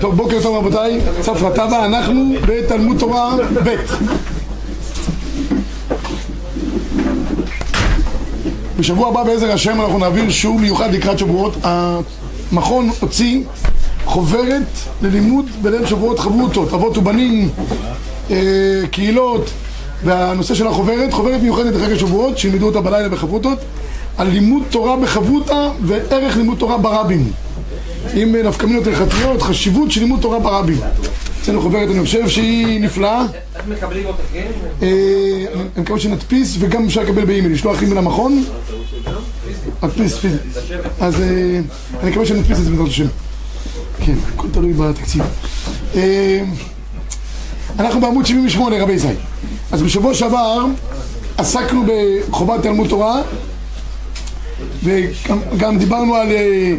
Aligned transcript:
טוב, 0.00 0.16
בוקר 0.16 0.42
טוב 0.42 0.56
רבותיי, 0.56 1.00
צפרא 1.20 1.50
טבא, 1.50 1.84
אנחנו 1.86 2.34
בתלמוד 2.46 2.98
תורה 2.98 3.36
ב'. 3.64 3.76
בשבוע 8.78 9.08
הבא 9.08 9.22
בעזר 9.22 9.52
השם 9.52 9.80
אנחנו 9.80 9.98
נעביר 9.98 10.30
שיעור 10.30 10.58
מיוחד 10.58 10.94
לקראת 10.94 11.18
שבועות. 11.18 11.56
המכון 11.62 12.90
הוציא 13.00 13.42
חוברת 14.04 14.66
ללימוד 15.02 15.46
בליל 15.62 15.86
שבועות 15.86 16.18
חברותות, 16.18 16.72
אבות 16.72 16.98
ובנים, 16.98 17.48
אה, 18.30 18.36
קהילות, 18.90 19.50
והנושא 20.04 20.54
של 20.54 20.66
החוברת, 20.66 21.12
חוברת 21.12 21.42
מיוחדת 21.42 21.74
לחג 21.74 21.92
השבועות, 21.92 22.38
שילמדו 22.38 22.66
אותה 22.66 22.80
בלילה 22.80 23.08
בחברותות, 23.08 23.58
על 24.16 24.28
לימוד 24.28 24.62
תורה 24.70 24.96
בחברותה 24.96 25.68
וערך 25.82 26.36
לימוד 26.36 26.58
תורה 26.58 26.78
ברבים. 26.78 27.32
עם 28.14 28.36
נפקמינות 28.36 28.86
הלכתיות, 28.86 29.42
חשיבות 29.42 29.90
של 29.90 30.00
לימוד 30.00 30.20
תורה 30.20 30.38
ברבים. 30.38 30.78
אצלנו 31.42 31.60
חוברת, 31.60 31.90
אני 31.90 32.00
חושב 32.00 32.28
שהיא 32.28 32.80
נפלאה. 32.80 33.24
איך 33.56 33.68
מקבלים 33.68 34.06
אותה, 34.06 34.22
כן? 34.32 34.46
אה, 34.82 34.88
אני 35.54 35.82
מקווה 35.82 36.00
שנדפיס 36.00 36.56
וגם 36.58 36.84
אפשר 36.86 37.02
לקבל 37.02 37.24
באימייל, 37.24 37.52
לשלוח 37.52 37.82
אימייל 37.82 37.98
למכון. 37.98 38.44
נדפיס 39.82 40.18
פיזית. 40.18 40.40
אז 41.00 41.20
אה, 41.20 41.60
אני 42.02 42.10
מקווה 42.10 42.26
שנדפיס 42.26 42.58
את 42.58 42.64
זה 42.64 42.70
בעזרת 42.70 42.88
השם. 42.88 43.06
כן, 44.06 44.14
הכל 44.34 44.48
תלוי 44.52 44.72
בתקציב. 44.72 45.22
אה, 45.94 46.42
אנחנו 47.78 48.00
בעמוד 48.00 48.26
78 48.26 48.82
רבי 48.82 48.98
זי. 48.98 49.08
אז 49.72 49.82
בשבוע 49.82 50.14
שעבר 50.14 50.64
עסקנו 51.38 51.84
בחובת 52.28 52.62
תלמוד 52.62 52.88
תורה 52.88 53.22
וגם 54.82 55.78
דיברנו 55.78 56.14
על 56.14 56.32
אה, 56.32 56.74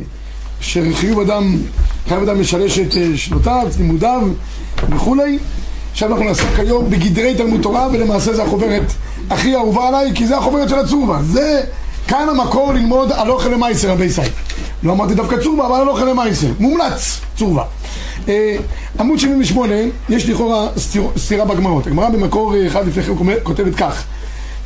שחיוב 0.62 1.20
אדם, 1.20 1.58
חייב 2.08 2.22
אדם 2.24 2.40
לשלש 2.40 2.80
את 2.80 2.98
אה, 2.98 3.08
שנותיו, 3.16 3.68
לימודיו 3.78 4.22
וכולי. 4.90 5.40
עכשיו 5.92 6.10
אנחנו 6.10 6.24
נעסוק 6.24 6.50
היום 6.58 6.90
בגדרי 6.90 7.36
תלמוד 7.36 7.62
תורה 7.62 7.88
ולמעשה 7.94 8.34
זה 8.34 8.44
החוברת 8.44 8.84
הכי 9.30 9.56
אהובה 9.56 9.88
עליי 9.88 10.12
כי 10.16 10.28
זה 10.28 10.38
החוברת 10.38 10.70
של 10.70 10.80
הצורבה. 10.80 11.20
זה 11.24 11.62
כאן 12.08 12.30
המקור 12.30 12.74
ללמוד 12.74 13.12
אוכל 13.12 13.50
למייסר 13.50 13.92
רבי 13.92 14.10
סי. 14.10 14.22
לא 14.84 14.92
אמרתי 14.92 15.14
דווקא 15.14 15.38
צורבה 15.44 15.66
אבל 15.66 15.90
אוכל 15.90 16.06
למייסר. 16.06 16.48
מומלץ 16.60 17.22
צורבה. 17.38 17.64
אה, 18.30 18.56
עמוד 19.00 19.20
78 19.20 19.76
יש 20.10 20.30
לכאורה 20.30 20.68
סתירה 21.18 21.46
בגמרות. 21.46 21.88
הגמרא 21.88 22.10
במקור 22.10 22.54
אחד 22.68 22.88
לפני 22.88 23.04
כן 23.04 23.14
כותבת 23.44 23.76
כך 23.76 24.04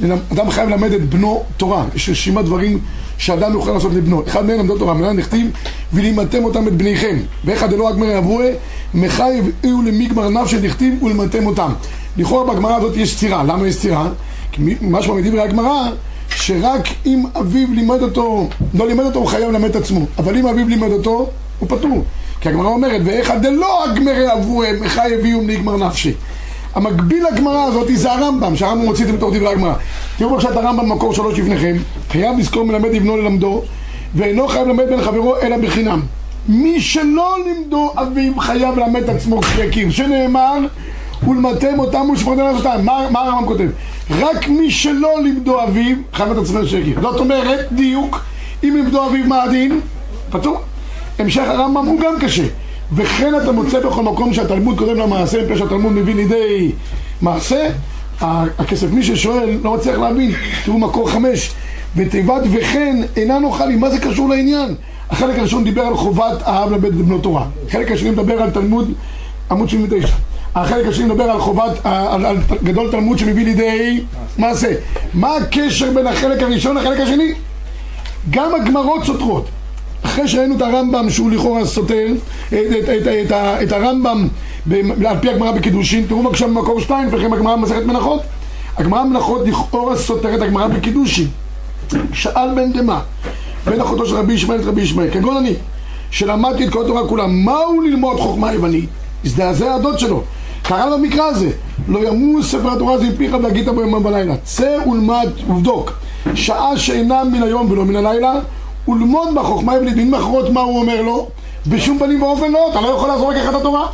אדם 0.05 0.49
חייב 0.49 0.69
ללמד 0.69 0.91
את 0.91 1.09
בנו 1.09 1.43
תורה, 1.57 1.85
יש 1.95 2.09
רשימת 2.09 2.45
דברים 2.45 2.79
שאדם 3.17 3.53
יוכל 3.53 3.71
לעשות 3.71 3.93
לבנו. 3.93 4.23
אחד 4.27 4.45
מהם 4.45 4.59
למדו 4.59 4.77
תורה, 4.77 4.93
מנהל 4.93 5.13
נכתיב, 5.13 5.47
ולימדתם 5.93 6.43
אותם 6.43 6.67
את 6.67 6.73
בניכם. 6.73 7.17
ואחד 7.45 7.73
אלוה 7.73 7.91
גמר 7.91 8.17
אבוה, 8.17 8.45
מחייב 8.93 9.51
אהו 9.65 9.81
למגמר 9.81 10.29
נפשי 10.29 10.59
דכתיב 10.59 11.03
ולמדתם 11.03 11.45
אותם. 11.45 11.71
לכאורה 12.17 12.53
בגמרא 12.53 12.75
הזאת 12.75 12.97
יש 12.97 13.15
סתירה. 13.15 13.43
למה 13.43 13.67
יש 13.67 13.75
סתירה? 13.75 14.09
כי 14.51 14.61
משמע 14.81 15.13
מדברי 15.13 15.41
הגמרא, 15.41 15.89
שרק 16.29 16.87
אם 17.05 17.23
אביו 17.39 17.67
לימד 17.73 18.01
אותו, 18.01 18.49
לא 18.73 18.87
לימד 18.87 19.03
אותו, 19.03 19.19
הוא 19.19 19.27
חייב 19.27 19.51
ללמד 19.51 19.69
את 19.69 19.75
עצמו. 19.75 20.05
אבל 20.17 20.37
אם 20.37 20.47
אביו 20.47 20.67
לימד 20.67 20.91
אותו, 20.91 21.29
הוא 21.59 21.69
פטור. 21.69 22.03
כי 22.41 22.49
הגמרא 22.49 22.67
אומרת, 22.67 23.01
ואיכא 23.05 23.37
דלא 23.37 23.85
אגמרי 23.85 24.33
אבוה, 24.33 24.67
מחייב 24.81 25.25
אהו 25.25 25.41
למגמר 25.41 25.77
נפשי. 25.77 26.13
המקביל 26.75 27.23
לגמרא 27.31 27.63
הזאת 27.63 27.87
זה 27.93 28.11
הרמב"ם, 28.11 28.55
שהרמב"ם 28.55 28.85
מוציא 28.85 29.05
את 29.05 29.09
זה 29.09 29.17
בתוך 29.17 29.35
דברי 29.35 29.47
הגמרא. 29.47 29.73
תראו 30.17 30.29
בבקשה 30.29 30.49
את 30.49 30.57
הרמב"ם 30.57 30.89
במקור 30.89 31.13
שלוש 31.13 31.39
לפניכם, 31.39 31.75
חייב 32.09 32.39
לזכור 32.39 32.65
מלמד 32.65 32.89
לבנו 32.93 33.17
ללמדו, 33.17 33.61
ואינו 34.15 34.47
חייב 34.47 34.67
ללמד 34.67 34.89
בן 34.89 35.01
חברו 35.01 35.35
אלא 35.41 35.57
בחינם. 35.57 36.01
מי 36.49 36.81
שלא 36.81 37.37
לימדו 37.45 37.93
אביו 37.95 38.39
חייב 38.39 38.79
ללמד 38.79 39.03
את 39.03 39.09
עצמו 39.09 39.41
כשיכיר, 39.41 39.91
שנאמר 39.91 40.57
ולמדתם 41.27 41.79
אותם 41.79 42.09
ולשמרתם 42.09 42.39
לעשותם. 42.41 42.85
מה, 42.85 43.07
מה 43.11 43.19
הרמב"ם 43.19 43.45
כותב? 43.45 43.69
רק 44.19 44.47
מי 44.47 44.71
שלא 44.71 45.21
לימדו 45.23 45.63
אביו 45.63 45.95
חייב 46.13 46.31
את 46.31 46.37
עצמו 46.37 46.59
כשיכיר. 46.65 47.01
זאת 47.01 47.19
אומרת, 47.19 47.67
דיוק, 47.71 48.19
אם 48.63 48.73
לימדו 48.75 49.05
אביו 49.05 49.25
מה 49.25 49.43
הדין? 49.43 49.79
פטור. 50.29 50.57
המשך 51.19 51.43
הרמב"ם 51.47 51.85
הוא 51.85 51.99
גם 51.99 52.13
קשה. 52.19 52.43
וכן 52.93 53.33
אתה 53.43 53.51
מוצא 53.51 53.79
בכל 53.79 54.03
מקום 54.03 54.33
שהתלמוד 54.33 54.77
קודם 54.77 54.95
למעשה, 54.95 55.43
מפני 55.43 55.57
שהתלמוד 55.57 55.93
מביא 55.93 56.15
לידי 56.15 56.71
מעשה, 57.21 57.69
הכסף, 58.21 58.91
מי 58.91 59.03
ששואל 59.03 59.59
לא 59.63 59.73
מצליח 59.73 59.97
להבין, 59.97 60.31
תראו 60.65 60.79
מקור 60.79 61.09
חמש, 61.09 61.51
ותיבת 61.95 62.41
וכן 62.51 62.95
אינה 63.15 63.39
נוחלים, 63.39 63.79
מה 63.79 63.89
זה 63.89 63.99
קשור 63.99 64.29
לעניין? 64.29 64.75
החלק 65.09 65.39
הראשון 65.39 65.63
דיבר 65.63 65.81
על 65.81 65.95
חובת 65.95 66.37
האב 66.41 66.71
לבית 66.71 66.93
בנו 66.93 67.17
תורה, 67.17 67.45
החלק 67.67 67.91
השני 67.91 68.09
מדבר 68.09 68.41
על 68.41 68.49
תלמוד 68.49 68.93
עמוד 69.51 69.69
79 69.69 70.07
החלק 70.55 70.87
השני 70.87 71.05
מדבר 71.05 71.23
על 71.23 71.39
חובת, 71.39 71.71
על, 71.83 72.25
על 72.25 72.37
גדול 72.63 72.91
תלמוד 72.91 73.17
שמביא 73.17 73.45
לידי 73.45 74.01
מעשה. 74.37 74.73
מה 75.13 75.35
הקשר 75.35 75.91
בין 75.91 76.07
החלק 76.07 76.43
הראשון 76.43 76.77
לחלק 76.77 76.99
השני? 76.99 77.33
גם 78.29 78.55
הגמרות 78.55 79.03
סותרות 79.03 79.49
אחרי 80.07 80.27
שראינו 80.27 80.55
את 80.55 80.61
הרמב"ם 80.61 81.09
שהוא 81.09 81.31
לכאורה 81.31 81.65
סותר 81.65 82.07
את, 82.47 82.53
את, 82.53 82.89
את, 82.89 83.07
את, 83.07 83.31
את 83.63 83.71
הרמב"ם 83.71 84.27
על 85.07 85.17
פי 85.21 85.29
הגמרא 85.29 85.51
בקידושין, 85.51 86.05
תראו 86.07 86.23
בבקשה 86.23 86.47
במקור 86.47 86.81
שתיים, 86.81 87.07
לפניכם 87.07 87.33
הגמרא 87.33 87.55
במסכת 87.55 87.85
מנחות. 87.85 88.21
הגמרא 88.77 89.03
במנחות 89.03 89.47
לכאורה 89.47 89.95
סותרת 89.95 90.41
הגמרא 90.41 90.67
בקידושין. 90.67 91.27
שאל 92.13 92.55
בן 92.55 92.71
דמה, 92.71 93.01
בן 93.65 93.81
אחותו 93.81 94.05
של 94.05 94.15
רבי 94.15 94.33
ישמעאל 94.33 94.59
את 94.59 94.65
רבי 94.65 94.81
ישמעאל, 94.81 95.09
כגון 95.11 95.37
אני, 95.37 95.53
שלמדתי 96.11 96.65
את 96.65 96.69
כל 96.69 96.83
התורה 96.83 97.07
כולה, 97.07 97.27
מהו 97.27 97.81
ללמוד 97.81 98.19
חוכמה 98.19 98.53
יוונית? 98.53 98.89
הזדעזע 99.25 99.73
הדוד 99.73 99.99
שלו. 99.99 100.23
קרא 100.61 100.97
במקרא 100.97 101.23
הזה, 101.23 101.49
לא 101.87 102.07
ימוס 102.07 102.51
ספר 102.51 102.71
התורה 102.71 102.93
הזה 102.93 103.09
מפיך 103.09 103.35
והגית 103.43 103.67
בו 103.67 103.81
יומם 103.81 104.03
בלילה. 104.03 104.35
צא 104.43 104.77
ולמד 104.87 105.29
ובדוק, 105.47 105.91
שעה 106.35 106.77
שאינה 106.77 107.23
מן 107.23 107.43
היום 107.43 107.71
ולא 107.71 107.85
מן 107.85 107.95
הלילה, 107.95 108.33
ולמוד 108.87 109.35
בחוכמה. 109.35 109.79
במילים 109.79 110.13
אחרות 110.13 110.49
מה 110.49 110.61
הוא 110.61 110.79
אומר 110.79 111.01
לו? 111.01 111.29
בשום 111.67 111.99
פנים 111.99 112.21
ואופן 112.21 112.51
לא, 112.51 112.69
אתה 112.71 112.81
לא 112.81 112.87
יכול 112.87 113.09
לעזור 113.09 113.29
רק 113.31 113.35
אחד 113.35 113.55
התורה. 113.55 113.87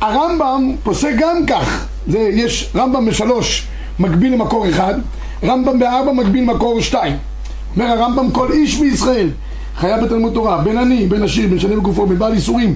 הרמב"ם 0.00 0.74
פוסק 0.82 1.12
גם 1.18 1.46
כך, 1.46 1.86
זה, 2.06 2.18
יש 2.18 2.70
רמב"ם 2.76 3.06
בשלוש 3.06 3.66
מקביל 3.98 4.32
למקור 4.32 4.68
אחד, 4.68 4.94
רמב"ם 5.44 5.78
בארבע 5.78 6.12
מקביל 6.12 6.42
למקור 6.42 6.80
שתיים. 6.80 7.16
אומר 7.76 7.86
הרמב"ם 7.86 8.30
כל 8.30 8.52
איש 8.52 8.80
מישראל 8.80 9.30
חייב 9.76 10.04
בתלמוד 10.04 10.32
תורה, 10.32 10.58
בין 10.58 10.78
עני, 10.78 11.06
בין 11.06 11.22
עשיר, 11.22 11.48
בין 11.48 11.58
שני 11.58 11.76
בגופו, 11.76 12.06
בין 12.06 12.18
בעל 12.18 12.32
איסורים, 12.32 12.74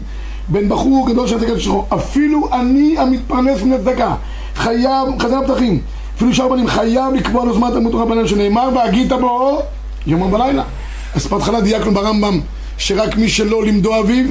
בין 0.49 0.69
בחור 0.69 1.09
גדול 1.11 1.27
של 1.27 1.41
צדקת 1.41 1.61
שחור, 1.61 1.87
אפילו 1.95 2.49
אני 2.53 2.99
המתפרנס 2.99 3.63
מן 3.63 3.73
הצדקה, 3.73 4.15
חייב, 4.55 5.09
חזר 5.19 5.37
הפתחים, 5.37 5.81
אפילו 6.17 6.35
שאר 6.35 6.49
בנים 6.49 6.67
חייב 6.67 7.15
לקבוע 7.15 7.45
לו 7.45 7.55
זמן 7.55 7.71
תלמוד 7.71 7.93
תורה 7.93 8.05
בלילה 8.05 8.29
שנאמר 8.29 8.69
והגית 8.75 9.13
בו 9.13 9.63
יומם 10.07 10.31
בלילה. 10.31 10.63
אז 11.15 11.27
בהתחלה 11.27 11.61
דייקנו 11.61 11.95
ברמב"ם 11.95 12.41
שרק 12.79 13.17
מי 13.17 13.29
שלא 13.29 13.65
לימדו 13.65 14.01
אביו 14.01 14.25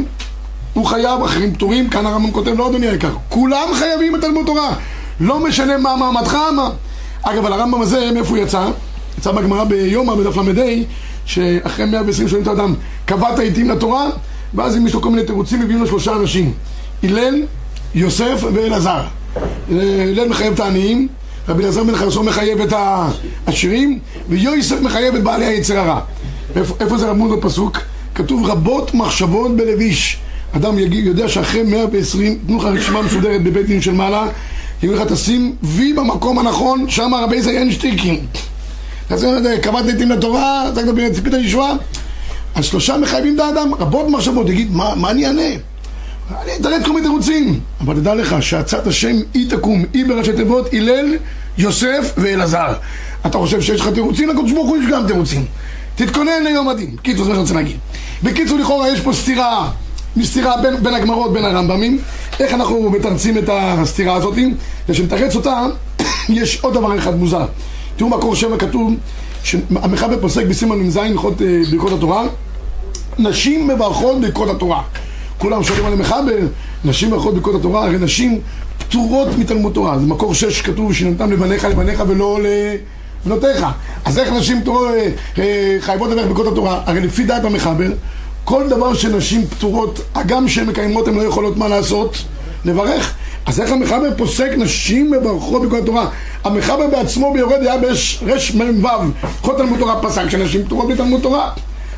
הוא 0.73 0.85
חייב, 0.85 1.23
אחרים 1.23 1.53
פטורים, 1.53 1.89
כאן 1.89 2.05
הרמב"ם 2.05 2.31
כותב 2.31 2.51
לא 2.57 2.69
אדוני 2.69 2.87
היקר, 2.87 3.11
כולם 3.29 3.67
חייבים 3.73 4.13
בתלמוד 4.13 4.45
תורה, 4.45 4.75
לא 5.19 5.39
משנה 5.39 5.77
מה 5.77 5.95
מעמדך, 5.95 6.37
מה. 6.55 6.69
אגב, 7.21 7.45
על 7.45 7.53
הרמב"ם 7.53 7.81
הזה, 7.81 8.11
מאיפה 8.13 8.29
הוא 8.29 8.37
יצא? 8.37 8.69
יצא 9.17 9.31
בגמרא 9.31 9.63
ביומא 9.63 10.15
בדף 10.15 10.37
ל"ה, 10.37 10.63
שאחרי 11.25 11.85
120 11.85 12.27
שנים 12.27 12.41
את 12.41 12.47
האדם 12.47 12.73
קבעת 13.05 13.39
עיתים 13.39 13.69
לתורה, 13.69 14.09
ואז 14.53 14.77
אם 14.77 14.87
יש 14.87 14.93
לו 14.93 15.01
כל 15.01 15.09
מיני 15.09 15.23
תירוצים, 15.23 15.59
מביאים 15.59 15.81
לו 15.81 15.87
שלושה 15.87 16.15
אנשים, 16.15 16.53
הלל, 17.03 17.41
יוסף 17.95 18.43
ואלעזר. 18.53 19.01
הלל 19.69 20.29
מחייב 20.29 20.53
את 20.53 20.59
העניים, 20.59 21.07
רבי 21.49 21.63
אלעזר 21.63 21.83
בן 21.83 21.95
חרסון 21.95 22.25
מחייב 22.25 22.61
את 22.61 22.73
העשירים, 23.47 23.99
ויוסף 24.29 24.81
מחייב 24.81 25.15
את 25.15 25.23
בעלי 25.23 25.45
היצר 25.45 25.79
הרע. 25.79 25.99
איפה, 26.55 26.75
איפה 26.79 26.97
זה 26.97 27.09
רמוד 27.09 27.39
בפסוק? 27.39 27.79
כתוב 28.15 28.45
רבות 28.45 28.93
מחשבות 28.93 29.57
בלביש. 29.57 30.17
אדם 30.55 30.79
יגיד, 30.79 31.05
יודע 31.05 31.29
שאחרי 31.29 31.63
120, 31.63 32.39
תנו 32.47 32.57
לך 32.57 32.63
רשימה 32.63 33.01
מסודרת 33.01 33.43
בבית 33.43 33.65
דין 33.65 33.81
של 33.81 33.93
מעלה, 33.93 34.27
יגידו 34.83 34.93
לך 34.93 35.11
תשים 35.11 35.55
וי 35.63 35.93
במקום 35.93 36.39
הנכון, 36.39 36.89
שם 36.89 37.11
רבי 37.23 37.41
זה 37.41 37.51
אין 37.51 37.71
שטיקים. 37.71 38.19
אז 39.09 39.27
קבעת 39.61 39.85
נתים 39.85 40.11
לתורה, 40.11 40.71
זקת 40.75 40.87
בן 40.87 41.13
ציפית 41.13 41.33
לישועה. 41.33 41.73
אז 42.55 42.65
שלושה 42.65 42.97
מחייבים 42.97 43.35
את 43.35 43.39
האדם, 43.39 43.73
רבות 43.73 44.07
מחשבות, 44.09 44.49
יגיד, 44.49 44.71
מה, 44.71 44.95
מה 44.95 45.11
אני 45.11 45.27
אענה? 45.27 45.41
אני 46.41 46.51
אתרץ 46.61 46.83
כל 46.85 46.89
מיני 46.89 47.01
תירוצים, 47.01 47.59
אבל 47.81 47.95
תדע 47.95 48.15
לך 48.15 48.35
שעצת 48.43 48.87
השם 48.87 49.15
היא 49.33 49.49
תקום, 49.49 49.85
היא 49.93 50.05
בראשי 50.05 50.33
תיבות, 50.33 50.73
הלל, 50.73 51.05
יוסף 51.57 52.13
ואלעזר. 52.17 52.73
אתה 53.25 53.37
חושב 53.37 53.61
שיש 53.61 53.81
לך 53.81 53.87
תירוצים? 53.87 54.29
לקדוש 54.29 54.51
ברוך 54.51 54.69
הוא 54.69 54.77
יש 54.77 54.85
גם 54.91 55.07
תירוצים. 55.07 55.45
תתכונן 55.95 56.43
ליום 56.43 56.69
הדין. 56.69 56.95
קיצור, 57.01 57.25
זה 57.25 57.29
מה 57.29 57.35
שאני 57.35 57.41
רוצה 57.41 57.53
להגיד. 57.53 57.77
בקיצור, 58.23 58.59
לכאורה 58.59 58.89
יש 58.89 58.99
פה 58.99 59.13
סתירה, 59.13 59.69
סתירה 60.21 60.61
בין, 60.61 60.83
בין 60.83 60.93
הגמרות, 60.93 61.33
בין 61.33 61.45
הרמב"מים. 61.45 61.99
איך 62.39 62.53
אנחנו 62.53 62.89
מתרצים 62.89 63.37
את 63.37 63.49
הסתירה 63.51 64.15
הזאת? 64.15 64.37
ושנתרץ 64.89 65.35
אותה, 65.35 65.65
יש 66.29 66.59
עוד 66.61 66.73
דבר 66.73 66.97
אחד 66.97 67.15
מוזר. 67.15 67.45
תראו 67.95 68.09
מקור 68.09 68.35
שבע 68.35 68.57
כתוב, 68.57 68.93
שהמחבר 69.43 70.21
פוסק 70.21 70.45
בסימן 70.45 70.75
מ"ז 70.75 70.97
הלכות 70.97 71.41
ברכות 71.71 71.91
התורה, 71.91 72.23
נשים 73.19 73.67
מברכות 73.67 74.21
ברכות 74.21 74.49
התורה. 74.49 74.81
כולם 75.37 75.63
שואלים 75.63 75.85
על 75.85 75.93
המחבר, 75.93 76.37
נשים 76.85 77.09
מברכות 77.09 77.33
ברכות 77.33 77.55
התורה, 77.55 77.85
הרי 77.85 77.97
נשים 77.97 78.39
פטורות 78.77 79.27
מתלמוד 79.37 79.73
תורה. 79.73 79.99
זה 79.99 80.05
מקור 80.05 80.33
שש 80.33 80.61
כתוב 80.61 80.93
שנתתם 80.93 81.31
לבניך 81.31 81.65
לבניך 81.65 82.03
ולא 82.07 82.39
לבנותיך. 83.25 83.65
אז 84.05 84.19
איך 84.19 84.31
נשים 84.31 84.61
אה, 84.67 85.09
אה, 85.37 85.77
חייבות 85.79 86.09
לברך 86.11 86.27
ברכות 86.27 86.47
התורה? 86.47 86.81
הרי 86.85 87.01
לפי 87.01 87.23
דעת 87.23 87.45
המחבר, 87.45 87.91
כל 88.43 88.69
דבר 88.69 88.93
שנשים 88.93 89.47
פטורות, 89.47 89.99
הגם 90.15 90.47
שהן 90.47 90.65
מקיימות, 90.65 91.07
הן 91.07 91.15
לא 91.15 91.21
יכולות 91.21 91.57
מה 91.57 91.67
לעשות? 91.67 92.17
לברך. 92.65 93.13
אז 93.45 93.59
איך 93.59 93.71
המחבר 93.71 94.17
פוסק 94.17 94.49
נשים 94.57 95.11
מברכות 95.11 95.61
בכל 95.61 95.77
התורה? 95.77 96.09
המחבר 96.43 96.87
בעצמו 96.87 97.33
ביורד 97.33 97.61
היה 97.61 97.75
ברמ"ו, 98.57 98.87
כל 99.41 99.53
תלמוד 99.57 99.79
תורה 99.79 100.01
פסק 100.01 100.29
שנשים 100.29 100.65
פטורות 100.65 100.87
בתלמוד 100.87 101.21
תורה. 101.21 101.51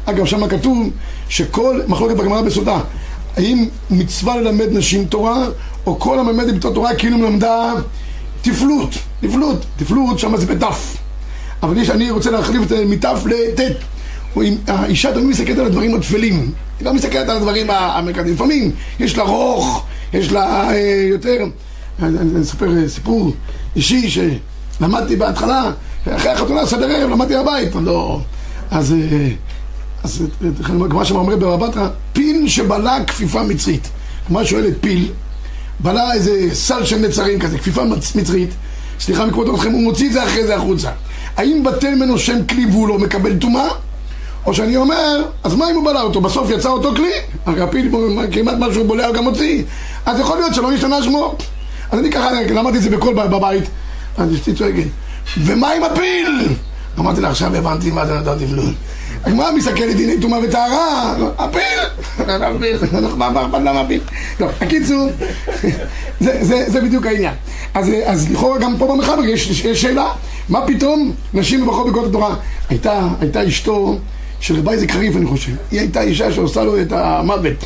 אגב, 0.05 0.25
שם 0.25 0.47
כתוב 0.47 0.89
שכל 1.29 1.81
מחלוקת 1.87 2.15
בגמרא 2.15 2.41
בסודה, 2.41 2.79
האם 3.37 3.65
מצווה 3.89 4.37
ללמד 4.37 4.67
נשים 4.71 5.05
תורה, 5.05 5.45
או 5.85 5.99
כל 5.99 6.19
המלמד 6.19 6.55
בתור 6.55 6.73
תורה 6.73 6.95
כאילו 6.95 7.17
מלמדה 7.17 7.73
תפלות, 8.41 8.89
תפלות, 9.21 9.65
תפלות 9.77 10.19
שם 10.19 10.37
זה 10.37 10.45
בתף. 10.45 11.04
אבל 11.65 11.77
יש, 11.77 11.89
אני 11.89 12.11
רוצה 12.11 12.31
להחליף 12.31 12.63
את 12.63 12.69
זה 12.69 12.85
מתף 12.85 13.23
לט'. 13.25 13.59
האישה 14.67 15.13
תמיד 15.13 15.25
מסתכלת 15.25 15.57
על 15.57 15.65
הדברים 15.65 15.95
הטפלים, 15.95 16.51
היא 16.79 16.85
לא 16.85 16.93
מסתכלת 16.93 17.29
על 17.29 17.37
הדברים 17.37 17.69
המרכזיים. 17.69 18.33
לפעמים 18.33 18.71
יש 18.99 19.17
לה 19.17 19.23
רוך, 19.23 19.85
יש 20.13 20.31
לה 20.31 20.69
אה, 20.69 21.07
יותר, 21.09 21.45
אני 21.99 22.41
אספר 22.41 22.77
אה, 22.77 22.89
סיפור 22.89 23.33
אישי 23.75 24.09
שלמדתי 24.09 25.15
בהתחלה, 25.15 25.71
אחרי 26.07 26.31
החתונה, 26.31 26.65
סדר 26.65 26.89
ערב, 26.89 27.09
למדתי 27.09 27.33
בבית, 27.43 27.75
לא... 27.75 28.19
אז... 28.71 28.93
אה, 28.93 29.29
אז 30.03 30.23
הגמרא 30.65 31.03
שם 31.03 31.15
אומרת 31.15 31.39
בבא 31.39 31.67
בתרא, 31.67 31.87
פיל 32.13 32.47
שבלע 32.47 33.03
כפיפה 33.07 33.43
מצרית. 33.43 33.87
הגמרא 34.25 34.43
שואלת 34.43 34.73
פיל, 34.81 35.11
בלע 35.79 36.13
איזה 36.13 36.49
סל 36.53 36.85
של 36.85 36.97
נצרים 36.97 37.39
כזה, 37.39 37.57
כפיפה 37.57 37.81
מצרית, 38.15 38.49
סליחה 38.99 39.25
מכבוד 39.25 39.49
אתכם, 39.49 39.71
הוא 39.71 39.81
מוציא 39.81 40.07
את 40.07 40.13
זה 40.13 40.23
אחרי 40.23 40.47
זה 40.47 40.55
החוצה. 40.55 40.89
האם 41.37 41.63
בטל 41.63 41.95
ממנו 41.95 42.19
שם 42.19 42.45
כלי 42.45 42.65
והוא 42.65 42.87
לא 42.87 42.99
מקבל 42.99 43.37
טומאה? 43.37 43.67
או 44.45 44.53
שאני 44.53 44.77
אומר, 44.77 45.23
אז 45.43 45.55
מה 45.55 45.69
אם 45.71 45.75
הוא 45.75 45.85
בלע 45.85 46.01
אותו? 46.01 46.21
בסוף 46.21 46.49
יצא 46.49 46.69
אותו 46.69 46.95
כלי? 46.95 47.11
הרי 47.45 47.61
הפיל 47.61 47.91
כמעט 48.31 48.55
משהו 48.59 48.87
בולע 48.87 49.11
גם 49.11 49.23
מוציא. 49.23 49.63
אז 50.05 50.19
יכול 50.19 50.37
להיות 50.37 50.55
שלא 50.55 50.71
נשתנה 50.71 51.03
שמו. 51.03 51.35
אז 51.91 51.99
אני 51.99 52.11
ככה 52.11 52.31
למדתי 52.31 52.77
את 52.77 52.81
זה 52.81 52.89
בקול 52.89 53.13
בבית, 53.13 53.63
אז 54.17 54.35
אשתי 54.35 54.53
צועקת, 54.53 54.87
ומה 55.37 55.71
עם 55.71 55.83
הפיל? 55.83 56.47
אמרתי 56.99 57.21
לה, 57.21 57.29
עכשיו 57.29 57.55
הבנתי 57.55 57.91
מה 57.91 58.05
זה 58.05 58.19
נתן 58.19 58.45
תבלול. 58.45 58.73
הגמרא 59.25 59.51
מסתכלת 59.51 59.95
דיני 59.95 60.21
טומאה 60.21 60.39
וטהרה, 60.43 61.15
הפיל, 61.37 61.79
למה 63.53 63.81
הפיל? 63.81 63.99
טוב, 64.37 64.49
הקיצור, 64.61 65.09
זה 66.19 66.81
בדיוק 66.83 67.05
העניין. 67.05 67.33
אז 68.05 68.31
לכאורה 68.31 68.59
גם 68.59 68.77
פה 68.77 68.87
במחבר 68.87 69.25
יש 69.25 69.61
שאלה, 69.81 70.11
מה 70.49 70.67
פתאום 70.67 71.11
נשים 71.33 71.61
מברכות 71.61 71.87
בקוד 71.87 72.05
התורה? 72.09 72.35
הייתה 72.69 73.47
אשתו 73.47 73.97
של 74.39 74.59
רבי 74.59 74.71
איזה 74.71 74.87
קריף 74.87 75.15
אני 75.15 75.25
חושב, 75.25 75.51
היא 75.71 75.79
הייתה 75.79 76.01
אישה 76.01 76.31
שעושה 76.31 76.63
לו 76.63 76.81
את 76.81 76.91
המוות, 76.91 77.65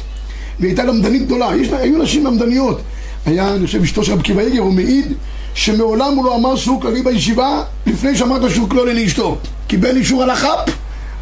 והיא 0.59 0.69
הייתה 0.69 0.83
למדנית 0.83 1.25
גדולה, 1.25 1.49
היו 1.71 1.97
נשים 1.97 2.25
למדניות. 2.25 2.81
היה, 3.25 3.53
אני 3.53 3.65
חושב, 3.65 3.81
אשתו 3.81 4.03
של 4.03 4.11
רבי 4.11 4.21
עקיבא 4.21 4.41
יגר, 4.41 4.61
הוא 4.61 4.73
מעיד 4.73 5.13
שמעולם 5.53 6.15
הוא 6.15 6.25
לא 6.25 6.35
אמר 6.35 6.55
שיעור 6.55 6.81
כללי 6.81 7.01
בישיבה 7.01 7.63
לפני 7.85 8.15
שאמר 8.15 8.37
את 8.37 8.43
השיעור 8.43 8.69
כללי 8.69 9.03
לאשתו. 9.03 9.37
קיבל 9.67 9.97
אישור 9.97 10.23
החאפ 10.23 10.69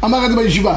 אמר 0.04 0.24
את 0.24 0.30
זה 0.30 0.36
בישיבה. 0.36 0.76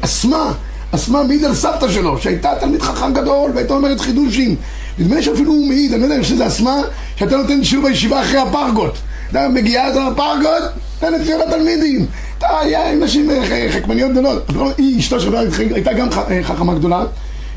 אסמה, 0.00 0.52
אסמה 0.90 1.22
מעיד 1.22 1.44
על 1.44 1.54
סבתא 1.54 1.88
שלו, 1.88 2.18
שהייתה 2.18 2.50
תלמיד 2.60 2.82
חכם 2.82 3.12
גדול 3.12 3.50
והייתה 3.54 3.74
אומרת 3.74 4.00
חידושים. 4.00 4.56
נדמה 4.98 5.16
לי 5.16 5.22
שאפילו 5.22 5.52
הוא 5.52 5.68
מעיד, 5.68 5.92
אני 5.92 6.02
לא 6.02 6.06
יודע 6.06 6.24
שזה 6.24 6.46
אסמה, 6.46 6.76
שהייתה 7.16 7.36
נותנת 7.36 7.64
שיעור 7.64 7.88
בישיבה 7.88 8.20
אחרי 8.20 8.38
הפרגות. 8.38 8.98
אתה 9.30 9.48
מגיעה 9.48 9.90
את 9.90 9.94
הפרגות, 9.96 10.62
נותנת 11.02 11.26
שיעור 11.26 11.44
לתלמידים. 11.44 12.06
אתה 12.38 12.58
היה 12.58 12.92
עם 12.92 13.02
נשים 13.02 13.30
חכמניות 13.70 14.12
גדולות. 14.12 14.50
היא, 14.78 14.98
אשתו 15.00 15.20
של 15.20 15.36
הייתה 15.74 15.92
גם 15.92 16.08
אה, 16.30 16.40
חכמה 16.42 16.74
גדולה. 16.74 17.04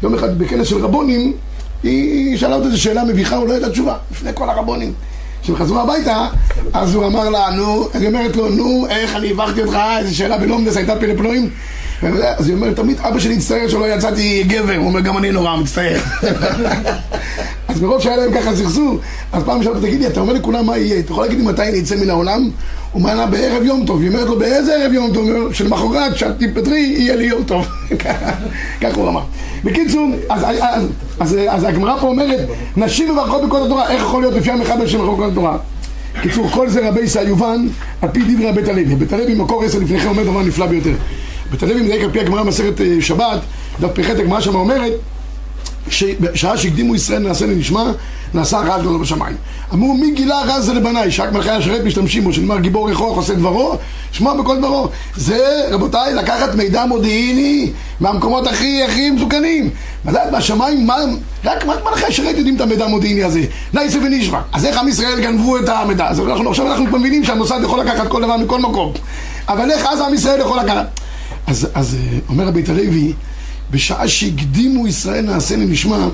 יום 0.04 0.16
אחד 0.16 0.40
בכנס 0.40 0.68
של 0.68 0.86
רבונים, 0.86 1.34
היא 1.84 2.38
שאלה 2.38 2.56
אותה 2.56 2.68
איזו 2.68 2.82
שאלה 2.82 3.04
מביכה, 3.04 3.36
הוא 3.36 3.48
לא 3.48 3.54
ידע 3.54 3.70
תשובה, 3.70 3.96
לפני 4.12 4.32
כל 4.34 4.50
הרבונים. 4.50 4.94
כשהם 5.46 5.56
חזרו 5.56 5.80
הביתה, 5.80 6.28
אז 6.74 6.96
הוא 6.96 7.06
אמר 7.06 7.30
לה, 7.30 7.50
נו, 7.52 7.90
היא 7.94 8.08
אומרת 8.08 8.36
לו, 8.36 8.50
נו, 8.50 8.88
איך 8.90 9.16
אני 9.16 9.32
הבכתי 9.32 9.62
אותך, 9.62 9.78
איזו 10.00 10.16
שאלה 10.16 10.38
בלומדס, 10.38 10.78
הייתה 10.78 10.96
פלפלואים? 10.96 11.50
אז 12.38 12.48
היא 12.48 12.56
אומרת, 12.56 12.76
תמיד 12.76 13.00
אבא 13.00 13.20
שלי 13.20 13.36
הצטער 13.36 13.68
שלא 13.68 13.94
יצאתי 13.94 14.44
גבר, 14.44 14.76
הוא 14.76 14.86
אומר, 14.88 15.00
גם 15.00 15.18
אני 15.18 15.32
נורא 15.32 15.56
מצטער. 15.56 16.00
אז 17.76 17.82
מרוב 17.82 18.02
שהיה 18.02 18.18
להם 18.18 18.32
ככה 18.34 18.56
סכסוך, 18.56 18.96
אז 19.32 19.44
פעם 19.44 19.64
שאלת, 19.64 19.82
תגידי, 19.82 20.08
אתה 20.08 20.20
אומר 20.20 20.34
לכולם 20.34 20.66
מה 20.66 20.78
יהיה, 20.78 21.00
אתה 21.00 21.12
יכול 21.12 21.24
להגיד 21.24 21.40
לי 21.40 21.46
מתי 21.46 21.62
אני 21.62 21.80
אצא 21.80 21.96
מן 21.96 22.10
העולם? 22.10 22.50
הוא 22.92 23.10
לה, 23.10 23.26
בערב 23.26 23.64
יום 23.64 23.86
טוב. 23.86 24.02
היא 24.02 24.10
אומרת 24.10 24.28
לו, 24.28 24.40
באיזה 24.40 24.76
ערב 24.76 24.94
יום 24.94 25.14
טוב? 25.14 25.54
שלמחרת, 25.54 26.18
שאת 26.18 26.40
תתפטרי, 26.40 26.80
יהיה 26.80 27.16
לי 27.16 27.24
יום 27.24 27.44
טוב. 27.44 27.66
ככה 28.82 28.96
הוא 28.96 29.10
אמר. 29.10 29.22
בקיצור, 29.64 30.10
אז, 30.30 30.44
אז, 30.44 30.58
אז, 30.62 30.88
אז 31.20 31.38
אז 31.50 31.64
הגמרא 31.64 32.00
פה 32.00 32.08
אומרת, 32.08 32.48
נשים 32.78 33.12
מברכות 33.12 33.48
בכל 33.48 33.66
התורה, 33.66 33.92
איך 33.92 34.02
יכול 34.02 34.22
להיות 34.22 34.34
לפי 34.34 34.52
המחבר 34.52 34.88
של 34.88 34.98
מברכות 34.98 35.18
בכל 35.18 35.30
התורה? 35.32 35.58
קיצור, 36.22 36.50
כל 36.50 36.70
זה 36.70 36.90
רבי 36.90 37.02
ישראל 37.02 37.28
יובן 37.28 37.68
על 38.02 38.10
פי 38.10 38.22
דברי 38.22 38.50
הבית 38.50 38.68
הלוי. 38.68 38.86
בית 38.86 39.14
הלוי 39.14 39.36
מקור 39.36 39.64
עשר 39.64 39.80
לפניכם 39.80 40.10
אומר 40.10 40.24
דבר 40.24 40.42
נפלא 40.42 40.66
ביותר. 40.66 40.94
בית 41.52 41.64
הלוי 41.64 41.82
מדייק 41.82 42.04
על 42.04 42.12
פי 42.12 42.20
הגמרא 42.20 42.44
במסכת 42.44 42.82
אה, 42.82 42.98
שבת, 43.00 43.40
דף 43.80 43.90
פ"ח 43.94 44.10
הגמרא 44.10 44.42
שם 44.42 44.56
אומרת 44.56 44.94
שעה 46.34 46.58
שהקדימו 46.58 46.96
ישראל 46.96 47.20
נעשה 47.20 47.46
לנשמע, 47.46 47.84
נעשה 48.34 48.58
רע 48.58 48.80
גדול 48.80 49.02
בשמיים. 49.02 49.36
אמרו 49.74 49.94
מי 49.94 50.12
גילה 50.12 50.42
רע 50.42 50.62
זה 50.62 50.74
לבניי, 50.74 51.12
שרק 51.12 51.34
מלכי 51.34 51.50
השרת 51.50 51.84
משתמשים 51.84 52.24
בו, 52.24 52.34
שנאמר 52.34 52.60
גיבור 52.60 52.90
יכוח 52.90 53.18
עושה 53.18 53.34
דברו, 53.34 53.78
שמע 54.12 54.34
בכל 54.34 54.58
דברו. 54.58 54.90
זה, 55.16 55.68
רבותיי, 55.72 56.14
לקחת 56.14 56.56
מידע 56.56 56.86
מודיעיני 56.86 57.72
מהמקומות 58.00 58.48
הכי 58.48 58.84
הכי 58.84 59.12
מסוכנים. 59.12 59.70
לדעת 60.06 60.34
בשמיים, 60.34 60.88
מה, 60.88 60.96
רק, 61.46 61.66
רק 61.66 61.80
מלכי 61.84 62.06
השרת 62.06 62.38
יודעים 62.38 62.56
את 62.56 62.62
המידע 62.62 62.86
המודיעיני 62.86 63.24
הזה. 63.24 63.42
נייסה 63.74 64.00
ונשמע. 64.00 64.40
אז 64.54 64.66
איך 64.66 64.78
עם 64.78 64.88
ישראל 64.88 65.22
גנבו 65.22 65.58
את 65.58 65.70
המידע? 65.70 66.08
אז 66.08 66.20
אנחנו, 66.20 66.50
עכשיו 66.50 66.68
אנחנו 66.68 66.86
מבינים 66.86 67.24
שהמוסד 67.24 67.60
יכול 67.64 67.80
לקחת 67.80 68.08
כל 68.08 68.22
דבר 68.22 68.38
מכל 68.38 68.60
מקום. 68.60 68.94
אבל 69.48 69.72
איך 69.72 69.86
אז 69.86 70.02
עם 70.02 70.14
ישראל 70.14 70.40
יכול 70.40 70.60
לקחת? 70.60 71.00
אז, 71.48 71.68
אז 71.74 71.96
אה, 71.96 72.18
אומר 72.30 72.48
הבית 72.48 72.70
הלוי, 72.70 73.14
בשעה 73.72 74.08
שהקדימו 74.08 74.88
ישראל 74.88 75.26
נעשה 75.26 75.56
לנשמע, 75.56 76.08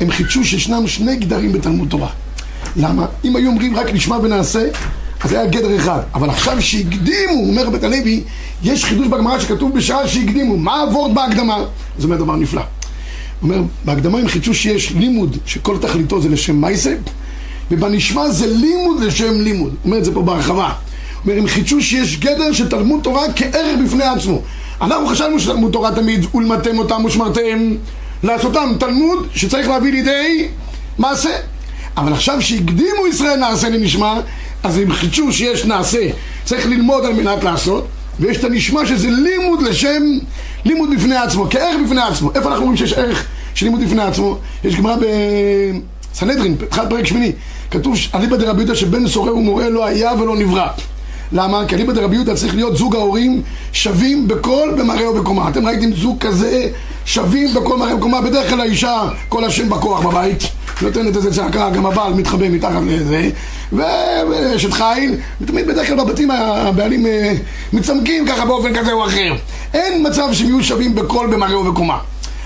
הם 0.00 0.10
חידשו 0.10 0.44
שישנם 0.44 0.86
שני 0.86 1.16
גדרים 1.16 1.52
בתלמוד 1.52 1.88
תורה. 1.88 2.08
למה? 2.76 3.06
אם 3.24 3.36
היו 3.36 3.50
אומרים 3.50 3.76
רק 3.76 3.94
נשמע 3.94 4.16
ונעשה, 4.16 4.68
אז 5.20 5.32
היה 5.32 5.46
גדר 5.46 5.76
אחד. 5.76 6.00
אבל 6.14 6.30
עכשיו 6.30 6.62
שהקדימו, 6.62 7.32
אומר 7.32 7.70
בית 7.70 7.84
הלוי, 7.84 8.22
יש 8.62 8.84
חידוש 8.84 9.06
בגמרא 9.08 9.40
שכתוב 9.40 9.74
בשעה 9.74 10.08
שהקדימו. 10.08 10.56
מה 10.56 10.80
הוורד 10.80 11.14
בהקדמה? 11.14 11.56
זה 11.98 12.04
אומר 12.04 12.16
דבר 12.16 12.36
נפלא. 12.36 12.62
הוא 13.40 13.50
אומר, 13.50 13.62
בהקדמה 13.84 14.18
הם 14.18 14.28
חידשו 14.28 14.54
שיש 14.54 14.90
לימוד 14.90 15.36
שכל 15.46 15.78
תכליתו 15.80 16.20
זה 16.20 16.28
לשם 16.28 16.60
מייסה, 16.60 16.94
ובנשמע 17.70 18.30
זה 18.30 18.46
לימוד 18.46 19.00
לשם 19.02 19.40
לימוד. 19.40 19.70
הוא 19.70 19.78
אומר 19.84 19.98
את 19.98 20.04
זה 20.04 20.14
פה 20.14 20.22
בהרחבה. 20.22 20.66
הוא 20.66 20.72
אומר, 21.26 21.40
הם 21.40 21.46
חידשו 21.46 21.82
שיש 21.82 22.18
גדר 22.18 22.52
של 22.52 22.68
תלמוד 22.68 23.00
תורה 23.02 23.32
כערך 23.36 23.78
בפני 23.84 24.04
עצמו. 24.04 24.42
אנחנו 24.80 25.06
חשבנו 25.06 25.40
שתלמוד 25.40 25.72
תורה 25.72 25.94
תמיד, 25.94 26.26
ולמדתם 26.34 26.78
אותם 26.78 27.04
ושמרתם, 27.04 27.74
לעשותם 28.22 28.72
תלמוד 28.80 29.26
שצריך 29.34 29.68
להביא 29.68 29.92
לידי 29.92 30.48
מעשה. 30.98 31.36
אבל 31.96 32.12
עכשיו 32.12 32.42
שהקדימו 32.42 33.06
ישראל 33.10 33.36
נעשה 33.36 33.68
לנשמע, 33.68 34.14
אז 34.62 34.78
הם 34.78 34.92
חידשו 34.92 35.32
שיש 35.32 35.64
נעשה, 35.64 36.08
צריך 36.44 36.66
ללמוד 36.66 37.04
על 37.04 37.12
מנת 37.12 37.44
לעשות, 37.44 37.86
ויש 38.20 38.36
את 38.36 38.44
הנשמע 38.44 38.86
שזה 38.86 39.08
לימוד 39.10 39.62
לשם, 39.62 40.02
לימוד 40.64 40.90
בפני 40.96 41.16
עצמו, 41.16 41.46
כערך 41.50 41.76
בפני 41.86 42.00
עצמו. 42.02 42.30
איפה 42.34 42.48
אנחנו 42.48 42.64
רואים 42.64 42.76
שיש 42.76 42.92
ערך 42.92 43.26
של 43.54 43.66
לימוד 43.66 43.84
בפני 43.84 44.02
עצמו? 44.02 44.38
יש 44.64 44.76
גמרא 44.76 44.96
בסנהדרין, 46.12 46.56
התחלת 46.62 46.90
פרק 46.90 47.06
שמיני, 47.06 47.32
כתוב 47.70 47.94
אליבא 48.14 48.36
דרבי 48.36 48.60
יהודה 48.60 48.74
שבן 48.74 49.08
סורר 49.08 49.36
ומורה 49.36 49.68
לא 49.68 49.86
היה 49.86 50.12
ולא 50.12 50.36
נברא. 50.36 50.68
למה? 51.32 51.64
כי 51.68 51.74
אליבא 51.74 51.92
דרבי 51.92 52.14
יהודה 52.14 52.34
צריך 52.34 52.54
להיות 52.54 52.76
זוג 52.76 52.96
ההורים 52.96 53.42
שווים 53.72 54.28
בכל 54.28 54.70
במראה 54.78 55.10
ובקומה. 55.10 55.48
אתם 55.48 55.66
ראיתם 55.66 55.92
זוג 55.92 56.18
כזה 56.20 56.68
שווים 57.04 57.54
בכל 57.54 57.78
מראה 57.78 57.94
ובקומה? 57.94 58.20
בדרך 58.20 58.50
כלל 58.50 58.60
האישה 58.60 59.08
כל 59.28 59.44
השם 59.44 59.68
בכוח 59.68 60.06
בבית, 60.06 60.42
נותנת 60.82 61.16
איזה 61.16 61.34
צעקה, 61.34 61.70
גם 61.70 61.86
הבעל 61.86 62.14
מתחבא 62.14 62.48
מתחת 62.48 62.82
לזה, 62.86 63.30
ואשת 63.72 64.72
חיל, 64.72 65.14
ותמיד 65.40 65.66
בדרך 65.66 65.86
כלל 65.86 65.96
בבתים 65.96 66.30
הבעלים 66.30 67.06
אה, 67.06 67.34
מצמקים 67.72 68.26
ככה 68.26 68.44
באופן 68.44 68.74
כזה 68.74 68.92
או 68.92 69.06
אחר. 69.06 69.34
אין 69.74 70.06
מצב 70.06 70.28
שהם 70.32 70.46
יהיו 70.46 70.64
שווים 70.64 70.94
בכל 70.94 71.26
במראה 71.32 71.58
ובקומה. 71.58 71.98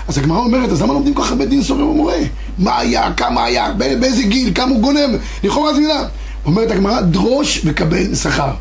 אז 0.07 0.17
הגמרא 0.17 0.39
אומרת, 0.39 0.69
אז 0.69 0.81
למה 0.81 0.93
לומדים 0.93 1.13
כל 1.13 1.23
כך 1.23 1.31
הרבה 1.31 1.45
דין 1.45 1.63
סורר 1.63 1.89
ומורה? 1.89 2.17
מה 2.59 2.79
היה, 2.79 3.13
כמה 3.17 3.43
היה, 3.43 3.71
באיזה 3.77 4.23
גיל, 4.23 4.51
כמה 4.55 4.71
הוא 4.71 4.81
גונב, 4.81 5.09
לכאורה 5.43 5.73
זה 5.73 5.79
מילה. 5.79 6.03
אומרת 6.45 6.71
הגמרא, 6.71 7.01
דרוש 7.01 7.61
וקבל 7.65 8.15
שכר. 8.15 8.51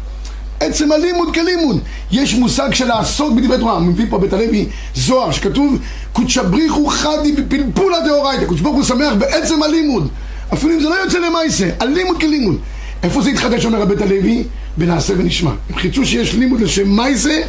עצם 0.63 0.93
הלימוד 0.93 1.35
כלימוד. 1.35 1.81
יש 2.11 2.35
מושג 2.35 2.75
של 2.75 2.89
לעסוק 2.89 3.33
בדברי 3.33 3.59
תורה. 3.59 3.81
מביא 3.81 4.07
פה 4.11 4.19
בית 4.19 4.33
הלוי 4.33 4.67
זוהר, 4.95 5.31
שכתוב 5.31 5.79
קודשא 6.13 6.43
בריחו 6.43 6.87
חדי 6.87 7.33
בפלפולה 7.33 8.01
דאורייתא. 8.01 8.45
קודש 8.45 8.61
ברוך 8.61 8.87
שמח 8.87 9.13
בעצם 9.19 9.63
הלימוד. 9.63 10.09
אפילו 10.53 10.75
אם 10.75 10.81
זה 10.81 10.89
לא 10.89 10.95
יוצא 10.95 11.19
למעשה, 11.19 11.71
הלימוד 11.81 12.21
כלימוד. 12.21 12.57
איפה 13.03 13.23
זה 13.23 13.31
התחדש, 13.31 13.65
אומר 13.65 13.83
הבית 13.83 14.01
הלוי? 14.01 14.45
בנעשה 14.77 15.15
ונשמע. 15.17 15.51
הם 15.71 15.77
חיצו 15.77 16.07
שיש 16.07 16.35
לימוד 16.35 16.61
לשם 16.61 16.89
מייסה, 16.89 17.41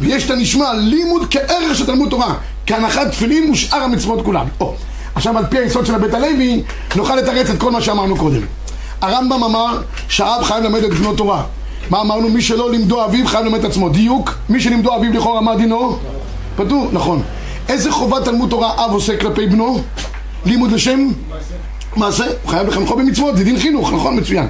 ויש 0.00 0.24
את 0.24 0.30
הנשמע 0.30 0.74
לימוד 0.74 1.26
כערך 1.30 1.76
של 1.76 1.86
תלמוד 1.86 2.10
תורה, 2.10 2.34
כהנחת 2.66 3.10
תפילין 3.10 3.50
ושאר 3.50 3.82
המצוות 3.82 4.24
כולם. 4.24 4.46
או, 4.60 4.74
עכשיו 5.14 5.38
על 5.38 5.44
פי 5.50 5.58
היסוד 5.58 5.86
של 5.86 5.94
הבית 5.94 6.14
הלוי, 6.14 6.62
נוכל 6.96 7.16
לתרץ 7.16 7.50
את 7.50 7.58
כל 7.58 7.70
מה 7.70 7.80
שאמרנו 7.82 8.16
קודם. 8.16 8.40
הרמב"ם 9.00 9.44
אמר 9.44 9.82
שהאב 10.08 10.42
חייב 10.42 10.64
ללמד 10.64 10.84
את 10.84 10.94
בנו 10.94 11.14
תורה. 11.14 11.42
מה 11.90 12.00
אמרנו? 12.00 12.28
מי 12.28 12.42
שלא 12.42 12.70
לימדו 12.70 13.04
אביו 13.04 13.26
חייב 13.26 13.44
ללמד 13.44 13.58
את 13.58 13.64
עצמו. 13.64 13.88
דיוק, 13.88 14.34
מי 14.48 14.60
שלימדו 14.60 14.96
אביו 14.96 15.12
לכאורה 15.12 15.40
מה 15.40 15.56
דינו? 15.56 15.98
פטור, 16.56 16.88
נכון. 16.92 17.22
איזה 17.68 17.92
חובת 17.92 18.24
תלמוד 18.24 18.50
תורה 18.50 18.84
אב 18.84 18.92
עושה 18.92 19.16
כלפי 19.16 19.46
בנו? 19.46 19.82
לימוד 20.44 20.72
לשם? 20.72 21.08
מעשה. 21.96 22.24
הוא 22.42 22.50
חייב 22.50 22.68
לחנכו 22.68 22.96
במצוות, 22.96 23.36
זה 23.36 23.44
דין 23.44 23.58
חינוך, 23.58 23.92
נכון? 23.92 24.16
מצוין. 24.16 24.48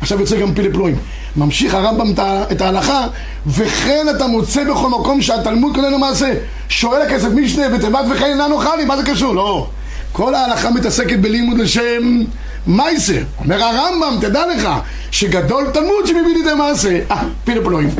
עכשיו 0.00 0.20
יוצא 0.20 0.40
גם 0.40 0.54
פילי 0.54 0.72
פלואים. 0.72 0.96
ממשיך 1.36 1.74
הרמב"ם 1.74 2.12
את 2.52 2.60
ההלכה, 2.60 3.06
וכן 3.46 4.06
אתה 4.16 4.26
מוצא 4.26 4.64
בכל 4.64 4.88
מקום 4.88 5.22
שהתלמוד 5.22 5.74
קונה 5.74 5.90
למעשה. 5.90 6.34
שואל 6.68 7.02
הכסף 7.02 7.28
משנה 7.28 7.68
בתיבת 7.68 8.04
וכן 8.10 8.24
אינה 8.24 8.48
נוחה 8.48 8.76
לי, 8.76 8.84
מה 8.84 8.96
זה 8.96 9.02
קשור? 9.02 9.34
לא. 9.34 9.66
כל 10.12 10.34
ההלכה 10.34 10.70
מתעסקת 10.70 11.18
בלימוד 11.18 11.58
לשם 11.58 12.22
מייסר. 12.66 13.22
אומר 13.38 13.62
הרמב"ם, 13.62 14.16
תדע 14.20 14.42
לך, 14.46 14.68
שגדול 15.10 15.70
תלמוד 15.72 16.08
לידי 16.34 16.54
מעשה. 16.54 16.98
אה, 17.10 17.22
פילי 17.44 17.60
פלואים. 17.64 17.90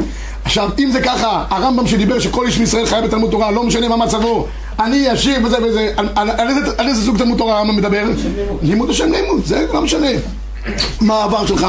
עכשיו, 0.45 0.71
אם 0.78 0.90
זה 0.92 1.00
ככה, 1.00 1.45
הרמב"ם 1.50 1.87
שדיבר 1.87 2.19
שכל 2.19 2.47
איש 2.47 2.59
מישראל 2.59 2.87
חייב 2.87 3.04
בתלמוד 3.04 3.31
תורה, 3.31 3.50
לא 3.50 3.62
משנה 3.62 3.88
מה 3.88 3.97
מצבו, 3.97 4.47
אני 4.81 5.09
עשיר 5.09 5.38
וזה 5.45 5.57
וזה, 5.64 5.92
על, 5.97 6.09
על, 6.14 6.31
על, 6.31 6.49
איזה, 6.49 6.61
על 6.78 6.88
איזה 6.88 7.04
סוג 7.04 7.19
תלמוד 7.19 7.38
תורה 7.38 7.59
הרמב"ם 7.59 7.76
מדבר? 7.76 8.04
לימוד 8.62 8.90
השם 8.90 9.12
לימוד, 9.12 9.45
זה 9.45 9.66
לא 9.73 9.83
משנה. 9.83 10.09
מה 11.00 11.14
העבר 11.14 11.47
שלך, 11.47 11.66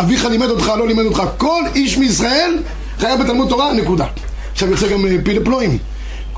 אביך 0.00 0.24
לימד 0.24 0.50
אותך, 0.50 0.72
לא 0.78 0.86
לימד 0.88 1.04
אותך, 1.04 1.22
כל 1.36 1.62
איש 1.74 1.98
מישראל 1.98 2.58
חייב 2.98 3.22
בתלמוד 3.22 3.48
תורה, 3.48 3.72
נקודה. 3.72 4.06
עכשיו 4.52 4.70
יוצא 4.70 4.88
גם 4.88 5.06
אה, 5.06 5.16
פילי 5.24 5.44
פלואים. 5.44 5.78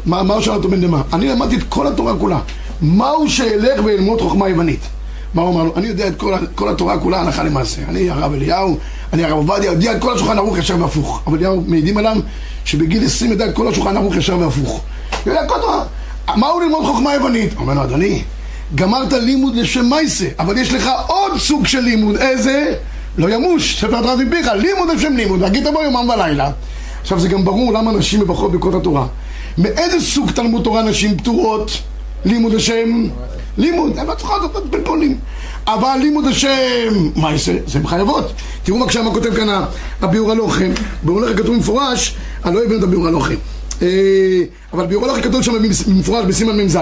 מה, 0.06 0.22
מה 0.22 0.42
שאל 0.42 0.54
אותו 0.54 0.68
בן 0.68 0.80
דמה? 0.80 1.02
אני 1.12 1.28
למדתי 1.28 1.56
את 1.56 1.62
כל 1.68 1.86
התורה 1.86 2.16
כולה. 2.16 2.38
מהו 2.82 3.30
שאלך 3.30 3.84
ואלמוד 3.84 4.20
חוכמה 4.20 4.48
יוונית? 4.48 4.80
מה 5.34 5.42
הוא 5.42 5.54
אמר 5.54 5.64
לו? 5.64 5.76
אני 5.76 5.86
יודע 5.86 6.08
את 6.08 6.16
כל, 6.16 6.34
כל 6.54 6.68
התורה 6.68 6.98
כולה 6.98 7.20
הלכה 7.20 7.42
למעשה. 7.42 7.82
אני 7.88 8.10
הרב 8.10 8.32
אליהו, 8.32 8.78
אני 9.12 9.24
הרב 9.24 9.36
עובדיה, 9.36 9.72
יודע 9.72 9.92
את 9.92 10.00
כל 10.00 10.14
השולחן 10.14 10.38
ערוך 10.38 10.58
ישר 10.58 10.76
והפוך. 10.80 11.22
אבל 11.26 11.38
אליהו 11.38 11.62
מעידים 11.66 11.98
עליו 11.98 12.16
שבגיל 12.64 13.04
20 13.04 13.32
ידע 13.32 13.46
את 13.46 13.54
כל 13.54 13.68
השולחן 13.68 13.96
ערוך 13.96 14.16
ישר 14.16 14.38
והפוך. 14.38 14.80
יודע 15.26 15.46
כל 15.46 15.54
התורה. 15.58 15.84
מהו 16.36 16.60
ללמוד 16.60 16.86
חוכמה 16.86 17.14
יוונית? 17.14 17.52
אומר 17.56 17.74
לו, 17.74 17.84
אדוני, 17.84 18.22
גמרת 18.74 19.12
לימוד 19.12 19.56
לשם 19.56 19.90
מייסה, 19.90 20.26
אבל 20.38 20.58
יש 20.58 20.72
לך 20.72 20.90
עוד 21.06 21.38
סוג 21.38 21.66
של 21.66 21.80
לימוד, 21.80 22.16
איזה? 22.16 22.74
לא 23.18 23.34
ימוש, 23.34 23.80
ספר 23.80 23.96
התורה 23.96 24.16
מפיך, 24.16 24.46
לימוד 24.46 24.88
לשם 24.96 25.12
לימוד, 25.12 25.42
והגית 25.42 25.64
בו 25.72 25.82
יומם 25.82 26.08
ולילה. 26.08 26.50
עכשיו 27.02 27.20
זה 27.20 27.28
גם 27.28 27.44
ברור 27.44 27.72
למה 27.72 27.92
נשים 27.92 28.20
מברכות 28.20 28.52
בכל 28.52 28.76
התורה. 28.76 29.06
מאיזה 29.58 30.00
סוג 30.00 30.30
תלמוד 30.30 30.64
תורה 30.64 30.82
נשים 30.82 31.18
פטורות? 31.18 31.70
לימוד 32.24 32.54
השם? 32.54 33.08
לימוד, 33.60 33.98
הן 33.98 34.06
לא 34.06 34.14
צריכות 34.14 34.42
לתת 34.44 34.70
פלפולים. 34.70 35.18
אבל 35.66 35.96
לימוד 36.00 36.26
השם, 36.26 37.10
מה 37.16 37.32
יעשה? 37.32 37.52
זה 37.66 37.78
מחייבות. 37.78 38.32
תראו 38.62 38.78
מה 38.78 38.88
כשמה 38.88 39.10
כותב 39.10 39.34
כאן 39.34 39.64
הביאור 40.02 40.30
הלוחם. 40.30 40.70
ביאור 41.02 41.18
הלוחם 41.18 41.36
כתוב 41.36 41.54
במפורש, 41.54 42.14
אני 42.44 42.54
לא 42.54 42.64
הבאנו 42.64 42.78
את 42.78 42.82
הביאור 42.82 43.06
הלוחם. 43.06 43.34
אבל 44.72 44.86
ביאור 44.88 45.04
הלוחם 45.04 45.22
כתוב 45.22 45.42
שם 45.42 45.52
במפורש 45.86 46.24
בסימן 46.24 46.60
מ"ז, 46.60 46.78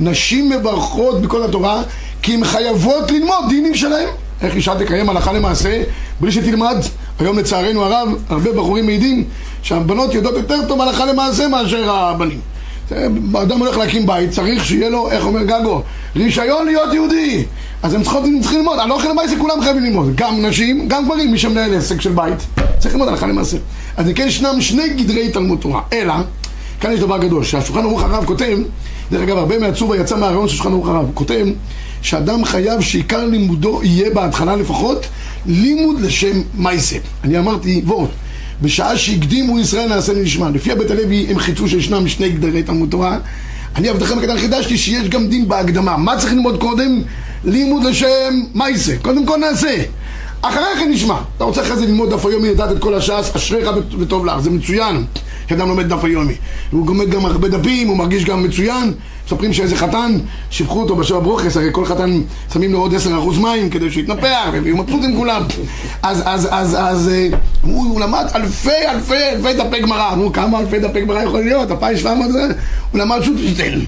נשים 0.00 0.50
מברכות 0.50 1.22
בכל 1.22 1.42
התורה 1.42 1.82
כי 2.22 2.34
הן 2.34 2.44
חייבות 2.44 3.10
ללמוד 3.10 3.44
דינים 3.48 3.74
שלהם. 3.74 4.08
איך 4.42 4.54
אישה 4.54 4.74
תקיים 4.78 5.10
הלכה 5.10 5.32
למעשה 5.32 5.82
בלי 6.20 6.32
שתלמד? 6.32 6.76
היום 7.18 7.38
לצערנו 7.38 7.84
הרב, 7.84 8.08
הרבה 8.28 8.52
בחורים 8.52 8.86
מעידים 8.86 9.24
שהבנות 9.62 10.14
יודעות 10.14 10.36
יותר 10.36 10.68
טוב 10.68 10.80
הלכה 10.80 11.06
למעשה 11.06 11.48
מאשר 11.48 11.90
הבנים. 11.90 12.40
אדם 13.42 13.58
הולך 13.58 13.76
להקים 13.76 14.06
בית, 14.06 14.30
צריך 14.30 14.64
שיהיה 14.64 14.90
לו, 14.90 15.10
איך 15.10 15.26
אומר 15.26 15.42
גגו, 15.42 15.82
רישיון 16.16 16.66
להיות 16.66 16.94
יהודי. 16.94 17.44
אז 17.82 17.94
הם 17.94 18.02
צריכים, 18.02 18.40
צריכים 18.40 18.58
ללמוד, 18.58 18.78
הלכה 18.78 19.08
למעשה 19.08 19.38
כולם 19.38 19.60
חייבים 19.60 19.84
ללמוד, 19.84 20.16
גם 20.16 20.46
נשים, 20.46 20.88
גם 20.88 21.04
גברים, 21.04 21.30
מי 21.30 21.38
שמנהל 21.38 21.74
עסק 21.74 22.00
של 22.00 22.12
בית, 22.12 22.38
צריך 22.78 22.94
ללמוד 22.94 23.08
הלכה 23.08 23.26
למעשה. 23.26 23.56
אז 23.96 24.06
כן 24.14 24.26
ישנם 24.26 24.60
שני 24.60 24.88
גדרי 24.88 25.28
תלמוד 25.28 25.58
תורה, 25.58 25.80
אלא, 25.92 26.14
כאן 26.80 26.92
יש 26.92 27.00
דבר 27.00 27.18
גדול, 27.18 27.44
שהשולחן 27.44 27.80
ערוך 27.80 28.02
הרב 28.02 28.24
כותב, 28.24 28.58
דרך 29.10 29.22
אגב, 29.22 29.36
הרבה 29.36 29.58
מהצובה 29.58 29.96
יצא 29.96 30.16
מהרעיון 30.16 30.48
של 30.48 30.56
שולחן 30.56 30.72
ערוך 30.72 30.88
הרב, 30.88 31.10
כותב 31.14 31.46
שאדם 32.02 32.44
חייב 32.44 32.80
שעיקר 32.80 33.24
לימודו 33.24 33.80
יהיה 33.82 34.10
בהתחלה 34.10 34.56
לפחות 34.56 35.06
לימוד 35.46 36.00
לשם 36.00 36.42
מייסה. 36.54 36.96
אני 37.24 37.38
אמרתי, 37.38 37.82
ועוד, 37.86 38.08
בשעה 38.62 38.96
שהקדימו 38.96 39.58
ישראל 39.58 39.88
נעשה 39.88 40.12
לנשמע. 40.12 40.50
לפי 40.50 40.72
הבית 40.72 40.90
הלוי 40.90 41.26
הם 41.30 41.38
חיצו 41.38 41.68
שישנם 41.68 42.08
שני 42.08 42.28
גדרי 42.28 42.62
תלמוד 42.62 42.90
תורה. 42.90 43.18
אני 43.76 43.88
עבדכם 43.88 44.18
הקטן 44.18 44.38
חידשתי 44.38 44.78
שיש 44.78 45.08
גם 45.08 45.28
דין 45.28 45.48
בהקדמה. 45.48 45.96
מה 45.96 46.16
צריך 46.16 46.32
ללמוד 46.32 46.60
קודם? 46.60 47.02
לימוד 47.44 47.84
לשם 47.84 48.40
מייסה. 48.54 48.92
קודם 49.02 49.26
כל 49.26 49.36
נעשה. 49.36 49.82
אחרי 50.42 50.62
כן 50.78 50.90
נשמע. 50.90 51.16
אתה 51.36 51.44
רוצה 51.44 51.62
אחרי 51.62 51.76
זה 51.76 51.86
ללמוד 51.86 52.10
דף 52.10 52.26
היומי, 52.26 52.50
לדעת 52.50 52.72
את 52.72 52.78
כל 52.78 52.94
הש"ס, 52.94 53.36
אשריך 53.36 53.68
וטוב 53.98 54.26
לך, 54.26 54.40
זה 54.40 54.50
מצוין. 54.50 55.04
שאדם 55.48 55.68
לומד 55.68 55.88
דף 55.88 56.04
היומי. 56.04 56.34
הוא 56.70 56.86
לומד 56.86 57.10
גם 57.10 57.26
הרבה 57.26 57.48
דפים, 57.48 57.88
הוא 57.88 57.96
מרגיש 57.96 58.24
גם 58.24 58.42
מצוין. 58.42 58.92
מספרים 59.26 59.52
שאיזה 59.52 59.76
חתן, 59.76 60.18
שיבחו 60.50 60.80
אותו 60.80 60.96
בשבע 60.96 61.18
ברוכס, 61.18 61.56
הרי 61.56 61.68
כל 61.72 61.84
חתן 61.84 62.20
שמים 62.52 62.72
לו 62.72 62.78
עוד 62.78 62.94
עשר 62.94 63.18
אחוז 63.18 63.38
מים 63.38 63.70
כדי 63.70 63.90
שיתנפח, 63.90 64.48
ויהיו 64.62 64.76
מבסוטים 64.76 65.16
כולם. 65.16 65.42
אז, 66.02 66.22
אז, 66.26 66.48
אז, 66.50 66.76
אז, 66.78 67.10
הוא, 67.62 67.84
הוא 67.84 68.00
למד 68.00 68.26
אלפי, 68.34 68.88
אלפי, 68.90 69.14
אלפי 69.32 69.52
דפי 69.52 69.80
גמרא. 69.80 70.12
אמרו, 70.12 70.32
כמה 70.32 70.60
אלפי 70.60 70.78
דפי 70.78 71.00
גמרא 71.00 71.22
יכול 71.22 71.40
להיות? 71.40 71.70
אלפיים 71.70 71.96
שבע 71.96 72.14
מאות 72.14 72.32
זה? 72.32 72.46
הוא 72.92 73.00
למד 73.00 73.20
שוטשטיין. 73.22 73.86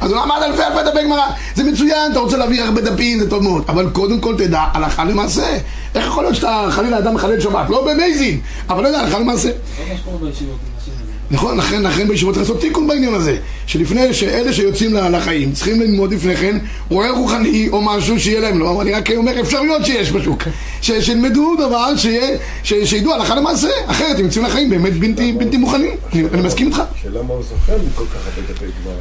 אז 0.00 0.12
הוא 0.12 0.20
למד 0.20 0.42
אלפי 0.42 0.62
אלפי 0.62 0.90
דפי 0.90 1.04
גמרא. 1.04 1.26
זה 1.54 1.64
מצוין, 1.64 2.12
אתה 2.12 2.20
רוצה 2.20 2.36
להביא 2.36 2.62
הרבה 2.62 2.80
דפים, 2.80 3.18
זה 3.18 3.30
טוב 3.30 3.42
מאוד. 3.42 3.64
אבל 3.68 3.90
קודם 3.90 4.20
כל 4.20 4.34
תדע, 4.38 4.64
הלכה 4.72 5.04
למעשה. 5.04 5.58
איך 5.94 6.06
יכול 6.06 6.24
להיות 6.24 6.36
שאתה 6.36 6.66
חלילה 6.70 6.98
אדם 6.98 7.14
מחלל 7.14 7.40
שבת? 7.40 7.70
לא 7.70 7.86
במייזין, 7.86 8.40
אבל 8.68 8.82
לא 8.82 8.88
יודע, 8.88 9.00
הלכה 9.00 9.18
למעשה. 9.18 9.50
נכון, 11.34 11.56
לכן, 11.56 11.82
לכן 11.82 12.08
בישיבות 12.08 12.34
צריך 12.34 12.48
לעשות 12.48 12.60
תיקון 12.60 12.86
בעניין 12.88 13.14
הזה 13.14 13.36
שלפני 13.66 14.14
שאלה 14.14 14.52
שיוצאים 14.52 14.94
לחיים 14.94 15.52
צריכים 15.52 15.80
ללמוד 15.80 16.14
לפני 16.14 16.36
כן 16.36 16.58
רואה 16.90 17.10
רוחני 17.10 17.68
או 17.72 17.82
משהו 17.82 18.20
שיהיה 18.20 18.40
להם 18.40 18.58
לא, 18.58 18.82
אני 18.82 18.92
רק 18.92 19.10
אומר 19.10 19.40
אפשרויות 19.40 19.84
שיש 19.84 20.12
בשוק 20.12 20.42
שילמדו 20.80 21.54
דבר 21.56 21.92
שידעו 22.62 23.14
הלכה 23.14 23.34
למעשה 23.34 23.68
אחרת 23.86 24.18
הם 24.18 24.24
יוצאים 24.24 24.44
לחיים 24.44 24.70
באמת 24.70 24.92
בלתי, 24.98 25.32
בלתי 25.32 25.56
מוכנים 25.56 25.90
אני, 26.12 26.24
אני 26.34 26.42
מסכים 26.42 26.66
איתך 26.66 26.82
שאלה 27.02 27.22
מה 27.22 27.34
הוא 27.34 27.42
זוכר 27.42 27.76
מכל 27.88 28.04
כך 28.04 28.36
הרבה 28.36 28.52
דפי 28.52 28.64
גמרא 28.64 28.96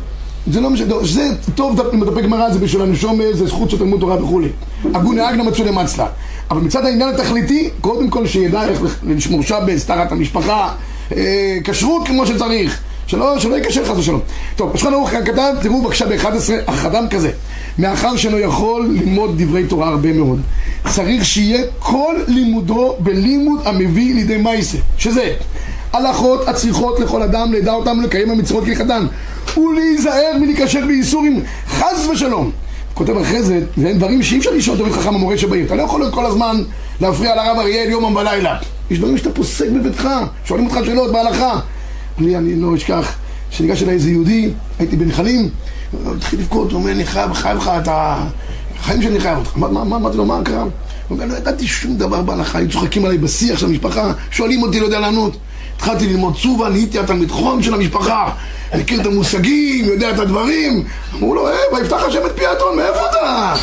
זה 0.47 0.61
לא 0.61 0.69
משנה, 0.69 0.95
זה 1.03 1.29
טוב 1.55 1.81
דפי 2.05 2.21
גמרא, 2.21 2.49
זה 2.53 2.59
בשביל 2.59 2.81
הנשום, 2.81 3.19
זה 3.33 3.47
זכות 3.47 3.69
של 3.69 3.77
תלמוד 3.77 3.99
תורה 3.99 4.23
וכולי. 4.23 4.49
הגוני 4.93 5.29
אגנא 5.29 5.43
מצוי 5.43 5.65
למצלה. 5.65 6.07
אבל 6.51 6.61
מצד 6.61 6.85
העניין 6.85 7.09
התכליתי, 7.09 7.69
קודם 7.81 8.09
כל 8.09 8.27
שידע 8.27 8.63
איך 8.63 8.79
לשמור 9.03 9.43
שבס, 9.43 9.85
תחת 9.85 10.11
המשפחה, 10.11 10.73
כשרות 11.63 12.07
כמו 12.07 12.27
שצריך. 12.27 12.81
שלא, 13.07 13.39
שלא 13.39 13.55
יקשר 13.57 13.86
חס 13.86 13.98
ושלום. 13.98 14.19
טוב, 14.55 14.75
השולחן 14.75 14.93
ערוך 14.93 15.10
כתב, 15.10 15.53
תראו 15.62 15.81
בבקשה 15.81 16.05
ב-11, 16.05 16.27
החדם 16.67 17.05
כזה. 17.10 17.31
מאחר 17.79 18.15
שאינו 18.15 18.39
יכול 18.39 18.89
ללמוד 18.91 19.41
דברי 19.41 19.67
תורה 19.67 19.88
הרבה 19.88 20.13
מאוד, 20.13 20.41
צריך 20.89 21.25
שיהיה 21.25 21.63
כל 21.79 22.15
לימודו 22.27 22.95
בלימוד 23.00 23.60
המביא 23.65 24.15
לידי 24.15 24.38
מייסה, 24.38 24.77
שזה 24.98 25.33
הלכות 25.93 26.48
הצריכות 26.48 27.00
לכל 27.00 27.22
אדם, 27.22 27.53
לדע 27.53 27.74
אותם 27.74 28.01
לקיים 28.01 28.31
המצוות 28.31 28.63
כחתן, 28.63 29.05
ולהיזהר 29.57 30.38
מלהיקשר 30.39 30.86
בייסורים, 30.88 31.43
חס 31.67 32.07
ושלום. 32.12 32.51
כותב 32.93 33.17
אחרי 33.17 33.43
זה, 33.43 33.65
זה 33.77 33.93
דברים 33.93 34.23
שאי 34.23 34.38
אפשר 34.38 34.51
לשאול 34.51 34.77
תמיד 34.77 34.91
חכם 34.91 35.15
המורה 35.15 35.38
שבעיר. 35.38 35.65
אתה 35.65 35.75
לא 35.75 35.83
יכול 35.83 36.12
כל 36.12 36.25
הזמן 36.25 36.63
להפריע 37.01 37.35
לרב 37.35 37.59
אריאל 37.59 37.89
יומם 37.89 38.13
בלילה. 38.13 38.57
יש 38.91 38.97
דברים 38.97 39.17
שאתה 39.17 39.29
פוסק 39.29 39.69
בביתך, 39.69 40.09
שואלים 40.45 40.65
אותך 40.65 40.77
שאלות 40.85 41.12
בהלכה. 41.12 41.59
אני, 42.19 42.38
אני 42.38 42.55
לא 42.55 42.75
אשכח, 42.75 43.15
שניגש 43.50 43.83
אליי 43.83 43.93
איזה 43.93 44.09
יהודי, 44.09 44.50
הייתי 44.79 44.95
בנחלים, 44.95 45.50
התחיל 46.15 46.39
לבכות, 46.39 46.71
הוא 46.71 46.79
אומר, 46.79 46.91
אני 46.91 47.05
חייב, 47.05 47.33
חייב 47.33 47.57
לך 47.57 47.71
את 47.83 47.88
החיים 47.91 49.01
שאני 49.01 49.19
חייב 49.19 49.38
אותך. 49.38 49.57
אמרתי 49.57 50.17
לו, 50.17 50.25
מה 50.25 50.41
קרה? 50.43 50.62
הוא 50.62 50.69
אומר, 51.09 51.25
לא 51.25 51.33
ידעתי 51.33 51.67
שום 51.67 51.97
דבר 51.97 52.21
בהלכה, 52.21 52.57
היו 52.57 52.69
צוחקים 52.69 53.05
עליי 53.05 53.17
בשיח 53.17 53.59
של 53.59 53.65
המשפחה, 53.65 54.12
שואלים 54.31 54.63
אותי, 54.63 54.79
לא 54.79 54.85
יודע 54.85 55.00
לענות. 55.00 55.38
התחלתי 55.83 56.07
ללמוד 56.07 56.37
צובה, 56.41 56.69
נהייתי 56.69 56.99
התלמיד 56.99 57.31
חום 57.31 57.63
של 57.63 57.73
המשפחה, 57.73 58.29
מכיר 58.75 59.01
את 59.01 59.05
המושגים, 59.05 59.85
יודע 59.85 60.09
את 60.09 60.19
הדברים. 60.19 60.83
אמרו 61.13 61.35
לו, 61.35 61.47
אה, 61.47 61.53
ויפתח 61.73 62.03
השם 62.07 62.25
את 62.25 62.31
פי 62.35 62.45
האתון, 62.45 62.75
מאיפה 62.75 62.99
אתה? 63.09 63.53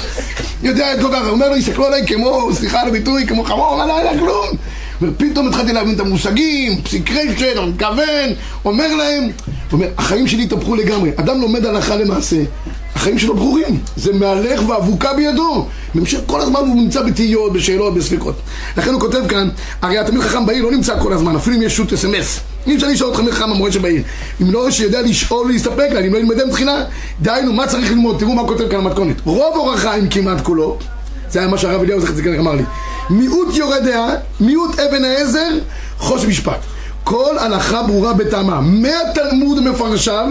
יודע 0.62 0.94
את 0.94 1.00
כל 1.00 1.08
כך, 1.12 1.22
הוא 1.22 1.30
אומר 1.30 1.48
לו, 1.48 1.56
יסתכלו 1.56 1.86
עליי 1.86 2.06
כמו, 2.06 2.48
סליחה 2.52 2.80
על 2.80 2.88
הביטוי, 2.88 3.26
כמו 3.26 3.44
חמור, 3.44 3.84
לא 3.86 3.98
היה 3.98 4.18
כלום. 4.18 4.46
ופתאום 5.02 5.48
התחלתי 5.48 5.72
להבין 5.72 5.94
את 5.94 6.00
המושגים, 6.00 6.82
פסיק 6.82 7.10
רשת, 7.10 7.56
אני 7.56 7.70
מתכוון, 7.70 8.30
אומר 8.64 8.94
להם, 8.94 9.28
אומר, 9.72 9.86
החיים 9.98 10.26
שלי 10.26 10.42
התהפכו 10.42 10.74
לגמרי. 10.74 11.10
אדם 11.16 11.40
לומד 11.40 11.66
הלכה 11.66 11.96
למעשה, 11.96 12.36
החיים 12.94 13.18
שלו 13.18 13.36
ברורים, 13.36 13.78
זה 13.96 14.12
מהלך 14.12 14.68
ואבוקה 14.68 15.14
בידו. 15.14 15.66
ממשיך 15.94 16.20
כל 16.26 16.40
הזמן 16.40 16.60
הוא 16.60 16.76
נמצא 16.76 17.02
בתהיות, 17.02 17.52
בשאלות, 17.52 17.94
בספיקות. 17.94 18.34
לכן 18.76 18.92
הוא 18.92 19.00
כותב 19.00 19.28
כאן, 19.28 19.48
הרי 19.82 19.98
התלמיד 19.98 20.22
חכם 20.22 20.46
בעיר 20.46 20.64
לא 20.64 20.70
נמצא 20.70 21.00
כל 21.02 21.12
הזמן, 21.12 21.36
אפילו 21.36 21.56
אם 21.56 21.62
יש 21.62 21.76
שוט 21.76 21.92
אס.אם.אס. 21.92 22.40
אי 22.66 22.76
אפשר 22.76 22.88
לשאול 22.88 23.10
אותך 23.10 23.20
מי 23.20 23.32
חכם 23.32 23.50
המורה 23.50 23.72
שבעיר. 23.72 24.02
אם 24.42 24.50
לא 24.50 24.70
שיודע 24.70 25.02
לשאול 25.02 25.46
ולהסתפק 25.46 25.88
לה, 25.92 26.00
אם 26.00 26.12
לא 26.12 26.18
ילמדם 26.18 26.50
תחילה, 26.50 26.84
דהיינו, 27.22 27.52
מה 27.52 27.66
צריך 27.66 27.90
ללמוד? 27.90 28.18
תראו 28.18 28.34
מה 28.34 28.42
כותב 28.46 28.68
כאן 28.68 28.78
המתכונת. 28.78 29.16
רוב 29.24 29.56
אור 29.56 29.72
החיים 29.72 30.08
כמעט 30.08 30.40
כולו, 30.40 30.78
זה 31.32 31.38
היה 31.38 31.48
מה 31.48 31.58
שהרב 31.58 31.82
אליהו 31.82 32.00
זכר 32.00 32.12
צדקה 32.12 32.38
אמר 32.38 32.54
לי. 32.54 32.62
מיעוט 33.10 33.56
יורה 33.56 33.80
דעה, 33.80 34.08
מיעוט 34.40 34.78
אבן 34.78 35.04
העזר, 35.04 35.48
חוש 35.98 36.24
משפט. 36.24 36.58
כל 37.04 37.38
הלכה 37.38 37.82
ברורה 37.82 38.12
בטעמה. 38.12 38.60
מהתלמוד 38.60 39.58
ומפרשיו, 39.58 40.26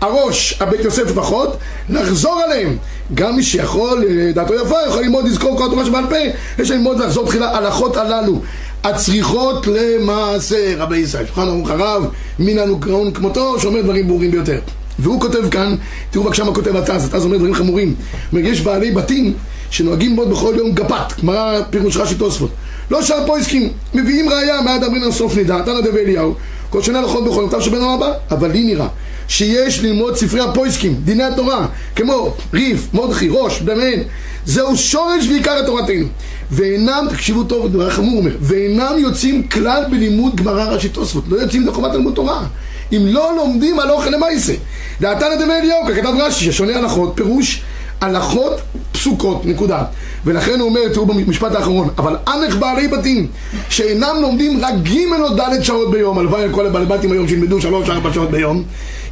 הראש, 0.00 0.58
הבית 0.60 0.80
יוסף 0.80 1.10
לפחות, 1.10 1.56
לחזור 1.88 2.40
עליהם. 2.40 2.76
גם 3.14 3.36
מי 3.36 3.42
שיכול, 3.42 4.04
אה, 4.08 4.32
דעתו 4.32 4.54
יפה, 4.54 4.76
יכול 4.88 5.02
ללמוד 5.02 5.24
לזכור 5.24 5.58
כל 5.58 5.66
התורה 5.66 5.84
שבעל 5.84 6.04
פה, 6.06 6.16
יש 6.62 6.70
ללמוד 6.70 6.98
לחזור 6.98 7.26
תחילה 7.26 7.56
הלכות 7.56 7.96
הללו. 7.96 8.40
הצריכות 8.84 9.66
למעשה, 9.66 10.74
רבי 10.78 10.96
ישראל, 10.96 11.26
שולחן 11.26 11.48
ערוך 11.48 11.70
הרב, 11.70 12.06
מן 12.38 12.58
הנוקראון 12.58 13.12
כמותו, 13.12 13.60
שאומר 13.60 13.82
דברים 13.82 14.08
ברורים 14.08 14.30
ביותר. 14.30 14.58
והוא 14.98 15.20
כותב 15.20 15.50
כאן, 15.50 15.74
תראו 16.10 16.24
בבקשה 16.24 16.44
מה 16.44 16.54
כותב 16.54 16.76
התז, 16.76 17.04
התז 17.04 17.24
אומר 17.24 17.36
דברים 17.36 17.54
חמורים. 17.54 17.94
אומר, 18.32 18.42
יש 18.46 18.60
בעלי 18.60 18.90
בתים 18.90 19.34
שנוהגים 19.70 20.10
ללמוד 20.10 20.30
בכל 20.30 20.54
יום 20.58 20.72
גפת, 20.72 21.20
גמרא 21.22 21.62
פירוש 21.70 21.96
רש"י 21.96 22.14
תוספות. 22.14 22.50
לא 22.90 23.02
שאר 23.02 23.26
פויסקים, 23.26 23.72
מביאים 23.94 24.28
ראייה 24.28 24.60
מעד 24.60 24.84
אמרין 24.84 25.02
על 25.02 25.12
סוף 25.12 25.36
נידה, 25.36 25.62
תנא 25.64 25.80
דבי 25.80 26.00
אליהו, 26.00 26.34
כל 26.70 26.82
שנה 26.82 27.00
לכל 27.00 27.22
בכל 27.24 27.46
יום, 27.52 27.60
שבן 27.60 27.80
הבא, 27.82 28.12
אבל 28.30 28.50
לי 28.50 28.64
נראה 28.64 28.88
שיש 29.28 29.80
ללמוד 29.80 30.16
ספרי 30.16 30.40
הפויסקים, 30.40 30.94
דיני 31.04 31.24
התורה, 31.24 31.66
כמו 31.96 32.34
ריף, 32.54 32.88
מודחי, 32.92 33.28
ראש, 33.30 33.62
דמיין, 33.62 34.02
זהו 34.46 34.76
שורש 34.76 35.28
ועיקר 35.28 35.66
תורתנו. 35.66 36.06
ואינם, 36.50 37.06
תקשיבו 37.10 37.44
טוב, 37.44 37.72
דבר 37.72 37.90
חמור 37.90 38.18
אומר, 38.18 38.36
ואינם 38.40 38.92
יוצאים 38.98 39.48
כלל 39.48 39.84
בלימוד 39.90 40.36
גמרא 40.36 40.64
רש"י 40.64 40.88
תוספות, 40.88 41.24
לא 41.28 41.36
יוצאים 41.36 41.66
לחובת 41.66 41.92
תלמוד 41.92 42.14
תורה. 42.14 42.44
אם 42.92 43.06
לא 43.06 43.36
לומדים 43.36 43.80
על 43.80 43.90
אוכל 43.90 44.10
למעשה. 44.10 44.52
דעתנא 45.00 45.36
דמי 45.36 45.54
אליהו, 45.54 45.86
ככתב 45.88 46.12
רש"י, 46.18 46.44
ששונה 46.44 46.78
הלכות, 46.78 47.12
פירוש 47.14 47.62
הלכות 48.00 48.60
פסוקות, 48.92 49.46
נקודה. 49.46 49.84
ולכן 50.24 50.60
הוא 50.60 50.68
אומר, 50.68 50.80
תראו 50.92 51.06
במשפט 51.06 51.54
האחרון, 51.54 51.88
אבל 51.98 52.16
אנך 52.28 52.56
בעלי 52.56 52.88
בתים 52.88 53.26
שאינם 53.68 54.16
לומדים 54.20 54.64
רק 54.64 54.74
ג' 54.82 54.96
או 55.20 55.36
ד' 55.36 55.62
שעות 55.62 55.90
ביום, 55.90 56.18
הלוואי 56.18 56.42
על 56.42 56.52
כל 56.52 56.66
הבעלי 56.66 56.86
בתים 56.86 57.12
היום 57.12 57.28
שילמדו 57.28 57.60
שלוש 57.60 57.88
ארבע 57.88 58.12
שעות 58.12 58.30
ביום, 58.30 58.62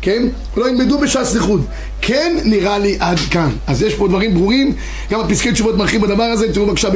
כן? 0.03 0.23
לא 0.57 0.69
ילמדו 0.69 0.99
בש"ס 0.99 1.35
לחוד. 1.35 1.65
כן 2.01 2.37
נראה 2.45 2.79
לי 2.79 2.97
עד 3.01 3.19
כאן. 3.31 3.51
אז 3.67 3.83
יש 3.83 3.95
פה 3.95 4.09
דברים 4.09 4.35
ברורים, 4.35 4.73
גם 5.11 5.21
בפסקי 5.23 5.53
תשובות 5.53 5.77
מרחיב 5.77 6.03
בדבר 6.03 6.23
הזה, 6.23 6.53
תראו 6.53 6.67
בבקשה 6.67 6.89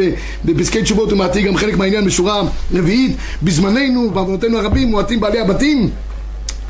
בפסקי 0.45 0.83
תשובות 0.83 1.11
הוא 1.11 1.19
מעתיק 1.19 1.47
גם 1.47 1.57
חלק 1.57 1.77
מהעניין 1.77 2.05
בשורה 2.05 2.43
רביעית, 2.75 3.17
בזמננו, 3.43 4.11
בעוונותינו 4.11 4.59
הרבים, 4.59 4.89
מועטים 4.89 5.21
בעלי 5.21 5.41
הבתים 5.41 5.91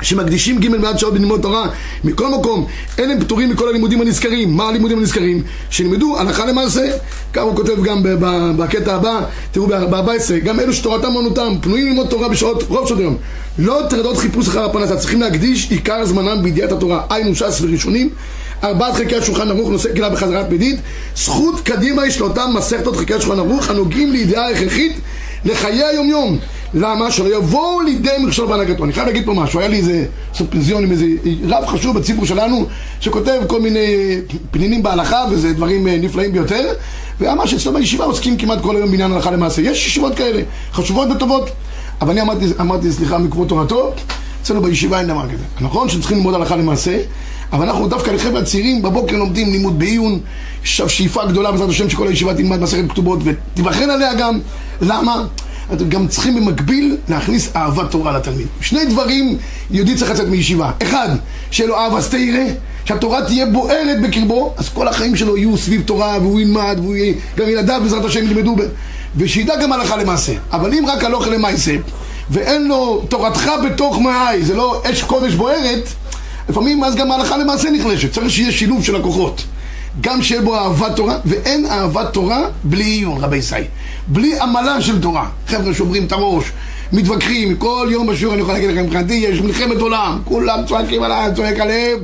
שמקדישים 0.01 0.59
ג' 0.59 0.67
מעט 0.67 0.99
שעות 0.99 1.13
בלימוד 1.13 1.41
תורה 1.41 1.67
מכל 2.03 2.27
מקום, 2.27 2.65
אין 2.97 3.11
הם 3.11 3.19
פטורים 3.19 3.49
מכל 3.49 3.69
הלימודים 3.69 4.01
הנזכרים. 4.01 4.57
מה 4.57 4.69
הלימודים 4.69 4.99
הנזכרים? 4.99 5.43
שלימדו 5.69 6.19
הלכה 6.19 6.45
למעשה. 6.45 6.91
כך 7.33 7.41
הוא 7.41 7.55
כותב 7.55 7.83
גם 7.83 8.03
בקטע 8.57 8.95
הבא, 8.95 9.19
תראו 9.51 9.67
ב-14, 9.67 10.39
גם 10.43 10.59
אלו 10.59 10.73
שתורתם 10.73 11.15
אומנותם, 11.15 11.53
פנויים 11.61 11.87
ללמוד 11.87 12.07
תורה 12.07 12.29
בשעות, 12.29 12.63
רוב 12.63 12.87
שעות 12.87 12.99
היום. 12.99 13.17
לא 13.59 13.81
טרדות 13.89 14.17
חיפוש 14.17 14.47
אחר 14.47 14.65
הפרנסה, 14.65 14.97
צריכים 14.97 15.21
להקדיש 15.21 15.71
עיקר 15.71 16.05
זמנם 16.05 16.43
בידיעת 16.43 16.71
התורה. 16.71 17.03
היינו 17.09 17.35
ש"ס 17.35 17.61
וראשונים. 17.61 18.09
ארבעת 18.63 18.95
חלקי 18.95 19.15
השולחן 19.15 19.49
ערוך 19.49 19.69
נושא 19.69 19.93
גילה 19.93 20.09
בחזרת 20.09 20.51
מדית. 20.51 20.79
זכות 21.15 21.59
קדימה 21.59 22.07
יש 22.07 22.19
לאותם 22.19 22.49
מסכתות 22.55 22.95
חלקי 22.95 23.13
השולחן 23.13 23.39
ערוך 23.39 23.69
הנוגעים 23.69 24.11
לידיעה 24.11 24.49
הכרחית 24.49 24.99
לחיי 25.45 25.83
היומיום. 25.83 26.39
למה? 26.73 27.11
שלא 27.11 27.35
יבואו 27.35 27.81
לידי 27.81 28.09
מכשול 28.19 28.47
בהנהגתו. 28.47 28.83
אני 28.83 28.93
חייב 28.93 29.07
להגיד 29.07 29.25
פה 29.25 29.33
משהו, 29.33 29.59
היה 29.59 29.69
לי 29.69 29.77
איזה 29.77 30.05
סופנזיון 30.33 30.83
עם 30.83 30.91
איזה 30.91 31.05
רב 31.47 31.65
חשוב 31.65 31.99
בציבור 31.99 32.25
שלנו, 32.25 32.65
שכותב 32.99 33.41
כל 33.47 33.61
מיני 33.61 34.15
פנינים 34.51 34.83
בהלכה, 34.83 35.25
וזה 35.31 35.53
דברים 35.53 35.87
אה, 35.87 35.97
נפלאים 36.01 36.31
ביותר, 36.31 36.73
ואמר 37.19 37.45
שאצלו 37.45 37.73
בישיבה 37.73 38.05
עוסקים 38.05 38.37
כמעט 38.37 38.61
כל 38.61 38.75
היום 38.75 38.91
בעניין 38.91 39.11
הלכה 39.11 39.31
למעשה. 39.31 39.61
יש 39.61 39.87
ישיבות 39.87 40.15
כאלה, 40.15 40.41
חשובות 40.73 41.07
וטובות. 41.15 41.49
אבל 42.01 42.11
אני 42.11 42.21
אמרתי, 42.21 42.45
אמרתי 42.59 42.91
סליחה, 42.91 43.17
מכבוד 43.17 43.47
תורתו, 43.47 43.93
אצלנו 44.41 44.61
בישיבה 44.61 44.99
אין 44.99 45.07
דבר 45.07 45.25
כזה. 45.25 45.43
נכון 45.61 45.89
שצריכים 45.89 46.17
ללמוד 46.17 46.33
הלכה 46.33 46.55
למעשה, 46.55 46.99
אבל 47.53 47.69
אנחנו 47.69 47.87
דווקא 47.87 48.11
לחבר'ה 48.11 48.41
הצעירים 48.41 48.81
בבוקר 48.81 49.17
לומדים 49.17 49.51
לימוד 49.51 49.79
בעיון, 49.79 50.19
יש 50.63 50.81
שאיפה 50.81 51.25
גדולה 51.25 51.51
בעזרת 51.51 51.69
השם 51.69 51.89
שכל 51.89 52.07
הישיבה 52.07 52.33
תלמד 52.33 52.59
מסכת 52.59 52.89
כתובות 52.89 53.19
ותיבחן 53.23 53.89
עליה 53.89 54.13
גם. 54.13 54.39
למה? 54.81 55.25
אתם 55.73 55.89
גם 55.89 56.07
צריכים 56.07 56.35
במקביל 56.35 56.97
להכניס 57.09 57.49
אהבת 57.55 57.91
תורה 57.91 58.11
לתלמיד. 58.11 58.47
שני 58.61 58.85
דברים 58.85 59.37
יהודי 59.71 59.95
צריך 59.95 60.11
לצאת 60.11 60.27
מישיבה. 60.27 60.71
אחד, 60.83 61.09
שיהיה 61.51 61.69
לו 61.69 61.77
אהבה 61.77 62.01
סתירה, 62.01 62.43
שהתורה 62.85 63.25
תהיה 63.25 63.45
בוערת 63.45 64.01
בקרבו, 64.01 64.53
אז 64.57 64.69
כל 64.69 64.87
החיים 64.87 65.15
שלו 65.15 65.37
יהיו 65.37 65.57
סביב 65.57 65.81
תורה, 65.81 66.17
והוא 66.21 66.39
ילמד, 66.39 66.79
והוא 66.81 66.95
יהיה, 66.95 67.13
גם 67.37 67.49
ילדיו 67.49 67.79
בעזרת 67.83 68.05
השם 68.05 68.23
ילמדו, 68.25 68.55
ב... 68.55 68.59
ושידע 69.17 69.55
גם 69.61 69.73
הלכה 69.73 69.97
למעשה. 69.97 70.33
אבל 70.51 70.73
אם 70.73 70.85
רק 70.87 71.03
הלוך 71.03 71.27
למעשה, 71.27 71.75
ואין 72.29 72.67
לו 72.67 73.05
תורתך 73.09 73.51
בתוך 73.65 73.99
מעי, 73.99 74.43
זה 74.43 74.55
לא 74.55 74.81
אש 74.91 75.03
קודש 75.03 75.33
בוערת, 75.33 75.87
לפעמים 76.49 76.83
אז 76.83 76.95
גם 76.95 77.11
ההלכה 77.11 77.37
למעשה 77.37 77.69
נחלשת. 77.69 78.13
צריך 78.13 78.29
שיהיה 78.29 78.51
שילוב 78.51 78.83
של 78.83 78.95
הכוחות. 78.95 79.43
גם 80.01 80.23
שיהיה 80.23 80.41
בו 80.41 80.55
אהבת 80.55 80.95
תורה, 80.95 81.17
ואין 81.25 81.65
אהבת 81.65 82.13
תורה 82.13 82.47
בלי 82.63 82.83
עיון, 82.83 83.23
רבי 83.23 83.37
ישראל. 83.37 83.63
בלי 84.07 84.39
עמלה 84.39 84.81
של 84.81 85.01
תורה. 85.01 85.25
חבר'ה 85.47 85.73
שוברים 85.73 86.05
את 86.05 86.11
הראש, 86.11 86.51
מתווכחים, 86.93 87.55
כל 87.55 87.87
יום 87.91 88.07
בשיעור 88.07 88.33
אני 88.33 88.41
יכול 88.41 88.53
להגיד 88.53 88.69
לכם, 88.69 88.83
מבחינתי 88.83 89.13
יש 89.13 89.41
מלחמת 89.41 89.77
עולם, 89.77 90.19
כולם 90.25 90.59
צועקים 90.67 91.03
עליי, 91.03 91.35
צועק 91.35 91.59
עליהם, 91.59 91.99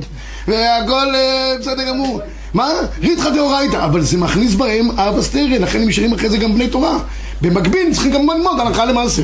והכל 0.48 1.14
אה, 1.14 1.54
בסדר 1.60 1.88
גמור. 1.88 2.20
מה? 2.54 2.68
ריתחא 3.02 3.30
דאורייתא, 3.30 3.84
אבל 3.84 4.02
זה 4.02 4.18
מכניס 4.18 4.54
בהם 4.54 4.88
אהבה 4.98 5.22
סטרן, 5.22 5.62
לכן 5.62 5.82
הם 5.82 5.88
נשארים 5.88 6.12
אחרי 6.12 6.30
זה 6.30 6.36
גם 6.36 6.54
בני 6.54 6.68
תורה. 6.68 6.98
במקביל 7.42 7.92
צריכים 7.92 8.12
גם 8.12 8.30
ללמוד 8.30 8.60
הלכה 8.60 8.84
למעשה. 8.84 9.22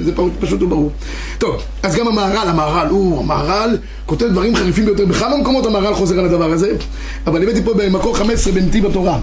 זה 0.00 0.12
פשוט 0.40 0.62
וברור. 0.62 0.90
טוב, 1.38 1.62
אז 1.82 1.96
גם 1.96 2.08
המהר"ל, 2.08 2.48
המהר"ל, 2.48 2.88
הוא, 2.88 3.20
המהר"ל 3.20 3.76
כותב 4.06 4.26
דברים 4.26 4.56
חריפים 4.56 4.84
ביותר. 4.84 5.06
בכמה 5.06 5.36
מקומות 5.36 5.66
המהר"ל 5.66 5.94
חוזר 5.94 6.18
על 6.18 6.24
הדבר 6.24 6.52
הזה, 6.52 6.72
אבל 7.26 7.42
הבאתי 7.42 7.62
פה 7.62 7.74
במקור 7.74 8.16
15 8.16 8.52
בנתיב 8.52 8.86
התורה. 8.86 9.18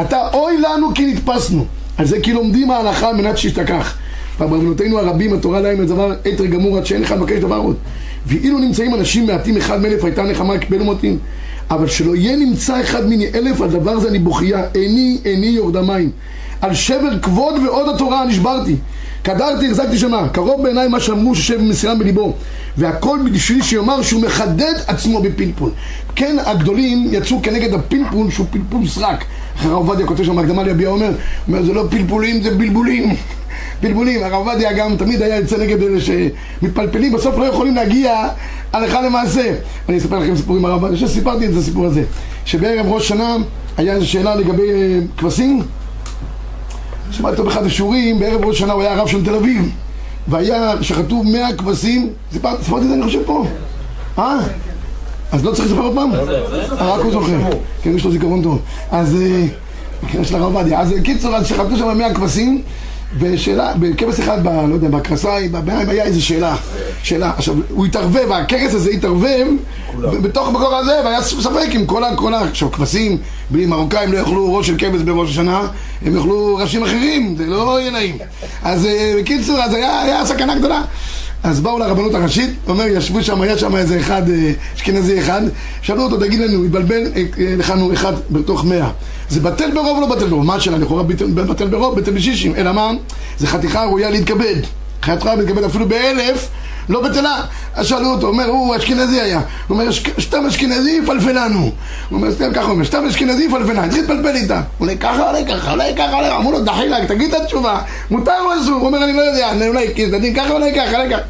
אתה 0.00 0.28
אוי 0.32 0.58
לנו 0.58 0.94
כי 0.94 1.06
נתפסנו. 1.06 1.66
על 1.96 2.06
זה 2.06 2.20
כי 2.20 2.32
לומדים 2.32 2.70
ההלכה 2.70 3.08
על 3.08 3.16
מנת 3.16 3.38
שישתכח. 3.38 3.96
ובבנותינו 4.40 4.98
הרבים 4.98 5.32
התורה 5.32 5.60
להם 5.60 5.82
את 5.82 5.86
דבר 5.86 6.12
אתר 6.12 6.46
גמור 6.46 6.76
עד 6.76 6.86
שאין 6.86 7.02
לך 7.02 7.12
מבקש 7.12 7.38
דבר 7.38 7.56
עוד. 7.56 7.76
ואילו 8.26 8.58
נמצאים 8.58 8.94
אנשים 8.94 9.26
מעטים 9.26 9.56
אחד 9.56 9.82
מאלף 9.82 10.04
הייתה 10.04 10.22
נחמה 10.22 10.58
כבן 10.58 10.82
מותין. 10.82 11.18
אבל 11.70 11.86
שלא 11.86 12.16
יהיה 12.16 12.36
נמצא 12.36 12.80
אחד 12.80 13.06
מיני 13.06 13.26
אלף, 13.34 13.60
על 13.60 13.70
דבר 13.70 13.98
זה 13.98 14.08
אני 14.08 14.18
בוכייה, 14.18 14.64
איני 14.74 15.18
איני 15.24 15.46
יורד 15.46 15.76
המים. 15.76 16.10
על 16.60 16.74
שבר 16.74 17.18
כבוד 17.22 17.54
ועוד 17.64 17.94
התורה 17.94 18.24
נשברתי. 18.24 18.76
קדרתי, 19.22 19.66
החזקתי 19.66 19.98
שמה, 19.98 20.28
קרוב 20.28 20.62
בעיניי 20.62 20.88
מה 20.88 21.00
שאמרו 21.00 21.34
ששב 21.34 21.60
במסירה 21.60 21.94
בליבו. 21.94 22.34
והכל 22.76 23.18
בשביל 23.32 23.62
שיאמר 23.62 24.02
שהוא 24.02 24.22
מחדד 24.22 24.74
עצמו 24.86 25.22
בפלפול. 25.22 25.70
כן, 26.16 26.36
הגדולים 26.44 27.08
יצאו 27.12 27.42
כנגד 27.42 27.74
הפלפול 27.74 28.30
שהוא 28.30 28.46
פלפול 28.50 28.86
סרק. 28.86 29.24
הרב 29.58 29.72
עובדיה 29.72 30.06
כותב 30.06 30.24
שם 30.24 30.38
הקדמה 30.38 30.62
ליביע 30.62 30.88
אומר, 30.88 31.10
אומר, 31.48 31.62
זה 31.62 31.72
לא 31.72 31.84
פלפולים, 31.90 32.42
זה 32.42 32.50
בלבולים. 32.50 33.14
בלבולים. 33.82 34.22
הרב 34.22 34.48
עובדיה 34.48 34.72
גם 34.72 34.96
תמיד 34.96 35.22
היה 35.22 35.36
יוצא 35.36 35.56
נגד 35.56 35.82
אלה 35.82 35.98
שמתפלפלים, 36.00 37.12
בסוף 37.12 37.38
לא 37.38 37.44
יכולים 37.44 37.74
להגיע 37.74 38.28
הלכה 38.72 39.02
למעשה. 39.02 39.54
אני 39.88 39.98
אספר 39.98 40.18
לכם 40.18 40.36
סיפור 40.36 40.56
עם 40.56 40.64
הרב 40.64 40.84
עובדיה, 40.84 41.08
שסיפרתי 41.08 41.46
את 41.46 41.56
הסיפור 41.56 41.86
הזה. 41.86 42.02
שבערב 42.44 42.86
ראש 42.86 43.08
שנה 43.08 43.36
היה 43.76 43.94
איזו 43.94 44.08
שאלה 44.08 44.34
לגבי 44.34 44.70
אה, 44.70 44.98
כבשים. 45.16 45.62
שמעתי 47.14 47.32
אותו 47.32 47.44
באחד 47.44 47.66
השיעורים, 47.66 48.18
בערב 48.18 48.44
ראש 48.44 48.58
שנה 48.58 48.72
הוא 48.72 48.82
היה 48.82 48.92
הרב 48.92 49.08
של 49.08 49.24
תל 49.24 49.34
אביב 49.34 49.70
והיה 50.28 50.72
שחטו 50.80 51.22
מאה 51.24 51.52
כבשים, 51.52 52.10
סיפרתי 52.32 52.76
את 52.76 52.88
זה 52.88 52.94
אני 52.94 53.02
חושב 53.02 53.22
פה. 53.26 53.46
אה? 54.18 54.38
אז 55.32 55.44
לא 55.44 55.52
צריך 55.52 55.68
לספר 55.68 55.80
עוד 55.80 55.94
פעם? 55.94 56.10
רק 56.70 57.00
הוא 57.00 57.12
זוכר, 57.12 57.38
כן 57.82 57.96
יש 57.96 58.04
לו 58.04 58.10
זיכרון 58.10 58.42
טוב. 58.42 58.60
אז, 58.90 59.16
כן 60.12 60.20
יש 60.20 60.32
לך 60.32 60.42
עובדיה, 60.42 60.80
אז 60.80 60.94
קיצור, 61.04 61.36
אז 61.36 61.46
שחטו 61.46 61.76
שם 61.76 61.98
מאה 61.98 62.14
כבשים 62.14 62.62
ושאלה, 63.18 63.72
בכבש 63.80 64.20
אחד, 64.20 64.42
ב, 64.42 64.48
לא 64.68 64.74
יודע, 64.74 64.88
בקרסיים, 64.88 65.52
בבעיים, 65.52 65.88
היה 65.88 66.04
איזו 66.04 66.26
שאלה, 66.26 66.56
שאלה, 67.02 67.30
עכשיו, 67.36 67.54
הוא 67.68 67.86
התערבב, 67.86 68.32
הכרס 68.32 68.74
הזה 68.74 68.90
התערבב 68.90 69.46
בתוך 70.00 70.48
המקור 70.48 70.74
הזה, 70.74 71.00
והיה 71.04 71.22
ספק 71.22 71.68
אם 71.74 71.82
ה... 72.04 72.16
כל 72.16 72.34
ה... 72.34 72.40
עכשיו, 72.40 72.72
כבשים, 72.72 73.18
בלי 73.50 73.66
מרוקאים 73.66 74.12
לא 74.12 74.18
יאכלו 74.18 74.54
ראש 74.54 74.66
של 74.66 74.74
כבש 74.78 75.02
בראש 75.02 75.30
השנה, 75.30 75.66
הם 76.04 76.16
יאכלו 76.16 76.56
ראשים 76.56 76.82
אחרים, 76.82 77.34
זה 77.38 77.46
לא 77.46 77.80
יהיה 77.80 77.90
נעים. 77.90 78.18
אז 78.62 78.86
אה, 78.86 79.14
בקיצור, 79.18 79.62
אז 79.62 79.74
היה, 79.74 80.02
היה 80.02 80.26
סכנה 80.26 80.58
גדולה. 80.58 80.82
אז 81.42 81.60
באו 81.60 81.78
לרבנות 81.78 82.14
הראשית, 82.14 82.50
אומר, 82.68 82.86
ישבו 82.86 83.22
שם, 83.22 83.40
היה 83.40 83.58
שם 83.58 83.76
איזה 83.76 84.00
אחד, 84.00 84.30
אה, 84.30 84.52
אשכנזי 84.76 85.20
אחד, 85.20 85.42
שאלו 85.82 86.02
אותו, 86.02 86.16
תגיד 86.16 86.40
לנו, 86.40 86.64
התבלבל, 86.64 87.02
לכנו 87.38 87.92
אחד 87.92 88.12
בתוך 88.30 88.64
מאה. 88.64 88.90
זה 89.28 89.40
בטל 89.40 89.70
ברוב 89.74 89.96
או 89.96 90.00
לא 90.00 90.16
בטל 90.16 90.26
ברוב? 90.26 90.44
מה 90.44 90.54
השאלה? 90.54 90.78
לכאורה 90.78 91.02
בטל 91.34 91.66
ברוב, 91.66 92.00
בטל 92.00 92.10
בשישים. 92.10 92.54
אלא 92.56 92.72
מה? 92.72 92.90
זה 93.38 93.46
חתיכה 93.46 93.84
ראויה 93.84 94.10
להתכבד. 94.10 94.56
חתיכה 95.02 95.30
ראויה 95.30 95.36
להתכבד 95.36 95.64
אפילו 95.64 95.88
באלף, 95.88 96.48
לא 96.88 97.02
בטלה. 97.02 97.40
אז 97.74 97.86
שאלו 97.86 98.10
אותו, 98.10 98.26
אומר, 98.26 98.46
הוא 98.46 98.76
אשכנזי 98.76 99.20
היה. 99.20 99.40
הוא 99.68 99.78
אומר, 99.78 99.92
סתם 100.20 100.46
אשכנזי 100.46 101.00
פלפלנו. 101.06 101.60
הוא 101.60 101.72
אומר, 102.12 102.32
סתם 102.32 102.52
ככה, 102.52 102.64
הוא 102.64 102.72
אומר, 102.72 102.84
סתם 102.84 103.04
אשכנזי 103.06 103.48
פלפלנו. 103.50 103.80
התחיל 103.80 104.00
להתפלפל 104.00 104.36
איתה. 104.36 104.60
אומר, 104.80 104.96
ככה, 104.96 105.28
אולי 105.30 105.44
ככה, 105.46 105.72
אולי 105.72 105.94
ככה, 105.96 106.14
אולי 106.14 106.28
ככה. 106.28 106.36
אמרו 106.36 106.52
לו, 106.52 106.60
דחילק, 106.60 107.04
תגיד 107.08 107.34
את 107.34 107.40
התשובה. 107.40 107.80
מותר 108.10 108.32
או 108.40 108.60
אסור? 108.62 108.74
הוא 108.74 108.86
אומר, 108.86 109.04
אני 109.04 109.12
לא 109.12 109.22
יודע, 109.22 109.52
אולי 109.68 110.34
ככה, 110.36 110.52
אולי 110.52 110.74
ככה, 110.74 110.96
אולי 110.96 111.10
ככה. 111.10 111.22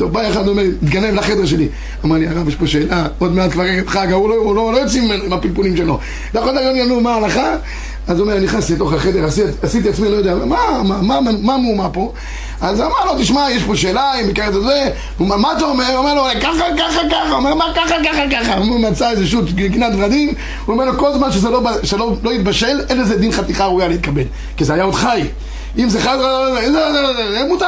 טוב, 0.00 0.12
בא 0.12 0.28
אחד 0.28 0.48
אומר, 0.48 0.62
התגנב 0.62 1.14
לחדר 1.14 1.46
שלי. 1.46 1.68
אמר 2.04 2.16
לי, 2.16 2.26
הרב, 2.28 2.48
יש 2.48 2.54
פה 2.54 2.66
שאלה, 2.66 3.06
עוד 3.18 3.32
מעט 3.32 3.50
כבר 3.50 3.62
ערב 3.62 3.88
חג, 3.88 4.12
הוא 4.12 4.28
לא, 4.28 4.34
הוא 4.34 4.54
לא, 4.54 4.72
לא 4.72 4.78
יוצאים 4.78 5.10
עם 5.10 5.32
הפלפולים 5.32 5.76
שלו. 5.76 5.98
להגיד 6.34 6.84
לנו 6.84 7.00
מה 7.00 7.14
ההלכה? 7.14 7.56
אז 8.08 8.18
הוא 8.18 8.28
אומר, 8.28 8.40
נכנסתי 8.40 8.74
לתוך 8.74 8.92
החדר, 8.92 9.24
עשיתי, 9.24 9.48
עשיתי 9.62 9.88
עצמי, 9.88 10.08
לא 10.08 10.16
יודע, 10.16 10.34
מה, 10.34 10.82
מה, 10.84 11.02
מה, 11.02 11.30
מה 11.42 11.54
המהומה 11.54 11.88
פה? 11.88 12.12
אז 12.60 12.80
אמר 12.80 13.04
לו, 13.04 13.18
תשמע, 13.18 13.50
יש 13.50 13.62
פה 13.62 13.76
שאלה, 13.76 14.14
אם 14.14 14.28
מכיר 14.28 14.48
את 14.48 14.52
זה, 14.52 14.90
אומר, 15.20 15.36
מה 15.36 15.52
אתה 15.52 15.64
אומר? 15.64 15.86
הוא 15.86 15.96
אומר 15.96 16.14
לו, 16.14 16.22
ככה, 16.42 16.64
ככה, 16.78 17.00
ככה, 17.10 17.28
הוא 17.28 17.36
אומר, 17.36 17.54
מה 17.54 17.64
ככה, 17.74 17.94
ככה, 18.04 18.22
ככה? 18.30 18.56
הוא 18.56 18.80
מצא 18.80 19.10
איזה 19.10 19.26
שוט, 19.26 19.50
גנת 19.50 19.92
ורדים, 19.98 20.28
הוא 20.66 20.72
אומר 20.72 20.84
לו, 20.84 20.98
כל 20.98 21.12
זמן 21.12 21.32
שזה 21.32 21.50
לא, 21.50 21.60
שלא 21.82 22.12
לא 22.22 22.32
יתבשל, 22.32 22.80
אין 22.88 23.00
לזה 23.00 23.16
דין 23.16 23.32
חתיכה 23.32 23.66
ראויה 23.66 23.88
להתקבל, 23.88 24.24
כי 24.56 24.64
זה 24.64 24.74
היה 24.74 24.84
עוד 24.84 24.94
חי. 24.94 25.22
אם 25.78 25.88
זה 25.88 26.00
חי, 26.00 26.16
מותר. 27.48 27.66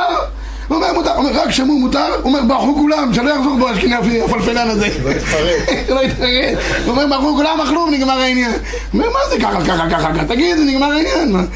הוא 0.72 0.82
אומר 0.82 0.92
מותר, 0.92 1.16
אומר 1.16 1.30
רק 1.40 1.50
שמור 1.50 1.78
מותר, 1.78 2.06
הוא 2.22 2.24
אומר 2.24 2.42
ברחו 2.42 2.74
כולם, 2.74 3.14
שלא 3.14 3.30
יחזור 3.30 3.56
בו 3.58 3.72
אשכנזי 3.72 4.22
הפלפלן 4.22 4.68
הזה. 4.68 4.88
לא. 5.04 5.10
שלא 5.86 6.00
יתחרט. 6.04 6.58
הוא 6.84 6.90
אומר 6.90 7.06
ברחו 7.06 7.36
כולם 7.36 7.60
אכלו 7.60 7.80
ונגמר 7.80 8.18
העניין. 8.18 8.50
הוא 8.50 8.60
אומר 8.92 9.06
מה 9.06 9.18
זה 9.30 9.40
ככה, 9.40 9.64
ככה, 9.64 9.90
ככה, 9.90 10.24
תגיד, 10.24 10.56
זה 10.56 10.64
נגמר 10.64 10.92
העניין. 10.92 11.46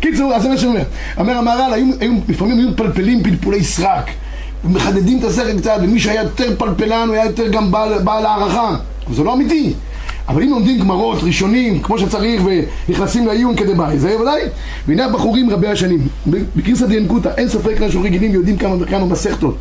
קיצור, 0.00 0.34
אז 0.34 0.42
זה 0.42 0.48
מה 0.48 0.56
שהוא 0.56 0.76
אומר. 1.16 1.34
המהר"ל, 1.38 1.72
לפעמים 2.28 2.58
היו 2.58 2.68
מפלפלים 2.68 3.22
פלפולי 3.22 3.64
סרק. 3.64 4.10
מחדדים 4.64 5.18
את 5.18 5.24
השכל 5.24 5.58
קצת, 5.58 5.76
ומי 5.82 6.00
שהיה 6.00 6.22
יותר 6.22 6.56
פלפלן 6.58 7.08
הוא 7.08 7.14
היה 7.14 7.24
יותר 7.24 7.48
גם 7.48 7.70
בעל 8.04 8.26
הערכה. 8.26 8.76
זה 9.12 9.22
לא 9.22 9.32
אמיתי. 9.32 9.72
אבל 10.28 10.42
אם 10.42 10.50
לומדים 10.50 10.78
גמרות 10.78 11.18
ראשונים 11.22 11.80
כמו 11.82 11.98
שצריך 11.98 12.42
ונכנסים 12.88 13.26
לעיון 13.26 13.56
כדי 13.56 13.74
ביי, 13.74 13.98
זה 13.98 14.20
ודאי. 14.20 14.42
והנה 14.88 15.04
הבחורים 15.04 15.50
רבי 15.50 15.66
השנים, 15.66 16.08
בגרסא 16.26 16.86
דינקותא, 16.86 17.30
אין 17.36 17.48
ספק 17.48 17.78
שאנחנו 17.78 18.00
רגילים 18.02 18.32
יודעים 18.32 18.56
כמה 18.56 18.74
וכמה 18.80 19.04
מסכתות. 19.04 19.56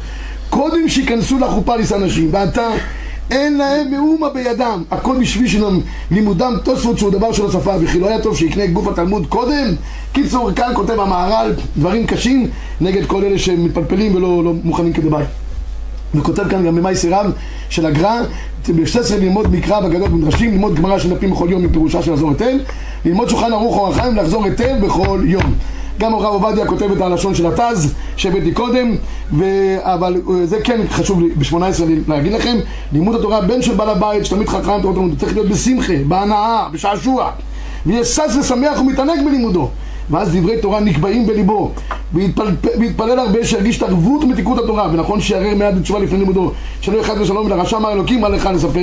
קודם 0.49 0.89
שיכנסו 0.89 1.39
לחופה 1.39 1.75
לישא 1.75 1.95
נשים, 1.95 2.29
ועתה 2.31 2.69
אין 3.31 3.57
להם 3.57 3.91
מאומה 3.91 4.29
בידם, 4.29 4.83
הכל 4.91 5.19
בשביל 5.19 5.47
שלהם 5.47 5.79
לימודם 6.11 6.53
תוספות 6.63 6.97
שהוא 6.97 7.11
דבר 7.11 7.31
של 7.31 7.45
השפה, 7.45 7.75
וכי 7.81 7.99
לא 7.99 8.07
היה 8.07 8.21
טוב 8.21 8.37
שיקנה 8.37 8.67
גוף 8.67 8.87
התלמוד 8.87 9.27
קודם? 9.27 9.75
קיצור, 10.13 10.51
כאן 10.51 10.71
כותב 10.75 10.99
המהר"ל 10.99 11.53
דברים 11.77 12.07
קשים 12.07 12.49
נגד 12.81 13.05
כל 13.05 13.23
אלה 13.23 13.39
שמתפלפלים 13.39 14.15
ולא 14.15 14.43
לא 14.43 14.53
מוכנים 14.63 14.93
כדי 14.93 15.09
ביי. 15.09 15.25
וכותב 16.15 16.49
כאן 16.49 16.65
גם 16.65 16.75
במאי 16.75 16.95
סירב 16.95 17.31
של 17.69 17.85
הגר"א, 17.85 18.23
ב-16 18.69 19.15
ללמוד 19.15 19.51
מקרא 19.51 19.79
בגדות 19.79 20.09
במדרשים, 20.09 20.51
ללמוד 20.51 20.75
גמרא 20.75 20.99
של 20.99 21.15
דפים 21.15 21.31
בכל 21.31 21.47
יום 21.49 21.63
מפירושה 21.63 22.01
של 22.01 22.13
לחזור 22.13 22.29
היטב, 22.29 22.57
ללמוד 23.05 23.29
שולחן 23.29 23.53
ערוך 23.53 23.77
אור 23.77 23.87
החיים 23.87 24.15
לחזור 24.15 24.45
היטב 24.45 24.75
בכל 24.81 25.21
יום. 25.25 25.53
גם 25.99 26.13
הרב 26.13 26.43
עובדיה 26.43 26.65
כותב 26.65 26.91
את 26.91 27.01
הלשון 27.01 27.35
של 27.35 27.47
התז 27.47 27.93
שהבאתי 28.15 28.51
קודם, 28.51 28.95
ו... 29.33 29.45
אבל 29.81 30.21
זה 30.43 30.61
כן 30.63 30.81
חשוב 30.89 31.21
לי 31.21 31.29
ב-18 31.29 31.83
להגיד 32.07 32.33
לכם, 32.33 32.57
לימוד 32.93 33.15
התורה 33.15 33.41
בן 33.41 33.61
של 33.61 33.75
בעל 33.75 33.89
הבית 33.89 34.25
שתמיד 34.25 34.49
חכם 34.49 34.81
תורת 34.81 34.97
צריך 35.19 35.33
להיות 35.33 35.49
בשמחה, 35.49 35.93
בהנאה, 36.07 36.67
בשעשוע, 36.71 37.31
ויהיה 37.85 38.05
שש 38.05 38.35
ושמח 38.39 38.81
ומתענג 38.81 39.25
בלימודו. 39.25 39.69
ואז 40.09 40.35
דברי 40.35 40.57
תורה 40.61 40.79
נקבעים 40.79 41.27
בליבו. 41.27 41.71
והתפלל 42.13 43.19
הרבה 43.19 43.45
שירגיש 43.45 43.77
את 43.77 43.83
ערבות 43.83 44.23
ומתיקות 44.23 44.59
התורה. 44.59 44.89
ונכון 44.93 45.21
שיערער 45.21 45.55
מעט 45.55 45.73
בתשובה 45.73 45.99
לפני 45.99 46.17
לימודו. 46.17 46.51
שלא 46.81 46.97
יחד 46.97 47.21
ושלום 47.21 47.45
ולרשע 47.45 47.79
מר 47.79 47.91
אלוקים 47.91 48.21
מה 48.21 48.29
לך 48.29 48.49
לספר 48.53 48.79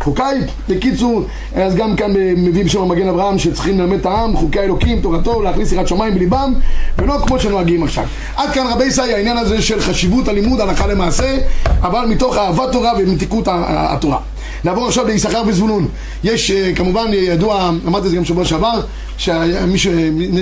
חוקיי? 0.00 0.40
בקיצור 0.68 1.22
אז 1.54 1.74
גם 1.74 1.96
כאן 1.96 2.12
מביא 2.36 2.64
בשם 2.64 2.82
המגן 2.82 3.08
אברהם 3.08 3.38
שצריכים 3.38 3.80
ללמד 3.80 3.98
את 3.98 4.06
העם 4.06 4.36
חוקי 4.36 4.58
האלוקים 4.58 5.00
תורתו 5.00 5.42
להכניס 5.42 5.72
יראת 5.72 5.88
שמיים 5.88 6.14
בליבם 6.14 6.54
ולא 6.98 7.14
כמו 7.26 7.40
שנוהגים 7.40 7.82
עכשיו. 7.82 8.04
עד 8.36 8.50
כאן 8.50 8.66
רבי 8.66 8.84
ישראל 8.84 9.14
העניין 9.14 9.36
הזה 9.36 9.62
של 9.62 9.80
חשיבות 9.80 10.28
הלימוד 10.28 10.60
הלכה 10.60 10.86
למעשה 10.86 11.38
אבל 11.80 12.06
מתוך 12.08 12.36
אהבת 12.36 12.72
תורה 12.72 12.92
ומתיקות 12.98 13.44
התורה 13.48 14.18
נעבור 14.64 14.86
עכשיו 14.86 15.06
ליששכר 15.06 15.42
וזבולון. 15.46 15.88
יש 16.24 16.50
כמובן 16.76 17.06
ידוע, 17.12 17.70
אמרתי 17.86 18.06
את 18.06 18.10
זה 18.10 18.16
גם 18.16 18.24
שבוע 18.24 18.44
שעבר, 18.44 18.80
שמי 19.18 19.78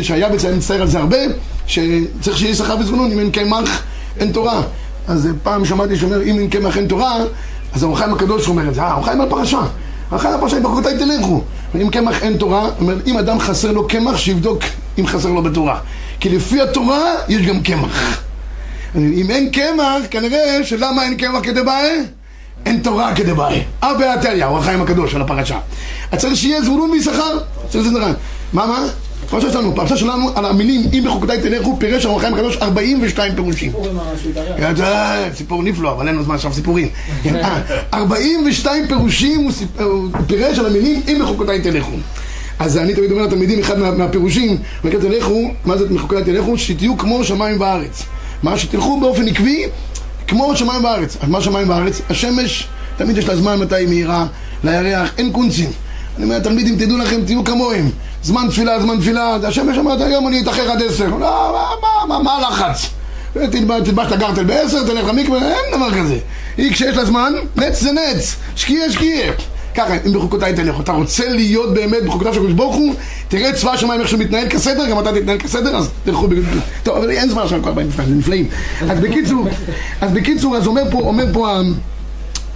שהיה 0.02 0.28
בצלם 0.28 0.56
מצטער 0.58 0.82
על 0.82 0.88
זה 0.88 0.98
הרבה, 0.98 1.18
שצריך 1.66 2.38
שיהיה 2.38 2.50
יששכר 2.50 2.76
וזבולון, 2.80 3.12
אם 3.12 3.18
אין 3.18 3.30
קמח 3.30 3.82
אין 4.20 4.32
תורה. 4.32 4.62
אז 5.08 5.28
פעם 5.42 5.64
שמעתי 5.64 5.96
שאומר, 5.96 6.22
אם 6.22 6.38
אין 6.38 6.50
קמח 6.50 6.76
אין 6.76 6.86
תורה, 6.86 7.18
אז 7.72 7.82
האור 7.82 7.98
חיים 7.98 8.12
הקדוש 8.12 8.48
אומר 8.48 8.68
את 8.68 8.74
זה, 8.74 8.82
אה, 8.82 8.86
האור 8.86 9.04
חיים 9.04 9.20
על 9.20 9.28
פרשה. 9.30 9.60
האור 10.10 10.20
חיים 10.20 10.34
על 10.34 10.40
פרשה, 10.40 10.60
בחוקותיי 10.60 10.98
תלכו. 10.98 11.42
אם 11.74 11.90
קמח 11.90 12.22
אין 12.22 12.36
תורה, 12.36 12.70
אומר, 12.80 12.96
אם 13.06 13.18
אדם 13.18 13.38
חסר 13.38 13.72
לו 13.72 13.88
קמח, 13.88 14.16
שיבדוק 14.16 14.62
אם 14.98 15.06
חסר 15.06 15.28
לו 15.28 15.42
בתורה. 15.42 15.78
כי 16.20 16.28
לפי 16.28 16.60
התורה 16.60 17.14
יש 17.28 17.46
גם 17.46 17.62
קמח. 17.62 18.20
אם 18.94 19.26
אין 19.30 19.50
קמח, 19.50 20.02
כנראה 20.10 20.64
שלמה 20.64 21.02
אין 21.02 21.16
קמח 21.16 21.40
כדי 21.42 21.62
בעיה? 21.62 22.02
אין 22.66 22.80
תורה 22.82 23.14
כדבעי. 23.14 23.62
אבא 23.82 24.12
עתליה, 24.12 24.46
הוא 24.46 24.58
החיים 24.58 24.82
הקדוש 24.82 25.12
של 25.12 25.22
הפרשה. 25.22 25.58
אז 26.12 26.20
צריך 26.20 26.36
שיהיה 26.36 26.62
זבולון 26.62 26.90
ויששכר. 26.90 27.38
מה, 28.52 28.66
מה? 28.66 28.86
פרשה 29.30 29.52
שלנו, 29.52 29.74
פרשה 29.74 29.96
שלנו 29.96 30.30
על 30.34 30.44
המילים 30.44 30.82
אם 30.92 31.04
בחוקותיי 31.06 31.40
תלכו 31.40 31.76
פירש 31.80 32.04
הרב 32.04 32.16
החיים 32.16 32.34
הקדוש 32.34 32.56
42 32.56 33.34
פירושים. 33.34 33.72
סיפור 35.34 35.62
נפלא, 35.62 35.92
אבל 35.92 36.06
אין 36.08 36.14
לנו 36.14 36.24
זמן 36.24 36.34
עכשיו 36.34 36.52
סיפורים. 36.52 36.88
42 37.94 38.86
פירושים 38.86 39.50
הוא 39.78 40.08
פירש 40.26 40.58
על 40.58 40.66
המילים 40.66 41.02
אם 41.08 41.18
בחוקותיי 41.22 41.60
תלכו. 41.60 41.96
אז 42.58 42.78
אני 42.78 42.94
תמיד 42.94 43.10
אומר 43.10 43.22
לתלמידים, 43.22 43.60
אחד 43.60 43.78
מהפירושים, 43.78 44.58
תלכו, 44.82 45.50
מה 45.64 45.76
זה 45.76 45.84
מחוקותיי 45.90 46.24
תלכו? 46.24 46.58
שתהיו 46.58 46.98
כמו 46.98 47.24
שמיים 47.24 47.60
וארץ. 47.60 48.02
מה 48.42 48.58
שתלכו 48.58 49.00
באופן 49.00 49.28
עקבי 49.28 49.66
כמו 50.26 50.56
שמיים 50.56 50.82
בארץ. 50.82 51.16
מה 51.28 51.40
שמיים 51.40 51.68
בארץ? 51.68 52.00
השמש, 52.10 52.68
תמיד 52.96 53.18
יש 53.18 53.28
לה 53.28 53.36
זמן 53.36 53.58
מתי 53.58 53.74
היא 53.74 53.88
מהירה, 53.88 54.26
לירח, 54.64 55.10
אין 55.18 55.32
קונצים. 55.32 55.70
אני 56.16 56.24
אומר, 56.24 56.38
תלמידים, 56.38 56.76
תדעו 56.78 56.98
לכם, 56.98 57.24
תהיו 57.24 57.44
כמוהם. 57.44 57.90
זמן 58.22 58.46
תפילה, 58.50 58.80
זמן 58.80 59.00
תפילה. 59.00 59.36
השמש 59.48 59.78
אומרת, 59.78 60.00
היום 60.00 60.28
אני 60.28 60.40
אתאחר 60.42 60.70
עד 60.70 60.82
עשר. 60.82 61.06
לא, 61.06 61.76
מה, 61.82 62.06
מה, 62.08 62.22
מה 62.22 62.32
הלחץ? 62.32 62.86
תלבש 63.50 63.88
את 63.88 64.12
הגרטל 64.12 64.44
בעשר, 64.44 64.86
תלך 64.86 65.08
למקווה, 65.08 65.38
אין 65.38 65.76
דבר 65.76 65.90
כזה. 66.00 66.18
היא 66.56 66.72
כשיש 66.72 66.96
לה 66.96 67.04
זמן, 67.04 67.32
נץ 67.56 67.80
זה 67.80 67.92
נץ, 67.92 68.36
שקיע 68.56 68.92
שקיע. 68.92 69.32
ככה, 69.76 69.94
אם 70.06 70.12
בחוקותיי 70.12 70.54
תלך, 70.54 70.80
אתה 70.80 70.92
רוצה 70.92 71.28
להיות 71.28 71.74
באמת 71.74 72.02
בחוקותיו 72.04 72.34
של 72.34 72.40
הקדוש 72.40 72.54
ברוך 72.54 72.76
הוא, 72.76 72.94
תראה 73.28 73.52
צבא 73.52 73.72
השמיים 73.72 74.00
איך 74.00 74.08
שהוא 74.08 74.20
מתנהל 74.20 74.48
כסדר, 74.48 74.90
גם 74.90 74.98
אתה 74.98 75.12
תתנהל 75.12 75.38
כסדר, 75.38 75.76
אז 75.76 75.90
תלכו 76.04 76.28
בגלל... 76.28 76.44
טוב, 76.82 76.96
אבל 76.96 77.10
אין 77.10 77.28
זמן 77.28 77.42
עכשיו 77.42 77.62
כל 77.62 77.70
הבאים, 77.70 77.90
זה 77.90 78.14
נפלאים. 78.14 78.48
אז 78.90 79.00
בקיצור, 79.00 79.48
אז 80.00 80.12
בקיצור, 80.12 80.56
אז 80.56 80.66
אומר 80.66 80.82
פה, 80.90 80.98
אומר 80.98 81.24
פה... 81.32 81.60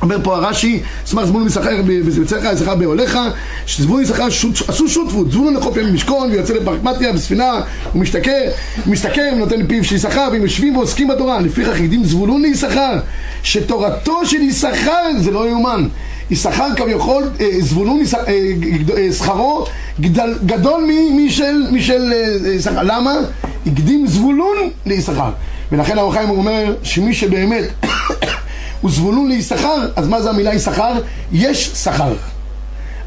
אומר 0.02 0.16
פה 0.22 0.36
הרש"י, 0.36 0.80
סמך 1.06 1.24
זבולון 1.24 1.46
יששכר 1.46 1.82
בצאתך, 2.22 2.44
יששכר 2.52 2.74
באוהליך, 2.74 3.18
שזבולון 3.66 4.02
יששכר 4.02 4.26
עשו 4.68 4.88
שותפות, 4.88 5.30
זבולון 5.30 5.54
לחוף 5.54 5.76
ים 5.76 5.94
משכון 5.94 6.30
ויוצא 6.30 6.54
לפרקמטיה 6.54 7.12
בספינה, 7.12 7.60
הוא 7.92 8.02
משתכר, 8.02 8.42
משתכר 8.86 9.28
ונותן 9.32 9.60
לפיו 9.60 9.84
של 9.84 9.94
יששכר 9.94 10.28
והם 10.32 10.42
יושבים 10.42 10.76
ועוסקים 10.76 11.08
בתורה, 11.08 11.40
לפיכך 11.40 11.74
הקדים 11.74 12.04
זבולון 12.04 12.42
ליששכר, 12.42 12.98
שתורתו 13.42 14.26
של 14.26 14.42
יששכר 14.42 15.10
זה 15.18 15.30
לא 15.30 15.48
יאומן, 15.48 15.88
יששכר 16.30 16.66
כביכול, 16.76 17.30
זבולון 17.60 18.02
שכרו 19.12 19.66
גדול 20.46 20.90
משל 21.70 22.12
יששכר, 22.54 22.82
למה? 22.82 23.14
הקדים 23.66 24.06
זבולון 24.06 24.56
ליששכר, 24.86 25.30
ולכן 25.72 25.98
האור 25.98 26.12
חיים 26.12 26.30
אומר 26.30 26.74
שמי 26.82 27.14
שבאמת 27.14 27.64
וזבולון 28.84 29.28
ליששכר, 29.28 29.88
אז 29.96 30.08
מה 30.08 30.22
זה 30.22 30.30
המילה 30.30 30.54
יששכר? 30.54 30.92
יש 31.32 31.70
שכר. 31.74 32.14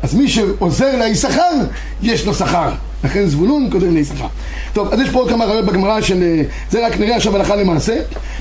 אז 0.04 0.14
מי 0.14 0.30
שעוזר 0.30 0.96
ליששכר, 0.96 1.54
יש 2.02 2.26
לו 2.26 2.34
שכר. 2.34 2.72
לכן 3.04 3.26
זבולון 3.26 3.70
קודם 3.72 3.94
ליששכר. 3.94 4.28
טוב, 4.74 4.94
אז 4.94 5.00
יש 5.00 5.10
פה 5.10 5.26
כמה 5.30 5.46
רעיונות 5.46 5.66
בגמרא 5.66 6.02
של... 6.02 6.24
אה, 6.24 6.44
זה 6.70 6.88
רק 6.88 7.00
נראה 7.00 7.16
עכשיו 7.16 7.36
הלכה 7.36 7.56
למעשה. 7.56 7.96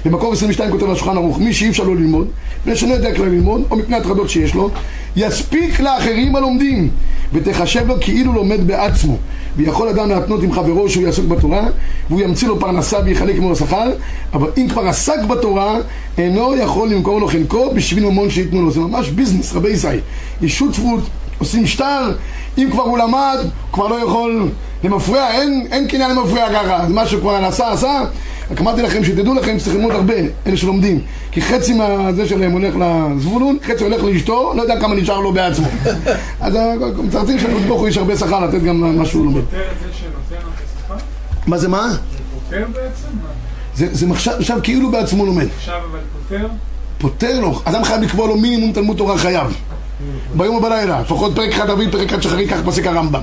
במקור 0.04 0.32
22 0.32 0.70
כותב 0.70 0.90
השולחן 0.90 1.16
ערוך, 1.16 1.38
מי 1.38 1.52
שאי 1.52 1.68
אפשר 1.68 1.84
לו 1.84 1.94
ללמוד, 1.94 2.28
מפני 2.60 2.76
שלא 2.76 2.94
יודע 2.94 3.14
כלל 3.14 3.26
ללמוד, 3.26 3.62
או 3.70 3.76
מפני 3.76 3.96
הטרדות 3.96 4.30
שיש 4.30 4.54
לו, 4.54 4.70
יספיק 5.16 5.80
לאחרים 5.80 6.36
הלומדים, 6.36 6.90
ותחשב 7.32 7.86
לו 7.86 7.94
כאילו 8.00 8.32
לומד 8.32 8.66
בעצמו. 8.66 9.16
ויכול 9.56 9.88
אדם 9.88 10.10
להתנות 10.10 10.42
עם 10.42 10.52
חברו 10.52 10.88
שהוא 10.88 11.04
יעסוק 11.04 11.26
בתורה, 11.26 11.62
והוא 12.10 12.20
ימציא 12.20 12.48
לו 12.48 12.60
פרנסה 12.60 12.98
ויחלק 13.04 13.36
עמו 13.36 13.52
השכר, 13.52 13.90
אבל 14.32 14.50
אם 14.56 14.66
כבר 14.68 14.86
עסק 14.86 15.24
בתורה, 15.28 15.76
אינו 16.18 16.56
יכול 16.56 16.88
למכור 16.88 17.20
לו 17.20 17.28
חלקו 17.28 17.74
בשביל 17.74 18.04
ממון 18.04 18.30
שייתנו 18.30 18.62
לו. 18.62 18.70
זה 18.70 18.80
ממש 18.80 19.08
ביזנס, 19.08 19.52
רבי 19.52 19.68
ישראל. 19.68 20.00
יש 20.42 20.58
שותפות, 20.58 21.00
עושים 21.38 21.66
שטר, 21.66 22.12
אם 22.58 22.68
כבר 22.70 22.82
הוא 22.82 22.98
למד, 22.98 23.38
הוא 23.40 23.50
כבר 23.72 23.88
לא 23.88 24.04
יכול 24.04 24.48
למפרע, 24.84 25.30
אין, 25.30 25.66
אין 25.70 25.88
קניין 25.88 26.10
למפרע 26.10 26.48
ככה, 26.52 26.76
אז 26.76 26.90
מה 26.92 27.06
שהוא 27.06 27.20
כבר 27.20 27.34
עשה, 27.34 27.72
עשה. 27.72 28.00
רק 28.50 28.60
אמרתי 28.60 28.82
לכם 28.82 29.04
שתדעו 29.04 29.34
לכם 29.34 29.58
שצריך 29.58 29.76
ללמוד 29.76 29.92
הרבה, 29.92 30.14
אלה 30.46 30.56
שלומדים. 30.56 31.00
כי 31.30 31.42
חצי 31.42 31.72
מהזה 31.72 32.28
שלהם 32.28 32.52
הולך 32.52 32.74
לזבולון, 32.80 33.58
חצי 33.62 33.84
הולך 33.84 34.04
לאשתו, 34.04 34.52
לא 34.56 34.62
יודע 34.62 34.80
כמה 34.80 34.94
נשאר 34.94 35.20
לו 35.20 35.32
בעצמו. 35.32 35.66
אז 36.40 36.58
מצרצים 37.04 37.38
שהקדוש 37.38 37.62
ברוך 37.62 37.80
הוא 37.80 37.88
יש 37.88 37.96
הרבה 37.96 38.16
שכר 38.16 38.40
לתת 38.40 38.62
גם 38.62 38.98
מה 38.98 39.06
שהוא 39.06 39.24
לומד. 39.24 39.42
זה? 39.50 40.36
מה 41.46 41.58
זה 41.58 41.68
מה? 41.68 41.88
זה 41.90 41.98
פותר 42.34 42.66
בעצם? 42.72 43.08
זה, 43.74 43.88
זה 43.92 44.06
עכשיו 44.38 44.58
כאילו 44.62 44.90
בעצמו 44.90 45.26
לומד. 45.26 45.46
עכשיו 45.56 45.80
אבל 45.90 45.98
פותר? 46.28 46.46
פותר 46.98 47.40
לו, 47.40 47.60
אדם 47.64 47.84
חייב 47.84 48.02
לקבוע 48.02 48.26
לו 48.26 48.36
מינימום 48.36 48.72
תלמוד 48.72 48.96
תורה 48.96 49.18
חייב. 49.18 49.56
ביום 50.34 50.56
ובלילה, 50.56 51.00
לפחות 51.00 51.32
פרק 51.34 51.52
אחד 51.52 51.70
אביב, 51.70 51.92
פרק 51.92 52.08
אחד 52.08 52.22
שחרית, 52.22 52.50
כך 52.50 52.58
פסק 52.66 52.86
הרמב"ם. 52.86 53.22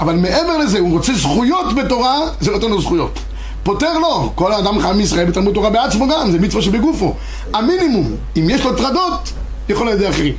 אבל 0.00 0.16
מעבר 0.16 0.58
לזה, 0.58 0.78
הוא 0.78 0.92
רוצה 0.92 1.14
זכויות 1.14 1.66
בתורה, 1.76 2.18
זה 2.40 2.50
נותן 2.50 2.70
לו 2.70 2.80
זכויות. 2.80 3.18
פותר 3.62 3.98
לו, 3.98 4.32
כל 4.34 4.52
האדם 4.52 4.80
חייב 4.80 4.96
מישראל 4.96 5.26
בתלמוד 5.26 5.54
תורה 5.54 5.70
בעצמו 5.70 6.08
גם, 6.08 6.30
זה 6.30 6.38
מצווה 6.38 6.62
שבגופו. 6.62 7.14
המינימום, 7.54 8.16
אם 8.36 8.50
יש 8.50 8.64
לו 8.64 8.76
טרדות, 8.76 9.32
יכול 9.68 9.88
על 9.88 9.94
ידי 9.94 10.08
אחרים. 10.08 10.34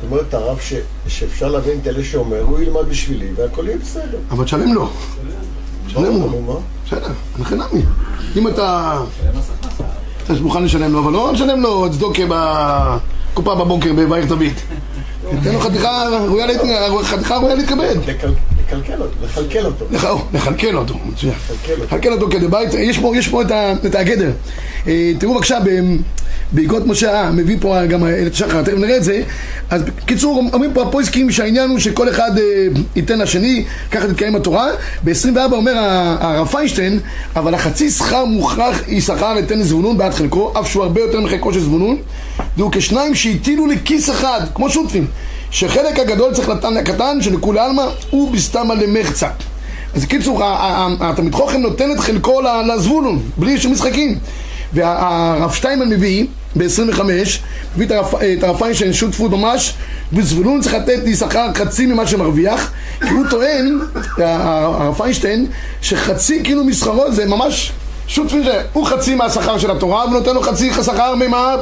זאת 0.00 0.10
אומרת, 0.10 0.34
הרב 0.34 0.58
שאפשר 1.08 1.48
להבין 1.48 1.78
את 1.82 1.86
אלה 1.86 2.04
שאומר, 2.04 2.40
הוא 2.40 2.60
ילמד 2.60 2.88
בשבילי 2.88 3.28
והכל 3.36 3.66
יהיה 3.66 3.78
בסדר. 3.78 4.18
אבל 4.30 4.44
תשלם 4.44 4.74
לו, 4.74 4.90
תשלם 5.88 6.04
לו. 6.20 6.60
בסדר, 6.86 7.08
לכן 7.40 7.54
נמי. 7.56 7.82
אם 8.36 8.48
אתה... 8.48 8.98
אתה 10.24 10.42
מוכן 10.42 10.62
לשלם 10.62 10.92
לו, 10.92 10.98
אבל 10.98 11.12
לא 11.12 11.32
לשלם 11.32 11.60
לו 11.60 11.86
צדוקה 11.92 12.22
בקופה 12.28 13.54
בבוקר 13.54 13.92
בבית 13.92 14.24
דוד. 14.28 14.42
תן 15.44 15.52
לו 15.52 15.60
חתיכה 15.60 16.04
ראויה 16.28 16.46
להתכבד. 17.54 17.96
לקל- 18.06 18.32
לקלקל 18.66 19.02
אותו, 19.02 19.14
לכלכל 19.24 19.66
אותו. 19.66 19.84
לכלכל 20.32 20.76
אותו, 20.76 20.94
מצוין. 21.06 21.34
לכלכל 21.82 22.12
אותו. 22.12 22.28
כדי 22.30 22.48
בית, 22.48 22.74
יש 22.74 22.98
פה, 23.28 23.42
את, 23.42 23.52
את 23.86 23.94
הגדר. 23.94 24.30
אה, 24.86 25.12
תראו 25.20 25.34
בבקשה, 25.34 25.58
בעקבות 26.52 26.86
משה, 26.86 27.22
אה, 27.22 27.30
מביא 27.30 27.56
פה 27.60 27.86
גם 27.86 28.02
את 28.26 28.34
שחר, 28.34 28.62
תכף 28.62 28.74
נראה 28.76 28.96
את 28.96 29.04
זה. 29.04 29.22
אז 29.70 29.82
בקיצור, 29.82 30.42
אומרים 30.52 30.72
פה 30.74 30.82
הפויסקים 30.82 31.30
שהעניין 31.30 31.70
הוא 31.70 31.78
שכל 31.78 32.08
אחד 32.08 32.38
אה, 32.38 32.66
ייתן 32.96 33.18
לשני, 33.18 33.64
ככה 33.90 34.06
תתקיים 34.06 34.36
התורה. 34.36 34.66
ב-24 35.04 35.52
אומר 35.52 35.72
הרב 36.20 36.46
פיינשטיין, 36.46 37.00
אבל 37.36 37.54
החצי 37.54 37.90
שכר 37.90 38.24
מוכרח 38.24 38.82
יששכר 38.88 39.34
ליתן 39.34 39.58
לזבולון 39.58 39.98
בעד 39.98 40.14
חלקו, 40.14 40.52
אף 40.60 40.70
שהוא 40.70 40.82
הרבה 40.82 41.00
יותר 41.00 41.20
מחלקו 41.20 41.52
של 41.52 41.60
זבולון. 41.60 41.96
והוא 42.56 42.72
כשניים 42.72 43.14
שהטילו 43.14 43.66
לכיס 43.66 44.10
אחד, 44.10 44.40
כמו 44.54 44.70
שותפים. 44.70 45.06
שחלק 45.50 45.98
הגדול 45.98 46.34
צריך 46.34 46.48
לתן 46.48 46.74
לקטן, 46.74 47.18
שלכולי 47.20 47.60
עלמא 47.60 47.82
הוא 48.10 48.30
בסתמא 48.32 48.72
למחצה. 48.72 49.28
אז 49.94 50.04
קיצור, 50.04 50.40
התלמיד 51.00 51.34
חוכם 51.34 51.60
נותן 51.60 51.92
את 51.92 52.00
חלקו 52.00 52.40
ל- 52.40 52.72
לזבולון, 52.74 53.20
בלי 53.36 53.60
שום 53.60 53.72
משחקים. 53.72 54.18
והרב 54.72 55.52
שטיינמן 55.52 55.88
מביא, 55.88 56.26
ב-25, 56.56 57.00
מביא 57.76 57.86
את 57.86 58.42
הרב- 58.44 58.58
פיינשטיין 58.58 58.92
שותפות 58.92 59.30
ממש, 59.30 59.74
וזבולון 60.12 60.60
צריך 60.60 60.74
לתת 60.74 61.00
יששכר 61.06 61.46
חצי 61.54 61.86
ממה 61.86 62.06
שמרוויח, 62.06 62.70
כי 63.00 63.08
הוא 63.08 63.24
טוען, 63.30 63.78
הרב 64.18 64.94
פיינשטיין, 64.94 65.46
שחצי 65.82 66.40
כאילו 66.44 66.64
משכרו 66.64 67.12
זה 67.12 67.26
ממש 67.26 67.72
שותפים, 68.06 68.44
ש- 68.44 68.48
הוא 68.72 68.86
חצי 68.86 69.14
מהשכר 69.14 69.58
של 69.58 69.70
התורה, 69.70 70.04
ונותן 70.06 70.34
לו 70.34 70.42
חצי 70.42 70.70
שכר 70.82 71.14
ממה... 71.14 71.54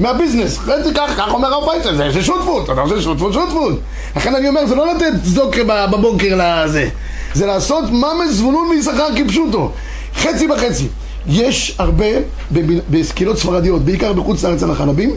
מהביזנס, 0.00 0.58
חצי 0.58 0.94
כך, 0.94 1.10
כך 1.16 1.32
אומר 1.32 1.54
הרב 1.54 1.68
פיינשטיין, 1.70 2.12
זה- 2.12 2.22
שותפות, 2.22 2.70
אתה 2.70 2.80
עושה 2.80 3.00
שותפות, 3.02 3.32
שותפות. 3.32 3.78
לכן 4.16 4.34
אני 4.34 4.48
אומר, 4.48 4.66
זה 4.66 4.74
לא 4.74 4.94
לתת 4.94 5.12
צדוקה 5.24 5.64
ב- 5.66 5.86
בבוקר 5.92 6.34
לזה, 6.38 6.88
זה 7.34 7.46
לעשות 7.46 7.84
ממש 7.90 8.30
זבולון 8.30 8.66
ויששכר 8.68 9.08
כפשוטו, 9.16 9.72
חצי 10.16 10.46
בחצי. 10.46 10.88
יש 11.26 11.76
הרבה 11.78 12.06
בסקילות 12.90 13.38
ספרדיות, 13.38 13.82
בעיקר 13.82 14.12
בחוץ 14.12 14.44
לארץ 14.44 14.62
על 14.62 14.70
החלבים, 14.70 15.10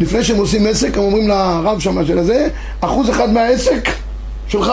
לפני 0.00 0.24
שהם 0.24 0.36
עושים 0.36 0.66
עסק, 0.66 0.98
הם 0.98 1.02
אומרים 1.04 1.28
לרב 1.28 1.80
שם 1.80 2.06
של 2.06 2.18
הזה, 2.18 2.48
אחוז 2.80 3.10
אחד 3.10 3.30
מהעסק 3.30 3.88
שלך. 4.48 4.72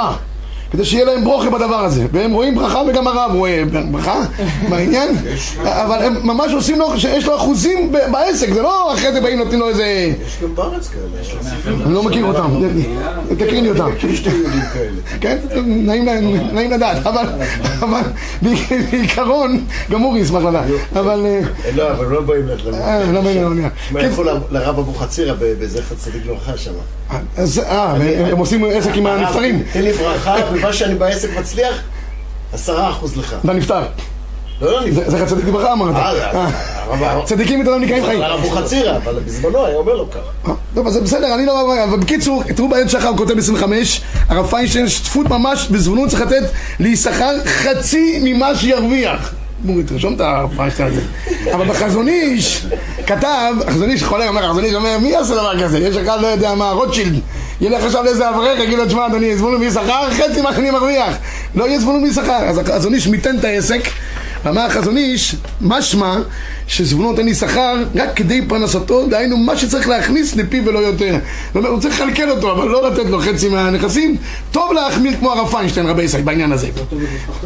כדי 0.74 0.86
שיהיה 0.86 1.06
להם 1.06 1.24
ברוכה 1.24 1.50
בדבר 1.50 1.76
הזה, 1.86 2.06
והם 2.12 2.32
רואים 2.34 2.56
ברכה 2.56 2.82
וגם 2.88 3.08
הרב 3.08 3.32
רואה 3.36 3.64
ברכה 3.92 4.22
מהעניין, 4.70 5.10
אבל 5.64 6.04
הם 6.06 6.16
ממש 6.24 6.52
עושים 6.54 6.80
לו, 6.80 7.00
שיש 7.00 7.26
לו 7.26 7.36
אחוזים 7.36 7.92
ב- 7.92 8.12
בעסק, 8.12 8.54
זה 8.54 8.62
לא 8.62 8.94
אחרי 8.94 9.14
זה 9.14 9.22
באים 9.22 9.40
נותנים 9.40 9.60
לו 9.60 9.70
איזה... 9.70 9.84
יש 10.28 10.38
גם 10.44 10.56
בארץ 10.56 10.90
כאלה. 10.90 11.44
אני 11.86 11.94
לא 11.94 12.04
מכיר 12.04 12.26
אותם, 12.26 12.50
תקריא 13.38 13.62
לי 13.62 13.70
אותם. 13.70 13.90
כן, 15.22 15.38
נעים, 15.66 16.72
לדעת, 16.72 17.08
אבל, 17.08 17.26
אבל 17.80 18.02
בעיקר- 18.42 18.76
בעיקרון, 18.92 19.64
גם 19.92 20.04
אורי 20.04 20.20
ישמח 20.20 20.44
לדעת, 20.44 20.66
אבל... 20.96 21.26
אה, 21.26 21.42
לא, 21.76 21.92
אבל 21.92 22.06
לא 22.06 22.22
באים 22.22 22.48
ל... 22.48 22.74
אה, 22.74 23.12
לא 23.12 23.22
באים 23.22 23.44
לעניין. 23.44 23.70
מה 23.92 24.00
כן, 24.02 24.06
ילכו 24.06 24.24
ל- 24.24 24.30
לרב 24.52 24.80
אבוחצירא 24.80 25.34
ב- 25.34 25.54
בזכר 25.60 25.96
צדיק 25.96 26.22
לברכה 26.26 26.58
שם. 26.58 26.72
אז, 27.38 27.60
אה, 27.60 27.94
הם- 28.32 28.38
עושים 28.38 28.66
עסק 28.74 28.90
עם 28.96 29.06
הנפטרים, 29.08 29.64
תן 29.74 29.82
לי 29.82 29.94
ברכה, 29.94 30.36
ומה 30.54 30.74
שאני 30.74 30.96
בעסק 30.96 31.30
מצליח, 31.40 31.82
עשרה 32.54 32.90
אחוז 32.90 33.18
לך. 33.18 33.36
לנפטר. 33.44 33.82
לא, 34.62 34.72
לא, 34.72 34.82
אני... 34.82 34.92
זה- 34.92 35.10
זכר 35.12 35.26
צדיק 35.26 35.46
לברכה 35.46 35.74
אמרת. 35.74 35.96
אה, 35.96 36.12
אה, 36.36 36.48
הרב- 36.90 37.26
צדיקים 37.26 37.60
איתנו 37.60 37.78
נקראים 37.78 38.06
חיים. 38.06 38.22
הרב 38.22 38.40
אבוחצירא, 38.40 38.98
אבל 38.98 39.20
בזמנו 39.26 39.66
היה 39.66 39.76
אומר 39.76 39.94
לו 39.96 40.10
ככה. 40.12 40.20
אה, 40.52 40.54
טוב, 40.76 40.88
אז 40.88 40.98
בסדר, 40.98 41.36
אני 41.36 41.46
לא... 41.46 41.84
אבל 41.84 42.00
בקיצור, 42.00 42.44
תראו 42.56 42.70
בעד 42.70 42.88
שחר, 42.90 43.08
הוא 43.08 43.18
כותב 43.18 43.34
ב-25, 43.34 43.64
הרב 44.30 44.48
פיינשטיין, 44.50 44.90
שותפות 44.90 45.28
ממש, 45.30 45.68
וזבולון 45.72 46.10
צריך 46.10 46.22
לתת 46.22 46.44
ליששכר 46.80 47.36
חצי 47.46 48.20
ממה 48.24 48.56
שירוויח. 48.56 49.34
בואו, 49.64 49.78
תרשום 49.86 50.14
את 50.14 50.22
הרב 50.22 50.56
פיינשטיין 50.56 50.88
הזה. 50.88 51.02
אבל 51.54 51.66
בחזון 51.66 52.08
איש, 52.08 52.66
כתב, 53.08 53.54
החזון 53.68 53.90
איש 53.90 54.04
חולה, 54.04 54.28
אומר, 54.28 54.46
החזון 54.46 54.64
איש 54.64 54.74
אומר, 54.74 54.98
מי 55.02 55.10
יעשה 55.10 55.34
דבר 55.36 55.64
כזה? 55.64 55.80
יש 55.80 55.98
אחד, 55.98 56.22
לא 56.22 56.28
יודע 56.28 56.56
מה, 56.56 56.72
רוטשילד. 56.72 57.20
ילך 57.62 57.84
עכשיו 57.84 58.04
לאיזה 58.04 58.30
אברך, 58.30 58.60
יגיד 58.60 58.78
לו, 58.78 58.86
תשמע, 58.86 59.06
אדוני, 59.06 59.38
זבולון 59.38 59.62
ויששכר, 59.62 60.12
חצי 60.12 60.42
מה 60.42 60.54
שאני 60.54 60.72
מרוויח. 60.72 61.16
לא 61.56 61.68
יהיה 61.68 61.80
זבולון 61.80 62.04
ויששכר. 62.04 62.44
אז 62.50 62.58
החזון 62.58 62.94
איש 62.94 63.08
מיתן 63.08 63.40
את 63.40 63.44
העסק. 63.44 63.82
אמר 64.48 64.62
החזון 64.62 64.98
איש, 64.98 65.36
משמע 65.62 66.18
שזבולון 66.68 67.12
נותן 67.12 67.26
לי 67.26 67.36
שכר 67.36 67.84
רק 67.96 68.10
כדי 68.16 68.46
פרנסתו, 68.48 69.08
דהיינו 69.08 69.38
מה 69.38 69.58
שצריך 69.58 69.88
להכניס 69.88 70.36
לפיו 70.36 70.66
ולא 70.66 70.80
יותר. 70.80 71.16
זאת 71.48 71.56
אומרת, 71.56 71.72
הוא 71.72 71.80
צריך 71.80 72.02
לכלכל 72.02 72.30
אותו, 72.32 72.52
אבל 72.52 72.68
לא 72.68 72.90
לתת 72.90 73.06
לו 73.10 73.20
חצי 73.20 73.50
מהנכסים. 73.50 74.18
טוב 74.52 74.74
להחמיר 74.74 75.18
כמו 75.20 75.32
הרב 75.32 75.52
פיינשטיין, 75.52 75.86
רבי 75.86 76.04
ישראל, 76.04 76.24
בעניין 76.24 76.52
הזה. 76.52 76.68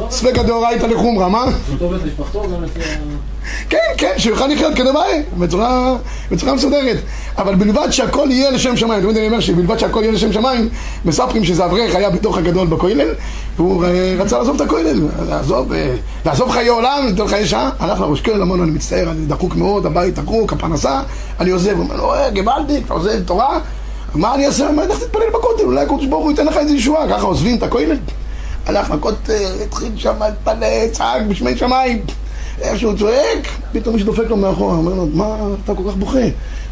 ספקא 0.10 0.44
דאורייתא 0.44 0.86
לחומרא, 0.86 1.30
מה? 1.30 1.46
זה 1.70 1.78
טוב 1.80 1.94
למשפחתו 1.94 2.44
גם 2.44 2.64
לפי 2.64 2.80
ה... 2.80 3.37
כן, 3.70 3.78
כן, 3.98 4.14
שיוכל 4.18 4.48
לחיות 4.48 4.76
כדבעי, 4.76 5.24
בצורה, 5.38 5.96
בצורה 6.32 6.54
מסודרת. 6.54 6.98
אבל 7.38 7.56
בלבד 7.56 7.88
שהכל 7.92 8.28
יהיה 8.32 8.52
לשם 8.52 8.78
שמיים. 8.78 9.02
תמיד 9.02 9.18
אני 9.18 9.28
אומר 9.28 9.40
שבלבד 9.40 9.78
שהכל 9.78 10.00
יהיה 10.02 10.12
לשם 10.12 10.34
שמיים, 10.34 10.70
מספרים 11.06 11.44
שזה 11.44 11.66
אברך 11.66 11.96
היה 11.96 12.10
בתוך 12.10 12.38
הגדול 12.38 12.68
בכולל, 12.68 13.14
והוא 13.58 13.86
אה, 13.86 14.16
רצה 14.20 14.38
לעזוב 14.38 14.56
את 14.56 14.62
הכולל, 14.62 15.08
לעזוב, 15.30 15.74
אה, 15.74 15.96
לעזוב 16.26 16.52
חיי 16.52 16.68
עולם, 16.68 17.08
לתת 17.08 17.28
חיי 17.28 17.48
שעה, 17.48 17.70
הלך 17.80 18.00
לראש 18.00 18.22
כולל, 18.22 18.42
אמר 18.42 18.56
לו, 18.56 18.64
אני 18.64 18.72
מצטער, 18.72 19.12
אני 19.12 19.26
דחוק 19.26 19.56
מאוד, 19.56 19.86
הבית 19.86 20.16
דחוק, 20.16 20.54
הפרנסה, 20.54 21.02
אני 21.40 21.50
עוזב. 21.50 21.72
הוא 21.72 21.84
אומר 21.84 21.96
לו, 21.96 22.14
אה, 22.14 22.30
גוואלדי, 22.30 22.78
אתה 22.86 22.94
עוזב 22.94 23.24
תורה? 23.26 23.60
מה 24.16 24.36
אני 24.36 24.46
אעשה? 24.48 24.68
אומר, 24.68 24.88
לך 24.88 25.00
תתפלל 25.04 25.30
בכותל, 25.34 25.64
אולי 25.64 25.82
הקדוש 25.82 26.06
ברוך 26.06 26.24
הוא 26.24 26.32
ייתן 26.32 26.46
לך 26.46 26.58
איזה 26.58 26.76
ישועה, 26.76 27.10
ככה 27.10 27.26
עוזבים 27.26 27.58
את 27.58 27.64
הכולל. 27.64 27.98
הלך 28.66 28.92
לכותל, 28.92 29.48
התחיל 29.64 29.92
שם 29.96 30.14
להתפלל, 30.20 30.88
צעק 30.92 31.22
בשמי 31.28 31.58
שמיים. 31.58 32.02
איך 32.62 32.80
שהוא 32.80 32.94
צועק, 32.98 33.48
פתאום 33.72 33.96
מישהו 33.96 34.14
דופק 34.14 34.30
לו 34.30 34.38
מאחורה, 34.38 34.76
אומר 34.76 34.94
לו, 34.94 35.08
מה 35.14 35.36
אתה 35.64 35.76
כל 35.76 35.84
כך 35.90 35.96
בוכה? 35.96 36.20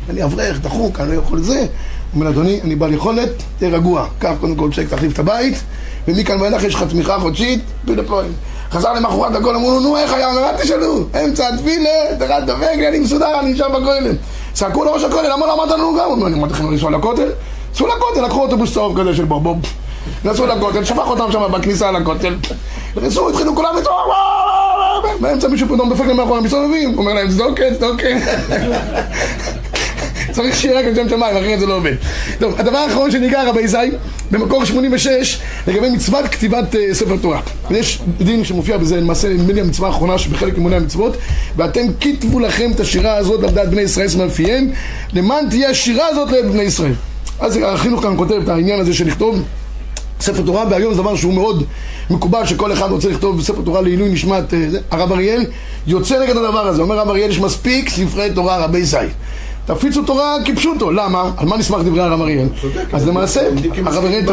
אני 0.09 0.23
אברך, 0.23 0.59
דחוק, 0.59 0.99
אני 0.99 1.15
לא 1.15 1.21
יכול 1.21 1.37
לזה. 1.37 1.59
הוא 1.59 1.67
אומר, 2.15 2.29
אדוני, 2.29 2.61
אני 2.63 2.75
בעל 2.75 2.93
יכולת, 2.93 3.29
תהיה 3.59 3.71
רגוע. 3.71 4.07
קח 4.19 4.33
קודם 4.39 4.55
כל 4.55 4.69
צ'ק, 4.71 4.85
תחליף 4.89 5.13
את 5.13 5.19
הבית, 5.19 5.63
ומכאן 6.07 6.41
ואילך 6.41 6.63
יש 6.63 6.75
לך 6.75 6.83
תמיכה 6.83 7.19
חודשית, 7.19 7.59
the 7.87 8.09
point. 8.09 8.71
חזר 8.71 8.93
למחרת 8.93 9.35
הכל, 9.35 9.55
אמרו 9.55 9.71
לו, 9.71 9.79
נו, 9.79 9.97
איך 9.97 10.13
היה? 10.13 10.29
אומר, 10.29 10.49
אל 10.49 10.57
תשאלו, 10.57 11.05
אמצע 11.25 11.47
התפילה, 11.53 11.89
תרד 12.19 12.43
דבק, 12.45 12.77
אני 12.89 12.99
מסודר, 12.99 13.39
אני 13.39 13.53
נשאר 13.53 13.69
בכולל. 13.69 14.15
צעקו 14.53 14.83
לראש 14.83 15.03
הכולל, 15.03 15.31
למה 15.31 15.45
לא 15.45 15.53
אמרת 15.53 15.71
לנו 15.71 15.95
גם? 15.99 16.05
הוא 16.05 16.13
אומר, 16.13 16.27
אני 16.27 16.35
אמרתי 16.35 16.53
לכם 16.53 16.65
לא 16.65 16.71
לנסוע 16.71 16.91
לכותל? 16.91 17.29
צאו 17.73 17.87
לכותל, 17.87 18.25
לקחו 18.25 18.41
אוטובוס 18.41 18.73
צהוב 18.73 18.99
כזה 18.99 19.15
של 19.15 19.25
בוב 19.25 19.43
בוב. 19.43 19.57
נסעו 20.25 20.45
לכותל, 20.45 20.83
שפך 20.83 21.07
אותם 21.07 21.31
שם 21.31 21.41
בכניסה 21.51 21.91
לכותל. 21.91 22.35
נכנסו, 22.95 23.29
התחילו 23.29 23.55
כולם 23.55 23.75
לצעוק, 23.77 23.95
באמצע 25.19 25.47
מישהו 25.47 25.67
פתאום 25.67 25.89
דופק 25.89 26.05
להם 26.05 26.17
מאחורה, 26.17 26.41
מסתובבים, 26.41 26.97
אומר 26.97 27.13
להם, 27.13 27.29
צדוקת, 27.29 27.73
צדוקת. 27.77 28.15
צריך 30.35 30.55
שיהיה 30.55 30.79
רק 30.79 30.85
לשם 30.85 31.09
שמיים, 31.09 31.37
אחרת 31.37 31.59
זה 31.59 31.65
לא 31.65 31.77
עובד. 31.77 31.93
טוב, 32.39 32.53
הדבר 32.57 32.77
האחרון 32.77 33.11
שניגע 33.11 33.43
רבי 33.43 33.61
יזי, 33.61 33.77
במקור 34.31 34.65
86, 34.65 35.39
לגבי 35.67 35.89
מצוות 35.89 36.25
כתיבת 36.25 36.75
אה, 36.75 36.93
ספר 36.93 37.17
תורה. 37.21 37.41
יש 37.71 37.99
דין 38.17 38.43
שמופיע 38.43 38.77
בזה, 38.77 39.01
למעשה, 39.01 39.29
נדמה 39.29 39.53
לי 39.53 39.61
המצווה 39.61 39.87
האחרונה 39.87 40.17
שבחלק 40.17 40.57
ממוני 40.57 40.75
המצוות, 40.75 41.17
ואתם 41.55 41.81
כתבו 42.01 42.39
לכם 42.39 42.71
את 42.71 42.79
השירה 42.79 43.15
הזאת 43.15 43.43
על 43.43 43.49
דעת 43.49 43.69
בני 43.69 43.81
ישראל 43.81 44.07
סמלפיהם, 44.07 44.69
למען 45.13 45.49
תהיה 45.49 45.69
השירה 45.69 46.07
הזאת 46.07 46.31
לעד 46.31 46.45
בני 46.45 46.63
ישראל. 46.63 46.93
אז 47.39 47.59
החינוך 47.63 48.01
כאן 48.01 48.17
כותב 48.17 48.41
את 48.43 48.49
העניין 48.49 48.79
הזה 48.79 48.93
של 48.93 49.07
לכתוב 49.07 49.43
ספר 50.19 50.41
תורה, 50.45 50.63
והיום 50.69 50.93
זה 50.93 51.01
דבר 51.01 51.15
שהוא 51.15 51.33
מאוד 51.33 51.63
מקובל 52.09 52.45
שכל 52.45 52.73
אחד 52.73 52.91
רוצה 52.91 53.09
לכתוב 53.09 53.41
ספר 53.41 53.61
תורה 53.65 53.81
לעילוי 53.81 54.09
נשמת 54.09 54.53
אה. 54.53 54.59
הרב 54.91 55.11
אריאל 55.11 55.45
יוצא 55.87 56.19
נגד 56.23 56.37
הדבר 56.37 56.67
הזה, 56.67 56.81
אומר 56.81 56.99
הרב 56.99 57.09
אריאל 57.09 57.29
יש 57.29 57.39
מספיק 57.39 57.89
ספרי 57.89 58.31
תורה 58.35 58.57
רבי 58.63 58.83
זי. 58.83 58.97
תפיצו 59.65 60.01
תורה 60.03 60.35
כפשוטו, 60.45 60.91
למה? 60.91 61.31
על 61.37 61.47
מה 61.47 61.57
נסמך 61.57 61.81
דברי 61.85 62.01
הרב 62.01 62.21
אריאל? 62.21 62.47
אז 62.93 63.07
למעשה, 63.07 63.41
הרב 63.85 64.05
אריאל 64.05 64.25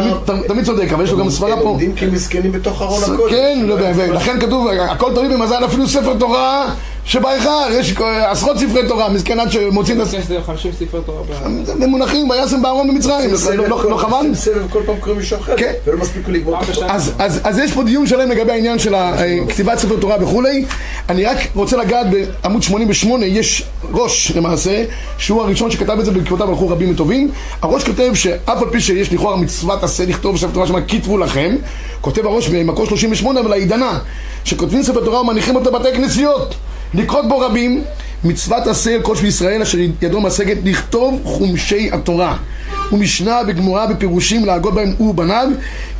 תמיד- 0.47 0.65
צודק, 0.65 0.93
אבל 0.93 1.03
יש 1.03 1.11
לו 1.11 1.17
גם 1.17 1.29
סברה 1.29 1.55
פה. 1.57 1.61
עומדים 1.61 1.93
כמסכנים 1.95 2.51
בתוך 2.51 2.81
ארון 2.81 3.03
הקודש. 3.03 3.31
כן, 3.33 3.63
לא, 3.67 3.75
ולכן 3.95 4.39
כתוב, 4.39 4.67
הכל 4.89 5.11
תלוי 5.15 5.29
במזל, 5.29 5.65
אפילו 5.65 5.87
ספר 5.87 6.13
תורה 6.19 6.69
שבהיכל, 7.05 7.71
יש 7.71 7.93
עשרות 8.01 8.57
ספרי 8.57 8.87
תורה, 8.87 9.09
מסכן 9.09 9.39
עד 9.39 9.51
שמוצאים 9.51 10.01
את 10.01 10.07
יש 10.07 10.25
50 10.45 10.71
ספרי 10.71 11.01
תורה 11.05 11.21
ב... 11.23 11.63
זה 11.63 11.87
מונחים, 11.87 12.29
וישם 12.29 12.61
בארון 12.61 12.87
במצרים, 12.87 13.29
לא- 13.57 13.67
לא 13.67 13.89
לא 13.89 13.97
חבל? 13.97 14.33
סבב 14.33 14.67
כל 14.69 14.79
פעם 14.85 14.95
קוראים 14.99 15.19
מישהו 15.19 15.37
אחר, 15.37 15.57
כן. 15.57 15.71
ולא 15.85 15.97
מספיק 15.97 16.27
לו 16.27 16.33
לגמור. 16.33 16.57
אז, 16.87 17.11
אז, 17.19 17.39
אז 17.43 17.59
יש 17.59 17.71
פה 17.71 17.83
דיון 17.83 18.07
שלם 18.07 18.31
לגבי 18.31 18.51
העניין 18.51 18.79
של 18.79 18.95
אה, 18.95 19.37
כתיבת 19.49 19.77
ספר 19.79 19.99
תורה 19.99 20.23
וכולי. 20.23 20.65
אני 21.09 21.25
רק 21.25 21.37
רוצה 21.55 21.77
לגעת 21.77 22.07
בעמוד 22.43 22.63
88, 22.63 23.25
יש 23.25 23.63
ראש 23.91 24.31
למעשה, 24.35 24.83
שהוא 25.17 25.41
הראשון 25.41 25.71
שכתב 25.71 25.97
את 25.99 26.05
זה 26.05 26.11
בעקבותיו 26.11 26.49
הלכו 26.49 26.69
רבים 26.69 26.91
וטובים. 26.91 27.31
הראש 27.61 27.83
כותב 27.83 28.11
שאף 28.13 28.61
על 28.61 28.69
פי 28.71 28.81
שיש 28.81 29.13
לכאורה 29.13 29.35
מצוות 29.35 29.83
עשה 29.83 30.05
לכתוב 30.05 30.37
ספר 30.37 30.51
תורה 30.53 30.67
שמה 30.67 30.81
כתבו 30.81 31.17
לכם, 31.17 31.55
כותב 32.01 32.25
הראש 32.25 32.47
במקור 32.49 32.85
38, 32.85 33.39
אבל 33.39 33.53
העידנה, 33.53 33.99
שכותבים 34.43 34.83
ספר 34.83 35.05
תורה 35.05 35.21
ומניחים 35.21 35.55
אותו 35.55 35.71
בבתי 35.71 35.93
כנסיות, 35.93 36.55
לקרות 36.93 37.27
בו 37.27 37.39
רבים, 37.39 37.83
מצוות 38.23 38.67
עשה 38.67 39.01
כל 39.01 39.15
שבישראל 39.15 39.49
ישראל 39.49 39.61
אשר 39.61 39.77
ידו 40.01 40.21
משגת 40.21 40.57
לכתוב 40.63 41.21
חומשי 41.23 41.89
התורה. 41.91 42.37
ומשנה 42.91 43.39
וגמורה 43.47 43.87
בפירושים 43.87 44.45
להגות 44.45 44.73
בהם 44.73 44.93
הוא 44.97 45.09
ובניו, 45.09 45.47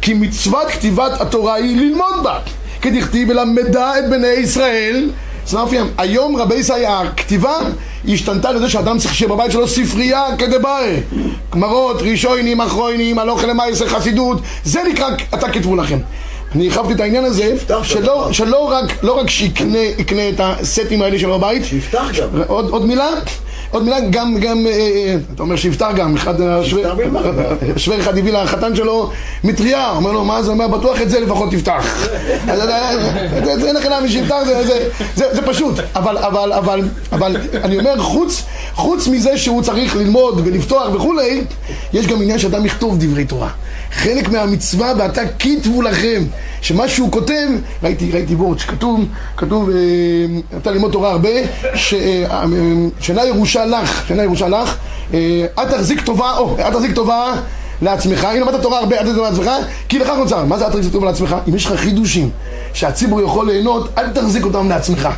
כי 0.01 0.13
מצוות 0.13 0.67
כתיבת 0.67 1.21
התורה 1.21 1.53
היא 1.53 1.77
ללמוד 1.77 2.23
בה. 2.23 2.39
כדכתיב 2.81 3.29
ולמדה 3.29 3.99
את 3.99 4.09
בני 4.09 4.27
ישראל. 4.27 5.09
היום 5.97 6.35
רבי 6.35 6.55
ישראל, 6.55 6.85
הכתיבה 6.85 7.57
השתנתה 8.09 8.51
לזה 8.51 8.69
שאדם 8.69 8.97
צריך 8.97 9.15
שיהיה 9.15 9.29
בבית 9.29 9.51
שלו 9.51 9.67
ספרייה 9.67 10.25
כדבעי. 10.37 10.99
גמרות, 11.51 12.01
ראשונים, 12.01 12.61
אחרונים, 12.61 13.19
הלוך 13.19 13.43
למעשר 13.43 13.87
חסידות, 13.87 14.41
זה 14.63 14.81
נקרא 14.91 15.07
אתה 15.33 15.49
כתבו 15.49 15.75
לכם. 15.75 15.97
אני 16.55 16.67
הרחבתי 16.67 16.93
את 16.93 16.99
העניין 16.99 17.25
הזה, 17.25 17.53
שלא. 17.83 18.29
שלא 18.31 18.71
רק, 18.71 19.03
לא 19.03 19.19
רק 19.19 19.29
שיקנה 19.29 19.79
יקנה 19.79 20.29
את 20.29 20.39
הסטים 20.39 21.01
האלה 21.01 21.19
שלו 21.19 21.39
בבית, 21.39 21.65
שיפתח 21.65 22.05
גם. 22.17 22.41
עוד, 22.47 22.69
עוד 22.69 22.85
מילה? 22.85 23.09
עוד 23.71 23.83
מילה, 23.83 23.99
גם, 24.09 24.37
גם, 24.39 24.67
אה, 24.67 24.71
אה, 24.71 25.15
אתה 25.35 25.43
אומר 25.43 25.55
שיפתח 25.55 25.89
גם, 25.95 26.15
אחד. 26.15 26.33
שווה 27.77 27.99
אחד 28.01 28.17
הביא 28.17 28.33
לחתן 28.33 28.75
שלו 28.75 29.11
מטריה, 29.43 29.91
אומר 29.91 30.11
לו, 30.11 30.25
מה 30.25 30.43
זה 30.43 30.51
אומר, 30.51 30.67
בטוח 30.67 31.01
את 31.01 31.09
זה 31.09 31.19
לפחות 31.19 31.51
תפתח. 31.51 31.85
אה, 32.49 32.69
אה, 32.69 33.67
אין 33.67 33.75
לך 33.75 33.85
למה 33.85 34.09
שיפתח, 34.09 34.37
זה 35.15 35.41
פשוט, 35.45 35.75
אבל, 35.95 36.17
אבל, 36.17 36.53
אבל, 36.53 36.81
אבל, 37.11 37.37
אני 37.63 37.79
אומר, 37.79 37.99
חוץ, 37.99 38.43
חוץ 38.73 39.07
מזה 39.07 39.37
שהוא 39.37 39.61
צריך 39.61 39.95
ללמוד 39.95 40.41
ולפתוח 40.45 40.93
וכולי, 40.93 41.41
יש 41.93 42.07
גם 42.07 42.21
עניין 42.21 42.39
שאדם 42.39 42.65
יכתוב 42.65 42.97
דברי 42.99 43.25
תורה. 43.25 43.49
חלק 43.93 44.29
מהמצווה, 44.29 44.93
ואתה 44.97 45.21
כתבו 45.39 45.81
לכם, 45.81 46.23
שמה 46.61 46.87
שהוא 46.87 47.11
כותב, 47.11 47.47
ראיתי, 47.83 48.11
ראיתי 48.11 48.35
וורט 48.35 48.59
שכתוב, 48.59 49.05
כתוב, 49.37 49.69
אה, 49.69 49.75
אתה 50.57 50.71
ללמוד 50.71 50.91
תורה 50.91 51.11
הרבה, 51.11 51.29
ש- 51.75 51.93
אה, 51.93 52.25
אה, 52.31 52.43
שנה 52.99 53.25
ירושה 53.25 53.65
לך, 53.65 54.03
שנה 54.07 54.23
ירושה 54.23 54.47
לך, 54.47 54.75
אל 55.57 55.71
תחזיק 55.71 56.01
טובה, 56.01 56.37
או, 56.37 56.55
אל 56.59 56.71
תחזיק 56.73 56.95
טובה 56.95 57.33
לעצמך, 57.81 58.27
אם 58.35 58.41
למדת 58.41 58.61
תורה 58.61 58.79
הרבה, 58.79 58.95
אל 58.95 59.01
תחזיק 59.01 59.15
טובה 59.15 59.29
לעצמך, 59.29 59.49
כי 59.89 59.99
לכך 59.99 60.13
נוצר. 60.17 60.45
מה 60.45 60.57
זה 60.57 60.65
אל 60.65 60.71
תחזיק 60.71 60.91
טובה 60.93 61.05
לעצמך? 61.07 61.35
אם 61.49 61.55
יש 61.55 61.65
לך 61.65 61.79
חידושים 61.79 62.29
שהציבור 62.73 63.21
יכול 63.21 63.51
ליהנות, 63.51 63.89
אל 63.97 64.09
תחזיק 64.09 64.43
אותם 64.43 64.69
לעצמך. 64.69 65.09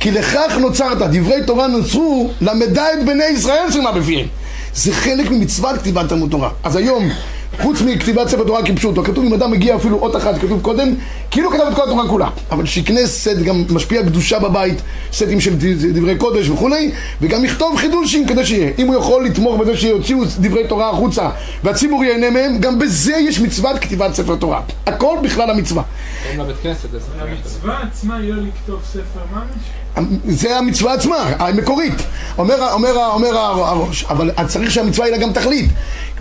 כי 0.00 0.10
לכך 0.10 0.56
נוצרת, 0.60 0.98
דברי 0.98 1.42
תורה 1.46 1.66
נוצרו, 1.66 2.30
למדה 2.40 2.92
את 2.92 3.04
בני 3.06 3.24
ישראל 3.24 3.70
שמה 3.72 3.92
בפיהם. 3.92 4.26
זה 4.74 4.92
חלק 4.92 5.30
ממצוות 5.30 5.78
כתיבת 5.78 6.08
תלמוד 6.08 6.30
תורה. 6.30 6.48
אז 6.64 6.76
היום, 6.76 7.08
חוץ 7.62 7.82
מכתיבת 7.82 8.28
ספר 8.28 8.44
תורה 8.44 8.62
כפשוטו, 8.62 9.04
כתוב 9.04 9.24
אם 9.24 9.34
אדם 9.34 9.50
מגיע 9.50 9.76
אפילו 9.76 9.98
אות 9.98 10.16
אחת, 10.16 10.38
כתוב 10.40 10.60
קודם, 10.62 10.94
כאילו 11.30 11.50
כתב 11.50 11.60
את 11.70 11.74
כל 11.74 11.82
התורה 11.82 12.08
כולה. 12.08 12.28
אבל 12.50 12.66
שיקנה 12.66 13.06
סט, 13.06 13.36
גם 13.44 13.64
משפיע 13.70 14.02
קדושה 14.02 14.38
בבית, 14.38 14.82
סטים 15.12 15.40
של 15.40 15.56
ד- 15.56 15.98
דברי 15.98 16.16
קודש 16.16 16.48
וכולי, 16.48 16.90
וגם 17.20 17.44
יכתוב 17.44 17.76
חידושים 17.76 18.26
כדי 18.26 18.46
שיהיה. 18.46 18.70
אם 18.78 18.86
הוא 18.86 18.96
יכול 18.96 19.24
לתמוך 19.24 19.60
בזה 19.60 19.76
שיוציאו 19.76 20.18
דברי 20.38 20.66
תורה 20.68 20.90
החוצה, 20.90 21.28
והציבור 21.64 22.04
ייהנה 22.04 22.30
מהם, 22.30 22.58
גם 22.60 22.78
בזה 22.78 23.16
יש 23.16 23.40
מצוות 23.40 23.78
כתיבת 23.78 24.14
ספר 24.14 24.36
תורה. 24.36 24.60
הכל 24.86 25.16
בכלל 25.22 25.50
המצווה. 25.50 25.82
המצווה 27.20 27.82
עצמה 27.82 28.16
היא 28.16 28.32
לא 28.34 28.42
לכתוב 28.42 28.80
ספר 28.92 29.20
ממש? 29.32 29.44
זה 30.28 30.58
המצווה 30.58 30.94
עצמה, 30.94 31.16
המקורית. 31.38 31.94
אומר, 32.38 32.72
אומר, 32.72 33.06
אומר 33.12 33.38
הראש, 33.38 34.04
אבל 34.04 34.30
צריך 34.48 34.70
שהמצווה 34.70 35.06
יהיה 35.08 35.18
לה 35.18 35.22
גם 35.22 35.32
תכלית. 35.32 35.70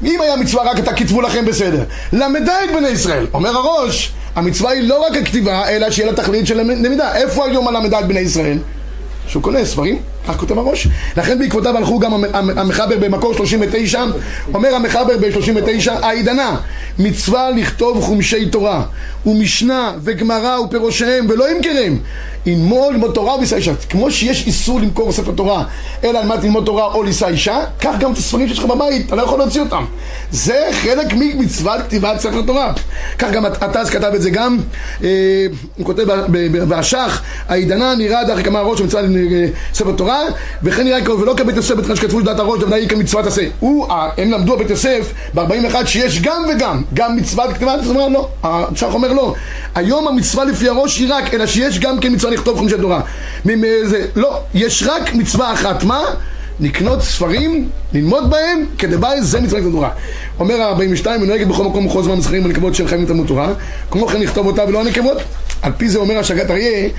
אם 0.04 0.22
היה 0.22 0.36
מצווה 0.36 0.72
רק 0.72 0.80
אתה 0.80 0.94
כתבו 0.94 1.22
לכם 1.22 1.46
בסדר, 1.46 1.84
למדה 2.14 2.64
את 2.64 2.70
בני 2.76 2.88
ישראל. 2.88 3.28
אומר 3.34 3.50
הראש, 3.50 4.12
המצווה 4.36 4.72
היא 4.72 4.90
לא 4.90 5.06
רק 5.06 5.18
הכתיבה, 5.18 5.70
אלא 5.70 5.92
שיהיה 5.92 6.12
לה 6.12 6.18
תכלית 6.18 6.48
של 6.48 6.58
למידה. 6.58 7.16
איפה 7.16 7.46
היום 7.46 7.68
הלמדה 7.68 8.00
את 8.00 8.08
בני 8.08 8.20
ישראל? 8.20 8.58
שהוא 9.28 9.44
קונה 9.44 9.66
ספרים, 9.66 10.00
כך 10.30 10.38
כותב 10.38 10.58
הראש. 10.58 10.88
לכן 11.18 11.40
בעקבותיו 11.40 11.78
הלכו 11.78 12.00
גם 12.00 12.14
המ- 12.14 12.24
המ- 12.34 12.58
המחבר 12.58 12.98
במקור 13.00 13.34
39, 13.34 14.04
אומר 14.54 14.76
המחבר 14.76 15.18
ב-39, 15.22 15.92
העידנה, 15.92 16.56
מצווה 17.00 17.50
לכתוב 17.52 18.02
חומשי 18.02 18.46
תורה, 18.46 18.84
ומשנה 19.26 19.92
וגמרא 20.04 20.60
ופירושיהם, 20.60 21.26
ולא 21.30 21.52
ימכרם. 21.52 21.98
ללמוד 22.46 22.94
ללמוד 22.94 23.12
תורה 23.14 23.36
ולישא 23.38 23.56
אישה. 23.56 23.72
כמו 23.90 24.12
שיש 24.12 24.48
איסור 24.48 24.80
למכור 24.80 25.12
ספר 25.12 25.32
תורה, 25.32 25.64
אלא 26.04 26.20
על 26.20 26.26
מנת 26.26 26.44
ללמוד 26.44 26.66
תורה 26.66 26.86
או 26.94 27.04
לישא 27.04 27.28
אישה, 27.28 27.60
כך 27.82 27.96
גם 28.00 28.12
את 28.12 28.18
הספרים 28.18 28.48
שיש 28.48 28.60
לך 28.60 28.66
בבית, 28.66 29.06
אתה 29.08 29.16
לא 29.16 29.22
יכול 29.22 29.40
להוציא 29.40 29.62
אותם. 29.62 29.86
זה 30.32 30.68
חלק 30.72 31.06
ממצוות 31.14 31.82
כתיבת 31.82 32.20
ספר 32.20 32.42
תורה. 32.42 32.74
כך 33.20 33.32
גם 33.32 33.46
הטז 33.46 33.90
כתב 33.90 34.12
את 34.16 34.22
זה 34.22 34.30
גם, 34.30 34.58
אה, 35.04 35.10
הוא 35.78 35.86
כותב 35.86 36.04
ב- 36.04 36.26
ב- 36.32 36.58
ב- 36.58 36.64
בהשח, 36.64 37.22
העידנה 37.48 37.96
נראה 37.96 38.24
דרך 38.24 38.46
כמה 38.46 38.60
הראש 38.60 38.82
מצווה 38.82 39.02
ספר 39.74 39.92
תורה, 39.92 40.19
וכן 40.64 40.84
נראה 40.84 41.06
כמו 41.06 41.20
ולא 41.20 41.34
כבית 41.38 41.56
יוסף 41.56 41.76
בתחילה 41.76 41.96
שכתבו 41.96 42.20
לדעת 42.20 42.40
הראש, 42.40 42.60
היא 42.72 42.90
כמצוות 42.90 43.26
עשה. 43.26 43.42
הוא, 43.60 43.88
הם 44.18 44.32
למדו 44.32 44.56
בבית 44.56 44.70
יוסף 44.70 45.14
ב-41 45.34 45.86
שיש 45.86 46.22
גם 46.22 46.44
וגם, 46.50 46.84
גם 46.94 47.16
מצוות 47.16 47.54
כתיבת, 47.54 47.84
זאת 47.84 47.96
אומרת 47.96 48.12
לא, 48.12 48.30
השח 48.44 48.94
אומר 48.94 49.14
לא. 49.14 49.34
היום 49.76 50.08
המצווה 50.08 50.46
לפי 50.46 50.70
הראש 50.70 50.98
היא 50.98 51.14
רק, 51.14 51.34
אלא 51.34 51.46
שיש 51.46 51.80
גם 51.80 52.00
כן 52.00 52.14
מצווה 52.14 52.34
לכתוב 52.34 52.58
חומשי 52.58 52.78
תורה. 52.82 53.02
לא, 54.16 54.40
יש 54.54 54.84
רק 54.88 55.14
מצווה 55.14 55.54
אחת, 55.54 55.84
מה? 55.84 56.02
לקנות 56.60 57.02
ספרים, 57.02 57.70
ללמוד 57.94 58.30
בהם, 58.30 58.66
כדבעי 58.78 59.22
זה 59.22 59.42
מצוות 59.42 59.64
התורה. 59.68 59.90
אומר 60.40 60.62
ה-42, 60.62 61.08
ונוהגת 61.22 61.48
בכל 61.48 61.64
מקום 61.64 61.88
בכל 61.88 62.04
זמן 62.04 62.16
מסחרים 62.16 62.44
בנקבות 62.44 62.76
של 62.76 62.88
חיים 62.88 63.04
לתלמוד 63.04 63.28
תורה, 63.28 63.54
כמו 63.92 64.08
כן 64.08 64.22
לכתוב 64.22 64.48
אותה 64.48 64.64
ולא 64.68 64.82
הנקבות. 64.82 65.18
על 65.62 65.72
פי 65.78 65.90
זה 65.90 66.00
אומר 66.00 66.18
השגת 66.18 66.52
אריה, 66.52 66.90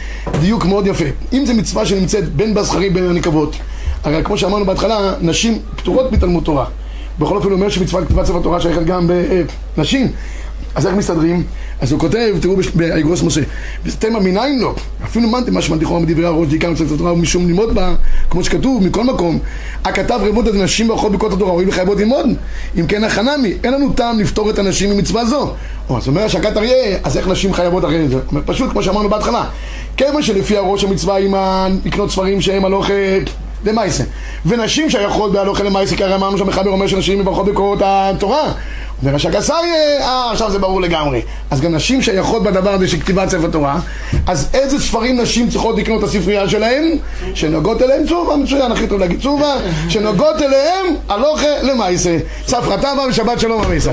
דיוק 0.40 0.64
מאוד 0.64 0.86
יפה. 0.86 1.04
אם 1.32 1.46
זו 1.46 1.54
מצווה 1.54 1.86
שנמצאת 1.86 2.28
בין 2.28 2.54
בזכרים 2.54 2.94
בין 2.94 3.08
הנקבות, 3.08 3.56
הרי 4.04 4.24
כמו 4.24 4.38
שאמרנו 4.38 4.64
בהתחלה, 4.64 5.14
נשים 5.20 5.58
פטורות 5.76 6.12
מתלמוד 6.12 6.44
תורה. 6.44 6.64
בכל 7.18 7.36
אופן 7.36 7.48
הוא 7.48 7.56
אומר 7.56 7.68
שמצוות 7.68 8.04
כתיבת 8.04 8.26
ספר 8.26 8.40
תורה 8.42 8.60
שייכת 8.60 8.84
גם 8.84 9.10
בנשים. 9.76 10.12
אז 10.74 10.86
איך 10.86 10.94
מסתדרים? 10.94 11.42
אז 11.80 11.92
הוא 11.92 12.00
כותב, 12.00 12.34
תראו 12.40 12.56
באגרוס 12.74 13.22
משה, 13.22 13.40
ותמה 13.84 14.20
מניין 14.20 14.58
לו, 14.58 14.74
אפילו 15.04 15.28
מנתם 15.28 15.54
משמע 15.58 15.76
לכאורה 15.76 16.00
מדברי 16.00 16.26
הראש 16.26 16.48
דיקה 16.48 16.70
מצוות 16.70 16.92
התורה 16.92 17.12
ומשום 17.12 17.46
ללמוד 17.46 17.74
בה, 17.74 17.94
כמו 18.30 18.44
שכתוב, 18.44 18.84
מכל 18.84 19.04
מקום, 19.04 19.38
הכתב 19.84 20.20
רבות 20.22 20.48
את 20.48 20.54
הנשים 20.54 20.90
ואוכלות 20.90 21.12
בקרות 21.12 21.32
התורה, 21.32 21.52
הואיל 21.52 21.68
וחייבות 21.68 21.98
ללמוד, 21.98 22.26
אם 22.80 22.86
כן 22.86 23.04
החנמי, 23.04 23.54
אין 23.64 23.72
לנו 23.72 23.92
טעם 23.92 24.20
לפתור 24.20 24.50
את 24.50 24.58
הנשים 24.58 24.90
ממצווה 24.90 25.24
זו. 25.24 25.52
או, 25.88 25.96
אז 25.96 26.08
אומר 26.08 26.24
השקת 26.24 26.56
אריה, 26.56 26.98
אז 27.04 27.16
איך 27.16 27.28
נשים 27.28 27.52
חייבות 27.52 27.84
אחרי 27.84 28.08
זה? 28.08 28.18
אומר 28.30 28.40
פשוט, 28.46 28.70
כמו 28.70 28.82
שאמרנו 28.82 29.08
בהתחלה, 29.08 29.44
כיוון 29.96 30.22
שלפי 30.22 30.56
הראש 30.56 30.84
המצווה 30.84 31.18
עם 31.18 31.34
לקנות 31.84 32.10
ספרים 32.10 32.40
שהם 32.40 32.64
הלוך... 32.64 32.90
למעשה. 33.64 34.04
ונשים 34.46 34.90
שייכות 34.90 35.32
בהלוכה 35.32 35.62
למעשה, 35.62 35.96
כי 35.96 36.04
הרי 36.04 36.14
אמרנו 36.14 36.38
שהמחבר 36.38 36.70
אומר 36.70 36.86
שנשים 36.86 37.18
מברכות 37.18 37.46
בקורות 37.46 37.78
התורה. 37.82 38.52
אומר 39.02 39.14
השקסר, 39.14 39.54
אה, 40.00 40.30
עכשיו 40.32 40.50
זה 40.50 40.58
ברור 40.58 40.80
לגמרי. 40.80 41.22
אז 41.50 41.60
גם 41.60 41.74
נשים 41.74 42.02
שייכות 42.02 42.42
בדבר 42.42 42.70
הזה 42.70 42.88
של 42.88 43.00
כתיבת 43.00 43.28
ספר 43.28 43.50
תורה, 43.50 43.78
אז 44.26 44.48
איזה 44.54 44.80
ספרים 44.80 45.20
נשים 45.20 45.50
צריכות 45.50 45.78
לקנות 45.78 46.04
את 46.04 46.08
הספרייה 46.08 46.48
שלהם? 46.48 46.84
שנוגעות 47.34 47.82
אליהם 47.82 48.06
צובה, 48.06 48.36
מצוין, 48.36 48.72
הכי 48.72 48.86
טוב 48.86 49.00
להגיד 49.00 49.20
צובה, 49.20 49.54
שנוגעות 49.88 50.42
אליהם 50.42 50.86
הלוכה 51.08 51.62
למעשה. 51.62 52.18
ספרא 52.46 52.76
טבא 52.76 53.00
ושבת 53.08 53.40
שלום 53.40 53.62
הנשים. 53.62 53.92